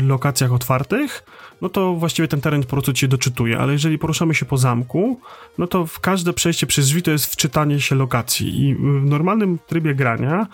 y, 0.00 0.04
lokacjach 0.04 0.52
otwartych, 0.52 1.24
no 1.62 1.68
to 1.68 1.94
właściwie 1.94 2.28
ten 2.28 2.40
teren 2.40 2.62
po 2.62 2.68
prostu 2.68 2.92
cię 2.92 3.08
doczytuje, 3.08 3.58
ale 3.58 3.72
jeżeli 3.72 3.98
poruszamy 3.98 4.34
się 4.34 4.46
po 4.46 4.58
zamku, 4.58 5.20
no 5.58 5.66
to 5.66 5.86
w 5.86 6.00
każde 6.00 6.32
przejście 6.32 6.66
przez 6.66 6.86
drzwi 6.86 7.02
to 7.02 7.10
jest 7.10 7.26
wczytanie 7.26 7.80
się 7.80 7.94
lokacji 7.94 8.64
i 8.64 8.74
w 8.74 9.04
normalnym 9.04 9.58
trybie 9.66 9.94
grania, 9.94 10.46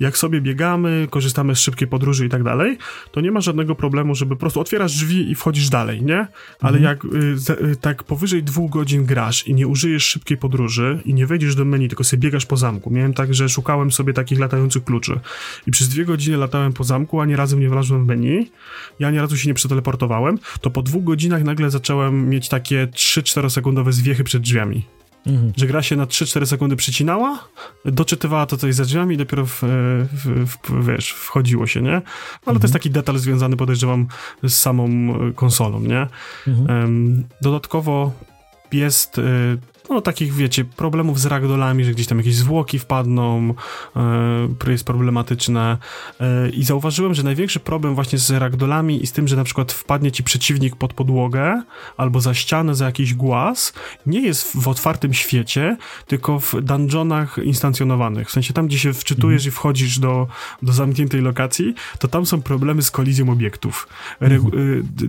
jak 0.00 0.18
sobie 0.18 0.40
biegamy, 0.40 1.08
korzystamy 1.10 1.56
z 1.56 1.58
szybkiej 1.58 1.88
podróży 1.88 2.26
i 2.26 2.28
tak 2.28 2.42
dalej, 2.42 2.78
to 3.10 3.20
nie 3.20 3.30
ma 3.30 3.40
żadnego 3.40 3.74
problemu, 3.74 4.14
żeby 4.14 4.36
po 4.36 4.40
prostu 4.40 4.60
otwierasz 4.60 4.92
drzwi 4.92 5.30
i 5.30 5.34
wchodzisz 5.34 5.68
dalej, 5.68 6.02
nie? 6.02 6.26
Ale 6.60 6.80
jak 6.80 7.04
y, 7.04 7.08
y, 7.64 7.76
tak 7.76 8.04
powyżej 8.04 8.42
dwóch 8.42 8.70
godzin 8.70 9.04
grasz 9.04 9.48
i 9.48 9.54
nie 9.54 9.66
użyjesz 9.66 10.04
szybkiej 10.04 10.36
podróży 10.36 11.00
i 11.04 11.14
nie 11.14 11.26
wejdziesz 11.26 11.54
do 11.54 11.64
menu, 11.64 11.88
tylko 11.88 12.04
sobie 12.04 12.20
biegasz 12.20 12.46
po 12.46 12.56
zamku. 12.56 12.90
Miałem 12.90 13.14
tak, 13.14 13.34
że 13.34 13.48
szukałem 13.48 13.92
sobie 13.92 14.12
takich 14.12 14.38
latających 14.38 14.84
kluczy 14.84 15.20
i 15.66 15.70
przez 15.70 15.88
dwie 15.88 16.04
godziny 16.04 16.36
latałem 16.36 16.72
po 16.72 16.84
zamku, 16.84 17.20
ani 17.20 17.36
razem 17.36 17.60
nie 17.60 17.68
wlazłem 17.68 18.04
w 18.04 18.06
menu, 18.06 18.50
ja 18.98 19.08
ani 19.08 19.18
razu 19.18 19.36
się 19.36 19.48
nie 19.48 19.54
przeteleportowałem, 19.54 20.38
to 20.60 20.70
po 20.70 20.82
dwóch 20.82 21.04
godzinach 21.04 21.44
nagle 21.44 21.70
zacząłem 21.70 22.28
mieć 22.28 22.48
takie 22.48 22.86
3-4 22.86 23.50
sekundowe 23.50 23.92
zwiechy 23.92 24.24
przed 24.24 24.42
drzwiami. 24.42 24.86
Mhm. 25.26 25.52
Że 25.56 25.66
gra 25.66 25.82
się 25.82 25.96
na 25.96 26.06
3-4 26.06 26.46
sekundy 26.46 26.76
przycinała, 26.76 27.48
doczytywała 27.84 28.46
to 28.46 28.56
coś 28.56 28.74
za 28.74 28.84
drzwiami 28.84 29.14
i 29.14 29.18
dopiero 29.18 29.46
w, 29.46 29.60
w, 30.12 30.46
w, 30.46 30.86
wiesz, 30.86 31.10
wchodziło 31.10 31.66
się, 31.66 31.82
nie? 31.82 32.02
Ale 32.46 32.58
to 32.58 32.64
jest 32.64 32.72
taki 32.72 32.90
detal 32.90 33.18
związany, 33.18 33.56
podejrzewam, 33.56 34.06
z 34.42 34.54
samą 34.54 34.88
konsolą, 35.34 35.80
nie? 35.80 36.06
Mhm. 36.46 36.84
Em, 36.84 37.24
dodatkowo 37.40 38.12
jest 38.72 39.18
e, 39.18 39.22
no 39.92 40.00
takich, 40.00 40.34
wiecie, 40.34 40.64
problemów 40.64 41.20
z 41.20 41.26
ragdolami, 41.26 41.84
że 41.84 41.90
gdzieś 41.92 42.06
tam 42.06 42.18
jakieś 42.18 42.34
zwłoki 42.34 42.78
wpadną, 42.78 43.54
e, 43.96 44.48
to 44.58 44.70
jest 44.70 44.84
problematyczne 44.84 45.78
e, 46.20 46.48
i 46.48 46.64
zauważyłem, 46.64 47.14
że 47.14 47.22
największy 47.22 47.60
problem 47.60 47.94
właśnie 47.94 48.18
z 48.18 48.30
ragdolami 48.30 49.02
i 49.02 49.06
z 49.06 49.12
tym, 49.12 49.28
że 49.28 49.36
na 49.36 49.44
przykład 49.44 49.72
wpadnie 49.72 50.12
ci 50.12 50.24
przeciwnik 50.24 50.76
pod 50.76 50.94
podłogę 50.94 51.62
albo 51.96 52.20
za 52.20 52.34
ścianę, 52.34 52.74
za 52.74 52.86
jakiś 52.86 53.14
głaz, 53.14 53.72
nie 54.06 54.20
jest 54.20 54.56
w 54.56 54.68
otwartym 54.68 55.14
świecie, 55.14 55.76
tylko 56.06 56.40
w 56.40 56.54
dungeonach 56.62 57.38
instancjonowanych. 57.44 58.28
W 58.28 58.32
sensie 58.32 58.54
tam, 58.54 58.66
gdzie 58.66 58.78
się 58.78 58.92
wczytujesz 58.92 59.46
i 59.46 59.50
wchodzisz 59.50 59.98
do, 59.98 60.26
do 60.62 60.72
zamkniętej 60.72 61.20
lokacji, 61.20 61.74
to 61.98 62.08
tam 62.08 62.26
są 62.26 62.42
problemy 62.42 62.82
z 62.82 62.90
kolizją 62.90 63.30
obiektów. 63.30 63.88
Regu- 64.20 64.82
d- 64.82 65.06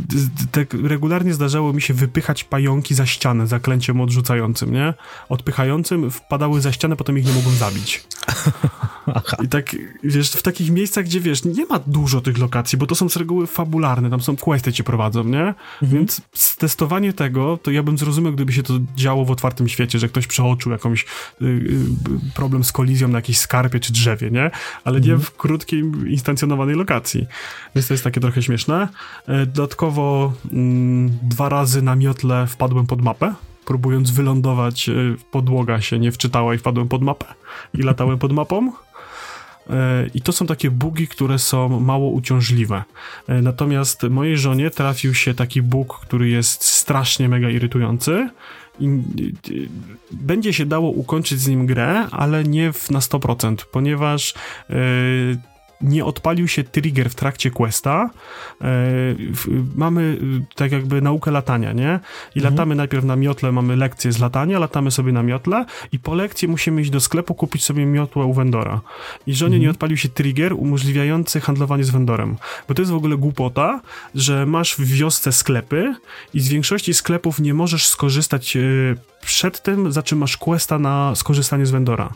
tak 0.52 0.74
regularnie 0.74 1.34
zdarzało 1.34 1.74
mi 1.74 1.82
się 1.82 1.94
wypychać 1.94 2.44
pająki 2.44 2.96
za 2.96 3.06
ścianę 3.06 3.48
zaklęciem 3.48 4.02
odrzucającym, 4.02 4.73
nie? 4.74 4.94
Odpychającym 5.30 6.12
wpadały 6.12 6.62
za 6.62 6.72
ścianę, 6.72 6.96
potem 6.96 7.18
ich 7.18 7.26
nie 7.26 7.34
mogłem 7.34 7.56
zabić. 7.56 8.04
Aha. 9.06 9.38
I 9.44 9.48
tak, 9.48 9.76
wiesz, 10.04 10.32
w 10.32 10.42
takich 10.42 10.72
miejscach, 10.72 11.06
gdzie, 11.06 11.20
wiesz, 11.20 11.46
nie 11.46 11.66
ma 11.66 11.80
dużo 11.88 12.22
tych 12.22 12.38
lokacji, 12.38 12.78
bo 12.78 12.86
to 12.86 12.96
są 12.96 13.10
z 13.10 13.16
reguły 13.16 13.48
fabularne, 13.48 14.10
tam 14.10 14.22
są 14.22 14.38
questy 14.38 14.74
cię 14.74 14.84
prowadzą, 14.84 15.24
nie? 15.24 15.54
Więc 15.82 16.22
testowanie 16.58 17.14
tego, 17.14 17.60
to 17.64 17.72
ja 17.72 17.84
bym 17.84 17.98
zrozumiał, 17.98 18.34
gdyby 18.34 18.54
się 18.54 18.64
to 18.64 18.74
działo 18.96 19.26
w 19.26 19.32
otwartym 19.32 19.68
świecie, 19.70 20.00
że 20.00 20.10
ktoś 20.10 20.28
przeoczył 20.28 20.72
jakąś 20.72 21.06
y, 21.42 21.46
y, 21.46 22.34
problem 22.36 22.64
z 22.64 22.72
kolizją 22.72 23.08
na 23.08 23.18
jakiejś 23.18 23.38
skarpie 23.38 23.80
czy 23.80 23.94
drzewie, 23.94 24.32
nie? 24.32 24.52
Ale 24.84 25.02
nie 25.02 25.18
w 25.18 25.32
krótkiej, 25.38 25.84
instancjonowanej 26.08 26.76
lokacji. 26.76 27.28
Więc 27.76 27.88
to 27.88 27.94
jest 27.94 28.04
takie 28.04 28.22
trochę 28.22 28.42
śmieszne. 28.42 28.88
E, 29.28 29.46
Dodatkowo 29.46 30.34
mm, 30.52 31.18
dwa 31.22 31.50
razy 31.50 31.82
na 31.82 31.96
miotle 31.96 32.48
wpadłem 32.48 32.88
pod 32.88 33.02
mapę, 33.02 33.34
próbując 33.66 34.12
wylądować, 34.12 34.90
y, 34.90 35.16
podłoga 35.32 35.82
się 35.82 36.00
nie 36.00 36.12
wczytała 36.12 36.56
i 36.56 36.58
wpadłem 36.58 36.88
pod 36.88 37.02
mapę 37.02 37.26
i 37.74 37.82
latałem 37.90 38.20
pod 38.20 38.32
mapą. 38.32 38.72
E, 39.70 40.08
I 40.14 40.22
to 40.22 40.32
są 40.32 40.46
takie 40.46 40.72
bugi, 40.72 41.08
które 41.08 41.40
są 41.40 41.80
mało 41.80 42.10
uciążliwe. 42.10 42.84
E, 43.28 43.42
Natomiast 43.42 44.04
mojej 44.04 44.38
żonie 44.38 44.70
trafił 44.70 45.14
się 45.14 45.34
taki 45.34 45.62
bóg, 45.62 46.00
który 46.00 46.30
jest 46.30 46.64
strasznie 46.64 47.30
mega 47.30 47.50
irytujący. 47.50 48.30
I 48.80 48.90
będzie 50.12 50.54
się 50.54 50.66
dało 50.66 50.90
ukończyć 50.90 51.40
z 51.40 51.48
nim 51.48 51.66
grę, 51.66 52.08
ale 52.12 52.44
nie 52.44 52.74
w, 52.74 52.92
na 52.92 53.00
100%, 53.00 53.56
ponieważ 53.72 54.34
e, 54.70 54.74
nie 55.84 56.06
odpalił 56.06 56.48
się 56.48 56.64
trigger 56.64 57.10
w 57.10 57.16
trakcie 57.16 57.52
questa. 57.52 58.10
E, 58.62 58.68
mamy 59.76 60.02
y, 60.02 60.56
tak 60.56 60.72
jakby 60.72 61.02
naukę 61.02 61.32
latania, 61.32 61.74
nie? 61.74 62.00
I 62.36 62.40
latamy 62.40 62.76
najpierw 62.76 63.04
na 63.06 63.16
miotle, 63.16 63.52
mamy 63.52 63.76
lekcję 63.76 64.12
z 64.12 64.20
latania, 64.20 64.60
latamy 64.60 64.92
sobie 64.92 65.12
na 65.12 65.24
miotle 65.24 65.66
i 65.92 66.00
po 66.00 66.14
lekcji 66.14 66.48
musimy 66.48 66.82
iść 66.82 66.90
do 66.90 67.00
sklepu, 67.00 67.36
kupić 67.36 67.64
sobie 67.64 67.86
miotłę 67.86 68.26
u 68.26 68.34
vendora. 68.34 68.82
I 69.28 69.36
żonie 69.36 69.60
nie 69.60 69.70
odpalił 69.70 69.98
się 69.98 70.10
trigger 70.10 70.54
umożliwiający 70.54 71.42
handlowanie 71.42 71.84
z 71.84 71.90
vendorem. 71.90 72.38
Bo 72.68 72.74
to 72.74 72.82
jest 72.82 72.92
w 72.92 72.96
ogóle 72.96 73.18
głupota, 73.18 73.82
że 74.16 74.46
masz 74.46 74.76
w 74.76 74.86
wiosce 74.86 75.32
sklepy 75.32 75.96
i 76.34 76.40
z 76.40 76.50
większości 76.50 76.94
sklepów 76.94 77.40
nie 77.40 77.54
możesz 77.54 77.88
skorzystać 77.88 78.56
y, 78.56 78.96
przed 79.26 79.62
tym, 79.62 79.92
za 79.92 80.04
czym 80.04 80.18
masz 80.18 80.38
questa 80.38 80.80
na 80.80 81.16
skorzystanie 81.16 81.66
z 81.66 81.72
vendora. 81.72 82.14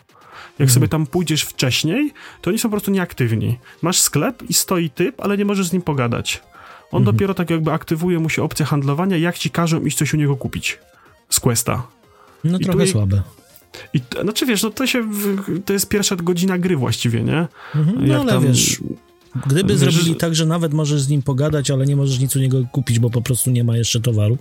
Jak 0.60 0.72
sobie 0.72 0.88
tam 0.88 1.08
pójdziesz 1.08 1.42
wcześniej, 1.44 2.14
to 2.42 2.50
oni 2.50 2.60
są 2.60 2.70
po 2.70 2.74
prostu 2.74 2.92
nieaktywni. 2.92 3.58
Masz 3.82 4.00
sklep 4.00 4.44
i 4.50 4.54
stoi 4.54 4.90
typ, 4.90 5.22
ale 5.22 5.38
nie 5.38 5.46
możesz 5.46 5.68
z 5.68 5.74
nim 5.74 5.82
pogadać. 5.82 6.44
On 6.92 7.04
dopiero 7.04 7.34
tak 7.34 7.50
jakby 7.50 7.72
aktywuje 7.72 8.20
mu 8.20 8.30
się 8.30 8.44
opcja 8.44 8.66
handlowania, 8.66 9.18
jak 9.18 9.38
ci 9.38 9.50
każą 9.50 9.82
iść 9.86 9.98
coś 9.98 10.14
u 10.14 10.18
niego 10.18 10.36
kupić 10.36 10.80
z 11.30 11.40
questa. 11.40 11.88
No 12.44 12.58
I 12.58 12.62
trochę 12.64 12.80
tu 12.80 12.86
je- 12.86 12.92
słabe. 12.92 13.22
I 13.94 14.02
t- 14.02 14.22
znaczy 14.22 14.46
wiesz, 14.46 14.64
no 14.64 14.70
to 14.70 14.88
się, 14.88 15.10
to 15.66 15.74
jest 15.74 15.90
pierwsza 15.90 16.16
godzina 16.16 16.58
gry 16.58 16.78
właściwie, 16.78 17.24
nie? 17.24 17.48
Mhm. 17.76 17.98
No 18.08 18.14
Jak 18.14 18.22
ale 18.22 18.32
tam- 18.34 18.44
wiesz, 18.48 18.80
gdyby 19.48 19.70
wiesz, 19.70 19.78
zrobili 19.80 20.16
tak, 20.16 20.36
że 20.36 20.46
nawet 20.46 20.74
możesz 20.74 21.02
z 21.02 21.10
nim 21.10 21.22
pogadać, 21.22 21.72
ale 21.72 21.86
nie 21.86 21.96
możesz 21.96 22.20
nic 22.20 22.36
u 22.36 22.40
niego 22.40 22.58
kupić, 22.72 23.00
bo 23.00 23.10
po 23.10 23.22
prostu 23.22 23.52
nie 23.52 23.64
ma 23.64 23.78
jeszcze 23.78 24.00
towaru. 24.02 24.38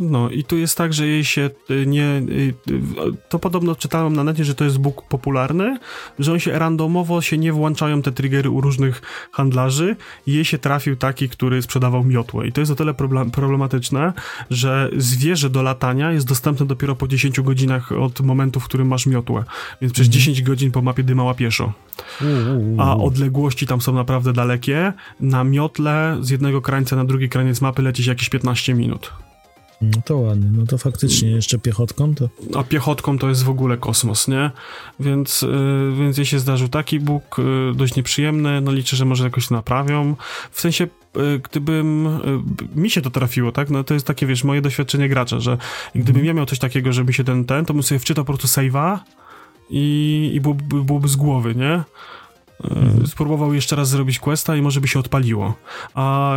No 0.00 0.30
i 0.30 0.44
tu 0.44 0.56
jest 0.56 0.78
tak, 0.78 0.92
że 0.92 1.06
jej 1.06 1.24
się 1.24 1.50
y, 1.70 1.86
nie... 1.86 2.02
y, 2.02 2.54
y, 2.70 2.80
To 3.28 3.38
podobno 3.38 3.74
czytałem 3.74 4.16
na 4.16 4.24
necie, 4.24 4.44
że 4.44 4.54
to 4.54 4.64
jest 4.64 4.78
bóg 4.78 5.08
popularny, 5.08 5.78
że 6.18 6.32
on 6.32 6.38
się 6.38 6.58
randomowo 6.58 7.22
się 7.22 7.38
nie 7.38 7.52
włączają 7.52 8.02
te 8.02 8.12
triggery 8.12 8.50
u 8.50 8.60
różnych 8.60 9.02
handlarzy 9.32 9.96
i 10.26 10.32
jej 10.32 10.44
się 10.44 10.58
trafił 10.58 10.96
taki, 10.96 11.28
który 11.28 11.62
sprzedawał 11.62 12.04
miotłę. 12.04 12.46
I 12.46 12.52
to 12.52 12.60
jest 12.60 12.72
o 12.72 12.74
tyle 12.74 12.94
problem- 12.94 13.30
problematyczne, 13.30 14.12
że 14.50 14.90
zwierzę 14.96 15.50
do 15.50 15.62
latania 15.62 16.12
jest 16.12 16.26
dostępne 16.26 16.66
dopiero 16.66 16.96
po 16.96 17.08
10 17.08 17.40
godzinach 17.40 17.92
od 17.92 18.20
momentu, 18.20 18.60
w 18.60 18.64
którym 18.64 18.88
masz 18.88 19.06
miotłę. 19.06 19.44
Więc 19.80 19.92
przez 19.92 20.08
10 20.08 20.42
godzin 20.42 20.70
po 20.70 20.82
mapie 20.82 21.02
dymała 21.02 21.34
pieszo. 21.34 21.72
A 22.78 22.96
odległości 22.96 23.66
tam 23.66 23.80
są 23.80 23.92
naprawdę 23.92 24.32
dalekie. 24.32 24.92
Na 25.20 25.44
miotle 25.44 26.18
z 26.20 26.30
jednego 26.30 26.62
krańca 26.62 26.96
na 26.96 27.04
drugi 27.04 27.28
kraniec 27.28 27.60
mapy 27.60 27.82
lecieć 27.82 28.06
jakieś 28.06 28.28
15 28.28 28.74
minut. 28.74 29.12
No 29.96 30.02
to 30.04 30.18
ładnie, 30.18 30.50
no 30.52 30.66
to 30.66 30.78
faktycznie 30.78 31.30
jeszcze 31.30 31.58
piechotką 31.58 32.14
to... 32.14 32.28
A 32.54 32.62
piechotką 32.62 33.18
to 33.18 33.28
jest 33.28 33.42
w 33.42 33.48
ogóle 33.48 33.76
kosmos, 33.76 34.28
nie? 34.28 34.50
Więc, 35.00 35.42
y, 35.42 35.48
więc 35.98 36.18
jeśli 36.18 36.30
się 36.30 36.38
zdarzył 36.38 36.68
taki 36.68 37.00
bóg, 37.00 37.38
y, 37.38 37.74
dość 37.74 37.96
nieprzyjemny, 37.96 38.60
no 38.60 38.72
liczę, 38.72 38.96
że 38.96 39.04
może 39.04 39.24
jakoś 39.24 39.48
to 39.48 39.54
naprawią. 39.54 40.16
W 40.50 40.60
sensie, 40.60 40.84
y, 40.84 41.40
gdybym... 41.50 42.06
Y, 42.06 42.78
mi 42.80 42.90
się 42.90 43.02
to 43.02 43.10
trafiło, 43.10 43.52
tak? 43.52 43.70
No 43.70 43.84
to 43.84 43.94
jest 43.94 44.06
takie, 44.06 44.26
wiesz, 44.26 44.44
moje 44.44 44.62
doświadczenie 44.62 45.08
gracza, 45.08 45.40
że 45.40 45.58
gdybym 45.94 46.20
mhm. 46.20 46.26
ja 46.26 46.34
miał 46.34 46.46
coś 46.46 46.58
takiego, 46.58 46.92
żeby 46.92 47.12
się 47.12 47.24
ten, 47.24 47.44
ten, 47.44 47.64
to 47.64 47.74
bym 47.74 47.82
sobie 47.82 47.98
wczytał 47.98 48.24
po 48.24 48.32
prostu 48.32 48.60
save'a 48.60 48.98
i, 49.70 50.30
i 50.34 50.40
byłoby, 50.40 50.84
byłoby 50.84 51.08
z 51.08 51.16
głowy, 51.16 51.54
nie? 51.54 51.82
Mhm. 52.64 53.06
Spróbował 53.06 53.54
jeszcze 53.54 53.76
raz 53.76 53.88
zrobić 53.88 54.18
questa 54.18 54.56
i 54.56 54.62
może 54.62 54.80
by 54.80 54.88
się 54.88 54.98
odpaliło. 54.98 55.54
A 55.94 56.36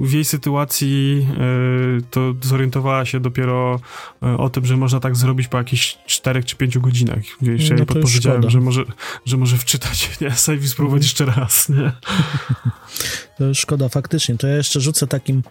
w 0.00 0.12
jej 0.12 0.24
sytuacji 0.24 1.26
e, 1.30 2.02
to 2.10 2.34
zorientowała 2.42 3.04
się 3.04 3.20
dopiero 3.20 3.80
e, 4.22 4.36
o 4.36 4.50
tym, 4.50 4.66
że 4.66 4.76
można 4.76 5.00
tak 5.00 5.16
zrobić 5.16 5.48
po 5.48 5.58
jakichś 5.58 5.98
4 6.06 6.44
czy 6.44 6.56
5 6.56 6.78
godzinach. 6.78 7.18
Jeszcze 7.42 7.74
no 7.74 7.78
jej 7.78 7.86
podpowiedziałem, 7.86 8.50
że 8.50 8.60
może, 8.60 8.84
że 9.24 9.36
może 9.36 9.56
wczytać, 9.56 10.10
nie? 10.20 10.30
Save 10.30 10.64
i 10.64 10.68
spróbować 10.68 11.02
mhm. 11.02 11.02
jeszcze 11.02 11.40
raz, 11.40 11.68
nie? 11.68 11.92
Szkoda 13.54 13.88
faktycznie. 13.88 14.36
To 14.36 14.46
ja 14.46 14.56
jeszcze 14.56 14.80
rzucę 14.80 15.06
takim 15.06 15.42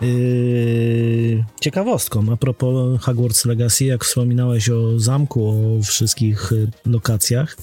yy, 0.00 1.44
ciekawostką 1.60 2.32
a 2.32 2.36
propos 2.36 3.00
Hogwarts 3.02 3.44
Legacy, 3.44 3.84
jak 3.84 4.04
wspominałeś 4.04 4.68
o 4.70 4.98
zamku, 4.98 5.48
o 5.48 5.82
wszystkich 5.82 6.52
y, 6.52 6.68
lokacjach, 6.86 7.56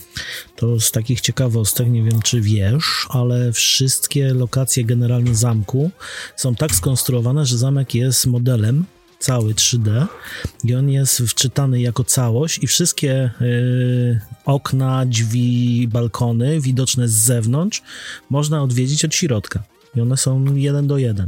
to 0.56 0.80
z 0.80 0.92
takich 0.92 1.22
ciekawostek, 1.22 1.88
nie 1.88 2.04
wiem 2.04 2.22
czy 2.22 2.42
wiesz, 2.42 3.08
ale 3.10 3.54
wszystkie 3.54 4.34
lokacje 4.34 4.84
generalnie 4.84 5.36
zamku 5.36 5.92
są 6.36 6.56
tak 6.56 6.76
skonstruowane, 6.76 7.46
że 7.46 7.58
zamek 7.58 7.96
jest 7.96 8.26
modelem 8.26 8.86
cały 9.20 9.54
3D 9.54 10.06
i 10.64 10.76
on 10.76 10.90
jest 10.90 11.22
wczytany 11.22 11.82
jako 11.82 12.04
całość 12.04 12.64
i 12.64 12.68
wszystkie 12.68 13.32
y, 13.42 14.20
okna, 14.46 15.06
drzwi, 15.06 15.88
balkony 15.88 16.62
widoczne 16.62 17.08
z 17.08 17.14
zewnątrz 17.14 17.82
można 18.30 18.64
odwiedzić 18.64 19.06
od 19.06 19.16
środka 19.16 19.64
i 19.96 20.02
one 20.02 20.18
są 20.18 20.56
jeden 20.56 20.88
do 20.88 20.98
jeden. 20.98 21.28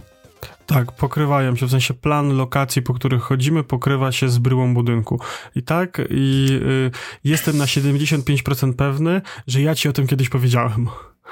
Tak, 0.66 0.92
pokrywają 0.92 1.56
się, 1.56 1.68
w 1.68 1.72
sensie 1.72 1.94
plan 1.94 2.38
lokacji, 2.38 2.82
po 2.82 2.94
których 2.94 3.22
chodzimy, 3.22 3.64
pokrywa 3.64 4.12
się 4.12 4.30
z 4.30 4.38
bryłą 4.38 4.74
budynku. 4.74 5.20
I 5.56 5.64
tak, 5.64 6.02
i 6.10 6.48
y, 6.52 6.92
jestem 7.24 7.58
na 7.58 7.66
75% 7.66 8.74
pewny, 8.74 9.22
że 9.48 9.62
ja 9.62 9.76
ci 9.76 9.90
o 9.90 9.94
tym 9.94 10.08
kiedyś 10.08 10.30
powiedziałem. 10.30 10.88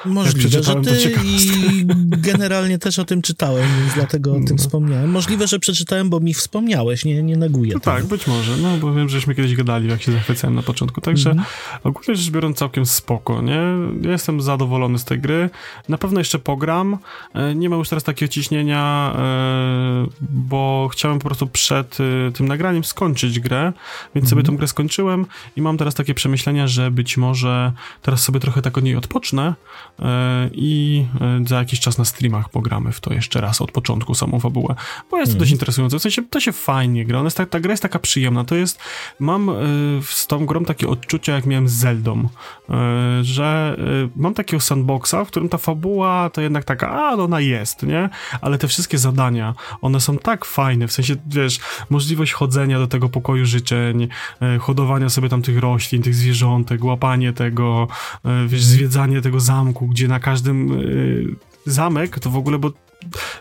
Możliwe, 0.05 0.63
że 0.63 0.75
ty 0.75 1.13
i 1.23 1.85
generalnie 2.29 2.79
też 2.79 2.99
o 2.99 3.05
tym 3.05 3.21
czytałem, 3.21 3.67
więc 3.79 3.93
dlatego 3.93 4.31
o 4.31 4.35
tym 4.35 4.45
no. 4.49 4.57
wspomniałem. 4.57 5.11
Możliwe, 5.11 5.47
że 5.47 5.59
przeczytałem, 5.59 6.09
bo 6.09 6.19
mi 6.19 6.33
wspomniałeś, 6.33 7.05
nie, 7.05 7.23
nie 7.23 7.37
neguję 7.37 7.73
no 7.73 7.79
Tak, 7.79 8.05
być 8.05 8.27
może, 8.27 8.57
no 8.57 8.77
bo 8.77 8.93
wiem, 8.93 9.09
żeśmy 9.09 9.35
kiedyś 9.35 9.55
gadali, 9.55 9.89
jak 9.89 10.01
się 10.01 10.11
zachwycałem 10.11 10.55
na 10.55 10.63
początku, 10.63 11.01
także 11.01 11.31
mm 11.31 11.45
ogólnie 11.83 12.15
rzecz 12.15 12.29
biorąc 12.29 12.57
całkiem 12.57 12.85
spoko, 12.85 13.41
nie? 13.41 13.61
Ja 14.01 14.11
jestem 14.11 14.41
zadowolony 14.41 14.99
z 14.99 15.05
tej 15.05 15.19
gry. 15.19 15.49
Na 15.89 15.97
pewno 15.97 16.19
jeszcze 16.19 16.39
pogram. 16.39 16.97
E, 17.33 17.55
nie 17.55 17.69
ma 17.69 17.75
już 17.75 17.89
teraz 17.89 18.03
takiego 18.03 18.31
ciśnienia, 18.31 19.13
e, 19.15 20.07
bo 20.21 20.89
chciałem 20.91 21.19
po 21.19 21.25
prostu 21.25 21.47
przed 21.47 21.97
e, 22.27 22.31
tym 22.31 22.47
nagraniem 22.47 22.83
skończyć 22.83 23.39
grę, 23.39 23.73
więc 24.15 24.23
mm 24.23 24.29
sobie 24.29 24.39
mhm. 24.39 24.45
tą 24.45 24.57
grę 24.57 24.67
skończyłem 24.67 25.25
i 25.55 25.61
mam 25.61 25.77
teraz 25.77 25.95
takie 25.95 26.13
przemyślenia, 26.13 26.67
że 26.67 26.91
być 26.91 27.17
może 27.17 27.71
teraz 28.01 28.23
sobie 28.23 28.39
trochę 28.39 28.61
tak 28.61 28.77
od 28.77 28.83
niej 28.83 28.95
odpocznę, 28.95 29.53
i 30.51 31.05
e, 31.21 31.47
za 31.47 31.57
jakiś 31.57 31.79
czas 31.79 31.97
na 31.97 32.05
streamach 32.05 32.49
pogramy 32.49 32.91
w 32.91 32.99
to 32.99 33.13
jeszcze 33.13 33.41
raz 33.41 33.61
od 33.61 33.71
początku 33.71 34.15
samą 34.15 34.39
fabułę, 34.39 34.75
bo 35.11 35.17
jest 35.17 35.31
to 35.31 35.33
mm. 35.33 35.39
dość 35.39 35.51
interesujące, 35.51 35.99
w 35.99 36.01
sensie 36.01 36.23
to 36.23 36.39
się 36.39 36.51
fajnie 36.51 37.05
gra, 37.05 37.21
jest 37.21 37.37
tak, 37.37 37.49
ta 37.49 37.59
gra 37.59 37.71
jest 37.71 37.83
taka 37.83 37.99
przyjemna, 37.99 38.43
to 38.43 38.55
jest, 38.55 38.79
mam 39.19 39.49
e, 39.49 39.53
z 40.03 40.27
tą 40.27 40.45
grą 40.45 40.65
takie 40.65 40.87
odczucia 40.87 41.33
jak 41.33 41.45
miałem 41.45 41.69
z 41.69 41.73
Zeldą, 41.73 42.29
że 43.21 43.77
mam 44.15 44.33
takiego 44.33 44.61
sandboxa, 44.61 45.15
w 45.25 45.27
którym 45.27 45.49
ta 45.49 45.57
fabuła 45.57 46.29
to 46.29 46.41
jednak 46.41 46.63
taka, 46.63 46.89
a 46.89 47.15
no 47.15 47.23
ona 47.23 47.39
jest, 47.39 47.83
nie? 47.83 48.09
Ale 48.41 48.57
te 48.57 48.67
wszystkie 48.67 48.97
zadania, 48.97 49.55
one 49.81 50.01
są 50.01 50.17
tak 50.17 50.45
fajne, 50.45 50.87
w 50.87 50.91
sensie, 50.91 51.15
wiesz, 51.27 51.59
możliwość 51.89 52.33
chodzenia 52.33 52.79
do 52.79 52.87
tego 52.87 53.09
pokoju 53.09 53.45
życzeń, 53.45 54.07
hodowania 54.59 55.09
sobie 55.09 55.29
tam 55.29 55.41
tych 55.41 55.57
roślin, 55.57 56.01
tych 56.01 56.15
zwierzątek, 56.15 56.83
łapanie 56.83 57.33
tego, 57.33 57.87
wiesz, 58.47 58.63
zwiedzanie 58.63 59.21
tego 59.21 59.39
zamku, 59.39 59.68
gdzie 59.73 60.07
na 60.07 60.19
każdym 60.19 60.71
y, 60.71 61.25
zamek 61.65 62.19
to 62.19 62.29
w 62.29 62.37
ogóle, 62.37 62.59
bo 62.59 62.71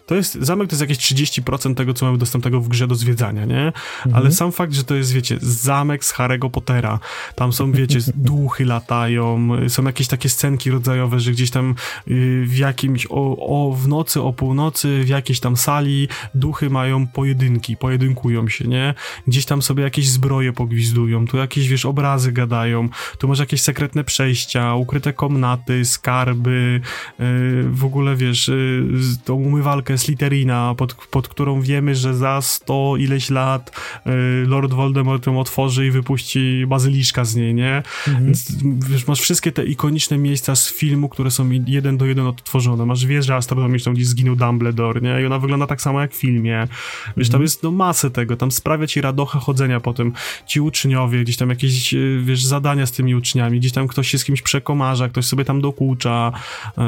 to 0.06 0.14
jest, 0.14 0.34
zamek 0.34 0.68
to 0.68 0.74
jest 0.74 0.80
jakieś 0.80 0.98
30% 0.98 1.74
tego, 1.74 1.94
co 1.94 2.06
mamy 2.06 2.18
dostępnego 2.18 2.61
w 2.61 2.68
grze 2.68 2.86
do 2.86 2.94
zwiedzania, 2.94 3.44
nie? 3.44 3.66
Mhm. 3.66 4.14
Ale 4.14 4.32
sam 4.32 4.52
fakt, 4.52 4.72
że 4.72 4.84
to 4.84 4.94
jest, 4.94 5.12
wiecie, 5.12 5.38
zamek 5.40 6.04
z 6.04 6.14
Harry'ego 6.14 6.50
Pottera, 6.50 7.00
tam 7.34 7.52
są, 7.52 7.72
wiecie, 7.72 7.98
duchy 8.14 8.64
latają, 8.64 9.48
są 9.68 9.84
jakieś 9.84 10.09
takie 10.09 10.28
scenki 10.28 10.70
rodzajowe, 10.70 11.20
że 11.20 11.30
gdzieś 11.30 11.50
tam 11.50 11.74
y, 12.09 12.44
w 12.46 12.56
jakimś, 12.56 13.06
o, 13.11 13.36
o, 13.36 13.72
w 13.72 13.88
nocy, 13.88 14.22
o 14.22 14.32
północy, 14.32 15.00
w 15.04 15.09
jakiejś 15.09 15.40
tam 15.40 15.56
sali 15.56 16.09
duchy 16.34 16.70
mają 16.70 17.06
pojedynki, 17.06 17.76
pojedynkują 17.76 18.48
się, 18.48 18.68
nie? 18.68 18.94
Gdzieś 19.26 19.44
tam 19.44 19.62
sobie 19.62 19.82
jakieś 19.82 20.09
zbroje 20.09 20.52
pogwizdują, 20.52 21.26
tu 21.26 21.36
jakieś, 21.36 21.68
wiesz, 21.68 21.86
obrazy 21.86 22.32
gadają, 22.32 22.88
tu 23.18 23.28
masz 23.28 23.38
jakieś 23.38 23.62
sekretne 23.62 24.04
przejścia, 24.04 24.74
ukryte 24.74 25.12
komnaty, 25.12 25.84
skarby, 25.84 26.80
yy, 27.18 27.24
w 27.70 27.84
ogóle, 27.84 28.16
wiesz, 28.16 28.48
yy, 28.48 28.84
tą 29.24 29.47
umywalkę 29.49 29.99
Slytherina, 29.99 30.74
pod, 30.76 30.94
pod 30.94 31.28
którą 31.28 31.61
wiemy, 31.61 31.94
że 31.94 32.14
za 32.14 32.42
sto 32.42 32.94
ileś 32.99 33.30
lat 33.30 33.70
y, 34.07 34.11
Lord 34.46 34.72
Voldemort 34.72 35.26
ją 35.26 35.40
otworzy 35.40 35.86
i 35.86 35.90
wypuści 35.90 36.64
bazyliszka 36.66 37.24
z 37.24 37.36
niej, 37.36 37.55
nie? 37.55 37.82
Mhm. 38.09 38.26
Więc 38.26 38.53
wiesz, 38.88 39.07
masz 39.07 39.20
wszystkie 39.20 39.53
te 39.53 39.64
ikoniczne 39.64 40.18
miejsca 40.18 40.57
z 40.57 40.72
filmu, 40.72 41.09
które 41.09 41.30
są 41.30 41.51
jeden 41.66 41.96
do 41.96 42.07
jeden 42.07 42.26
odtworzone. 42.26 42.86
Masz 42.86 43.07
wieżę 43.07 43.36
astronomiczną, 43.36 43.94
gdzie 43.94 44.05
zginął 44.05 44.36
Dumbledore, 44.36 45.01
nie? 45.01 45.22
I 45.22 45.26
ona 45.26 45.38
wygląda 45.38 45.66
tak 45.66 45.82
samo 45.82 46.01
jak 46.01 46.12
w 46.12 46.16
filmie. 46.16 46.68
Wiesz, 47.16 47.26
mhm. 47.26 47.32
tam 47.32 47.42
jest 47.42 47.62
no 47.62 47.70
masę 47.70 48.11
tego, 48.11 48.36
tam 48.36 48.51
sprawia 48.51 48.86
ci 48.86 49.01
radochę 49.01 49.38
chodzenia 49.38 49.80
po 49.80 49.94
tym. 49.94 50.12
Ci 50.46 50.61
uczniowie, 50.61 51.24
gdzieś 51.24 51.36
tam 51.36 51.51
jakieś, 51.51 51.94
y, 51.94 52.20
wiesz, 52.24 52.44
zadania 52.44 52.86
z 52.86 52.92
tymi 52.92 53.14
uczniami, 53.14 53.59
gdzieś 53.59 53.72
tam 53.72 53.88
ktoś 53.88 54.09
się 54.09 54.18
z 54.18 54.24
kimś 54.24 54.42
przekomarza, 54.42 55.09
ktoś 55.09 55.24
sobie 55.24 55.44
tam 55.44 55.61
dokucza. 55.61 56.32
Y, 56.68 56.82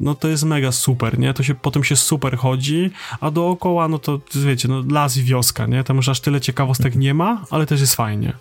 no 0.00 0.14
to 0.14 0.28
jest 0.28 0.44
mega 0.44 0.72
super, 0.72 1.18
nie? 1.18 1.34
To 1.34 1.42
się 1.42 1.54
potem 1.54 1.84
się 1.86 1.96
super 1.96 2.36
chodzi, 2.36 2.90
a 3.20 3.30
dookoła, 3.30 3.88
no 3.88 3.98
to 3.98 4.20
wiecie, 4.34 4.68
no 4.68 4.82
las 4.90 5.16
i 5.16 5.22
wioska, 5.22 5.66
nie? 5.66 5.84
Tam 5.84 5.96
już 5.96 6.08
aż 6.08 6.20
tyle 6.20 6.40
ciekawostek 6.40 6.96
nie 6.96 7.14
ma, 7.14 7.44
ale 7.50 7.66
też 7.66 7.80
jest 7.80 7.94
fajnie. 7.94 8.32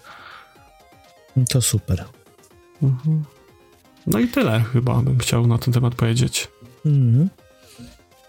To 1.49 1.61
super. 1.61 2.05
Mhm. 2.83 3.23
No 4.07 4.19
i 4.19 4.27
tyle 4.27 4.63
chyba 4.73 5.01
bym 5.01 5.19
chciał 5.19 5.47
na 5.47 5.57
ten 5.57 5.73
temat 5.73 5.95
powiedzieć. 5.95 6.47
Mhm. 6.85 7.29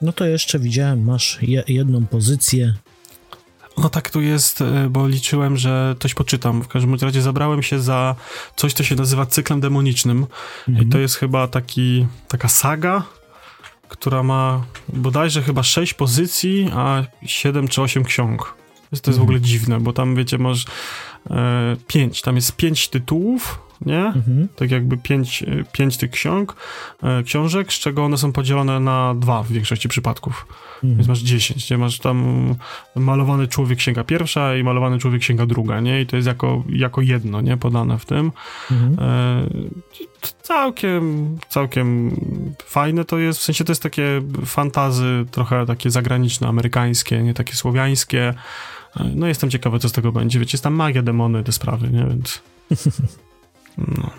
No 0.02 0.12
to 0.12 0.24
jeszcze 0.24 0.58
widziałem, 0.58 1.04
masz 1.04 1.38
je, 1.42 1.64
jedną 1.68 2.06
pozycję. 2.06 2.74
No 3.78 3.88
tak 3.88 4.10
tu 4.10 4.20
jest, 4.20 4.60
e, 4.60 4.88
bo 4.90 5.08
liczyłem, 5.08 5.56
że 5.56 5.96
coś 6.00 6.14
poczytam. 6.14 6.62
W 6.62 6.68
każdym 6.68 6.94
razie 6.94 7.22
zabrałem 7.22 7.62
się 7.62 7.80
za 7.80 8.14
coś, 8.56 8.72
co 8.72 8.84
się 8.84 8.94
nazywa 8.94 9.26
cyklem 9.26 9.60
demonicznym. 9.60 10.26
Mhm. 10.68 10.88
I 10.88 10.90
to 10.90 10.98
jest 10.98 11.14
chyba 11.14 11.48
taki, 11.48 12.06
taka 12.28 12.48
saga, 12.48 13.02
która 13.88 14.22
ma 14.22 14.64
bodajże 14.88 15.42
chyba 15.42 15.62
6 15.62 15.94
pozycji, 15.94 16.70
a 16.74 17.04
7 17.26 17.68
czy 17.68 17.82
8 17.82 18.04
ksiąg. 18.04 18.54
To 18.74 18.88
jest, 18.92 19.04
to 19.04 19.10
jest 19.10 19.18
w 19.18 19.22
ogóle 19.22 19.40
dziwne, 19.40 19.80
bo 19.80 19.92
tam 19.92 20.14
wiecie, 20.14 20.38
masz 20.38 20.64
e, 21.30 21.76
5, 21.86 22.22
tam 22.22 22.36
jest 22.36 22.56
5 22.56 22.88
tytułów, 22.88 23.65
nie? 23.86 24.06
Mhm. 24.06 24.48
Tak 24.56 24.70
jakby 24.70 24.96
5, 24.96 25.44
5 25.72 25.94
e, 25.94 25.98
tych 25.98 26.10
ksiąg, 26.10 26.56
e, 27.02 27.22
książek, 27.22 27.72
z 27.72 27.78
czego 27.78 28.04
one 28.04 28.18
są 28.18 28.32
podzielone 28.32 28.80
na 28.80 29.14
dwa 29.14 29.42
w 29.42 29.52
większości 29.52 29.88
przypadków. 29.88 30.46
Mhm. 30.74 30.94
Więc 30.96 31.08
masz 31.08 31.20
10, 31.20 31.70
nie? 31.70 31.78
Masz 31.78 31.98
tam 31.98 32.54
malowany 32.96 33.48
człowiek 33.48 33.78
księga 33.78 34.04
pierwsza 34.04 34.56
i 34.56 34.62
malowany 34.62 34.98
człowiek 34.98 35.20
księga 35.20 35.46
druga, 35.46 35.80
nie? 35.80 36.00
I 36.00 36.06
to 36.06 36.16
jest 36.16 36.28
jako, 36.28 36.64
jako 36.68 37.00
jedno, 37.00 37.40
nie? 37.40 37.56
Podane 37.56 37.98
w 37.98 38.04
tym. 38.04 38.32
Mhm. 38.70 38.96
E, 39.00 39.46
całkiem, 40.42 41.36
całkiem 41.48 42.16
fajne 42.64 43.04
to 43.04 43.18
jest, 43.18 43.38
w 43.38 43.42
sensie 43.42 43.64
to 43.64 43.72
jest 43.72 43.82
takie 43.82 44.22
fantazy 44.44 45.24
trochę 45.30 45.66
takie 45.66 45.90
zagraniczne, 45.90 46.48
amerykańskie, 46.48 47.22
nie 47.22 47.34
takie 47.34 47.54
słowiańskie. 47.54 48.34
E, 48.96 49.04
no 49.14 49.26
jestem 49.26 49.50
ciekawy, 49.50 49.78
co 49.78 49.88
z 49.88 49.92
tego 49.92 50.12
będzie. 50.12 50.38
Wiecie, 50.38 50.54
jest 50.54 50.64
tam 50.64 50.74
magia, 50.74 51.02
demony, 51.02 51.44
te 51.44 51.52
sprawy, 51.52 51.90
nie? 51.90 52.06
Więc... 52.06 52.42
No. 53.78 54.10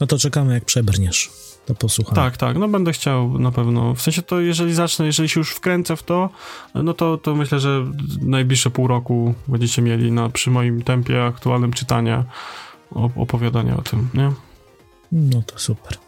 no 0.00 0.06
to 0.06 0.18
czekamy, 0.18 0.54
jak 0.54 0.64
przebrniesz 0.64 1.30
to 1.66 1.74
posłucham. 1.74 2.14
Tak, 2.14 2.36
tak, 2.36 2.58
no 2.58 2.68
będę 2.68 2.92
chciał 2.92 3.38
na 3.38 3.52
pewno. 3.52 3.94
W 3.94 4.02
sensie 4.02 4.22
to, 4.22 4.40
jeżeli 4.40 4.74
zacznę, 4.74 5.06
jeżeli 5.06 5.28
się 5.28 5.40
już 5.40 5.50
wkręcę 5.50 5.96
w 5.96 6.02
to, 6.02 6.30
no 6.74 6.94
to, 6.94 7.18
to 7.18 7.34
myślę, 7.34 7.60
że 7.60 7.86
najbliższe 8.20 8.70
pół 8.70 8.86
roku 8.86 9.34
będziecie 9.48 9.82
mieli 9.82 10.12
na, 10.12 10.28
przy 10.28 10.50
moim 10.50 10.82
tempie 10.82 11.24
aktualnym 11.24 11.72
czytania 11.72 12.24
opowiadania 13.16 13.76
o 13.76 13.82
tym, 13.82 14.08
nie? 14.14 14.32
No 15.12 15.42
to 15.42 15.58
super. 15.58 15.98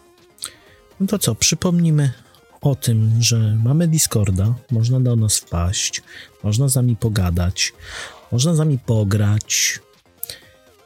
No 1.00 1.06
to 1.06 1.18
co, 1.18 1.34
przypomnimy 1.34 2.12
o 2.60 2.74
tym, 2.74 3.12
że 3.20 3.58
mamy 3.64 3.88
Discorda, 3.88 4.54
można 4.70 5.00
do 5.00 5.16
nas 5.16 5.38
wpaść, 5.38 6.02
można 6.42 6.68
z 6.68 6.74
nami 6.76 6.96
pogadać, 6.96 7.72
można 8.32 8.54
z 8.54 8.58
nami 8.58 8.78
pograć, 8.78 9.80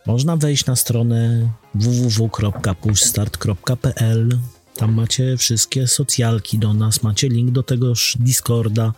można 0.09 0.37
wejść 0.37 0.67
na 0.67 0.77
stronę 0.77 1.51
www.pushstart.pl. 1.75 4.39
Tam 4.77 4.95
macie 4.95 5.37
wszystkie 5.37 5.87
socjalki 5.87 6.59
do 6.59 6.75
nas, 6.75 7.03
macie 7.03 7.29
link 7.29 7.51
do 7.51 7.63
tegoż 7.63 8.17
Discorda, 8.21 8.93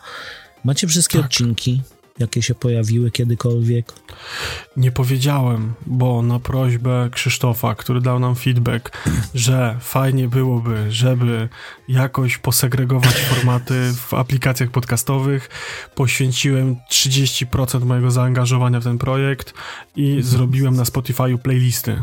macie 0.65 0.87
wszystkie 0.87 1.19
Tak. 1.19 1.27
odcinki, 1.27 1.81
jakie 2.19 2.43
się 2.43 2.55
pojawiły 2.55 3.11
kiedykolwiek. 3.11 3.93
Nie 4.77 4.93
powiedziałem, 4.93 5.73
bo 5.87 6.23
na 6.23 6.39
prośbę 6.39 7.09
Krzysztofa, 7.13 7.75
który 7.75 8.01
dał 8.01 8.19
nam 8.19 8.35
feedback, 8.35 8.99
że 9.35 9.77
fajnie 9.81 10.29
byłoby, 10.29 10.93
żeby 10.93 11.49
jakoś 11.89 12.39
posegregować 12.39 13.15
formaty 13.31 13.93
w 13.97 14.15
aplikacjach 14.15 14.71
podcastowych, 14.71 15.51
poświęciłem 15.95 16.77
30% 16.91 17.85
mojego 17.85 18.11
zaangażowania 18.11 18.81
w 18.81 18.85
ten 18.85 18.99
projekt 18.99 19.55
i 19.97 20.23
zrobiłem 20.23 20.77
na 20.77 20.83
Spotify'u 20.83 21.39
playlisty. 21.39 22.03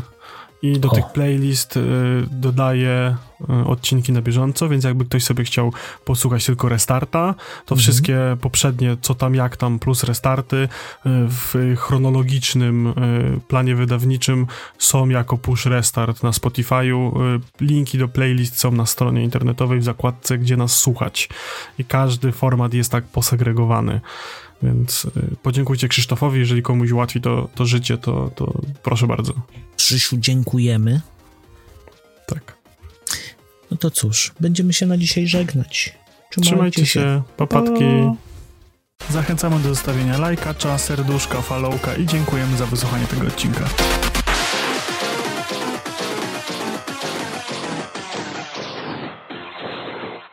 I 0.62 0.78
do 0.78 0.88
O. 0.88 0.94
tych 0.94 1.06
playlist 1.06 1.76
y, 1.76 1.80
dodaję 2.30 3.16
y, 3.40 3.66
odcinki 3.66 4.12
na 4.12 4.22
bieżąco, 4.22 4.68
więc 4.68 4.84
jakby 4.84 5.04
ktoś 5.04 5.24
sobie 5.24 5.44
chciał 5.44 5.72
posłuchać 6.04 6.46
tylko 6.46 6.68
restarta, 6.68 7.34
to 7.66 7.76
wszystkie 7.76 8.36
poprzednie, 8.40 8.96
co 9.00 9.14
tam, 9.14 9.34
jak 9.34 9.56
tam, 9.56 9.78
plus 9.78 10.04
restarty 10.04 10.56
y, 10.56 10.68
w 11.28 11.74
chronologicznym 11.76 12.86
y, 12.86 13.40
planie 13.48 13.74
wydawniczym 13.74 14.46
są 14.78 15.08
jako 15.08 15.38
push 15.38 15.66
restart 15.66 16.22
na 16.22 16.30
Spotify'u. 16.30 17.20
Y, 17.36 17.40
Linki 17.60 17.98
do 17.98 18.08
playlist 18.08 18.58
są 18.58 18.72
na 18.72 18.86
stronie 18.86 19.24
internetowej 19.24 19.78
w 19.78 19.84
zakładce, 19.84 20.38
gdzie 20.38 20.56
nas 20.56 20.76
słuchać. 20.76 21.28
I 21.78 21.84
każdy 21.84 22.32
format 22.32 22.74
jest 22.74 22.92
tak 22.92 23.04
posegregowany. 23.04 24.00
Więc 24.62 25.04
y, 25.04 25.36
podziękujcie 25.42 25.88
Krzysztofowi, 25.88 26.38
jeżeli 26.38 26.62
komuś 26.62 26.90
ułatwi 26.90 27.20
to, 27.20 27.48
to 27.54 27.66
życie, 27.66 27.98
to, 27.98 28.30
to 28.34 28.62
proszę 28.82 29.06
bardzo. 29.06 29.32
Krzysiu, 29.76 30.16
dziękujemy. 30.16 31.00
Tak. 32.26 32.58
No 33.70 33.76
to 33.76 33.90
cóż, 33.90 34.32
będziemy 34.40 34.72
się 34.72 34.86
na 34.86 34.96
dzisiaj 34.96 35.26
żegnać. 35.26 35.94
Trzymajcie 36.40 36.86
się, 36.86 37.22
papatki. 37.36 37.84
Zachęcamy 39.10 39.58
do 39.60 39.68
zostawienia 39.68 40.18
lajka, 40.18 40.78
serduszka, 40.78 41.42
followka 41.42 41.94
i 41.94 42.06
dziękujemy 42.06 42.56
za 42.56 42.66
wysłuchanie 42.66 43.06
tego 43.06 43.26
odcinka. 43.26 43.68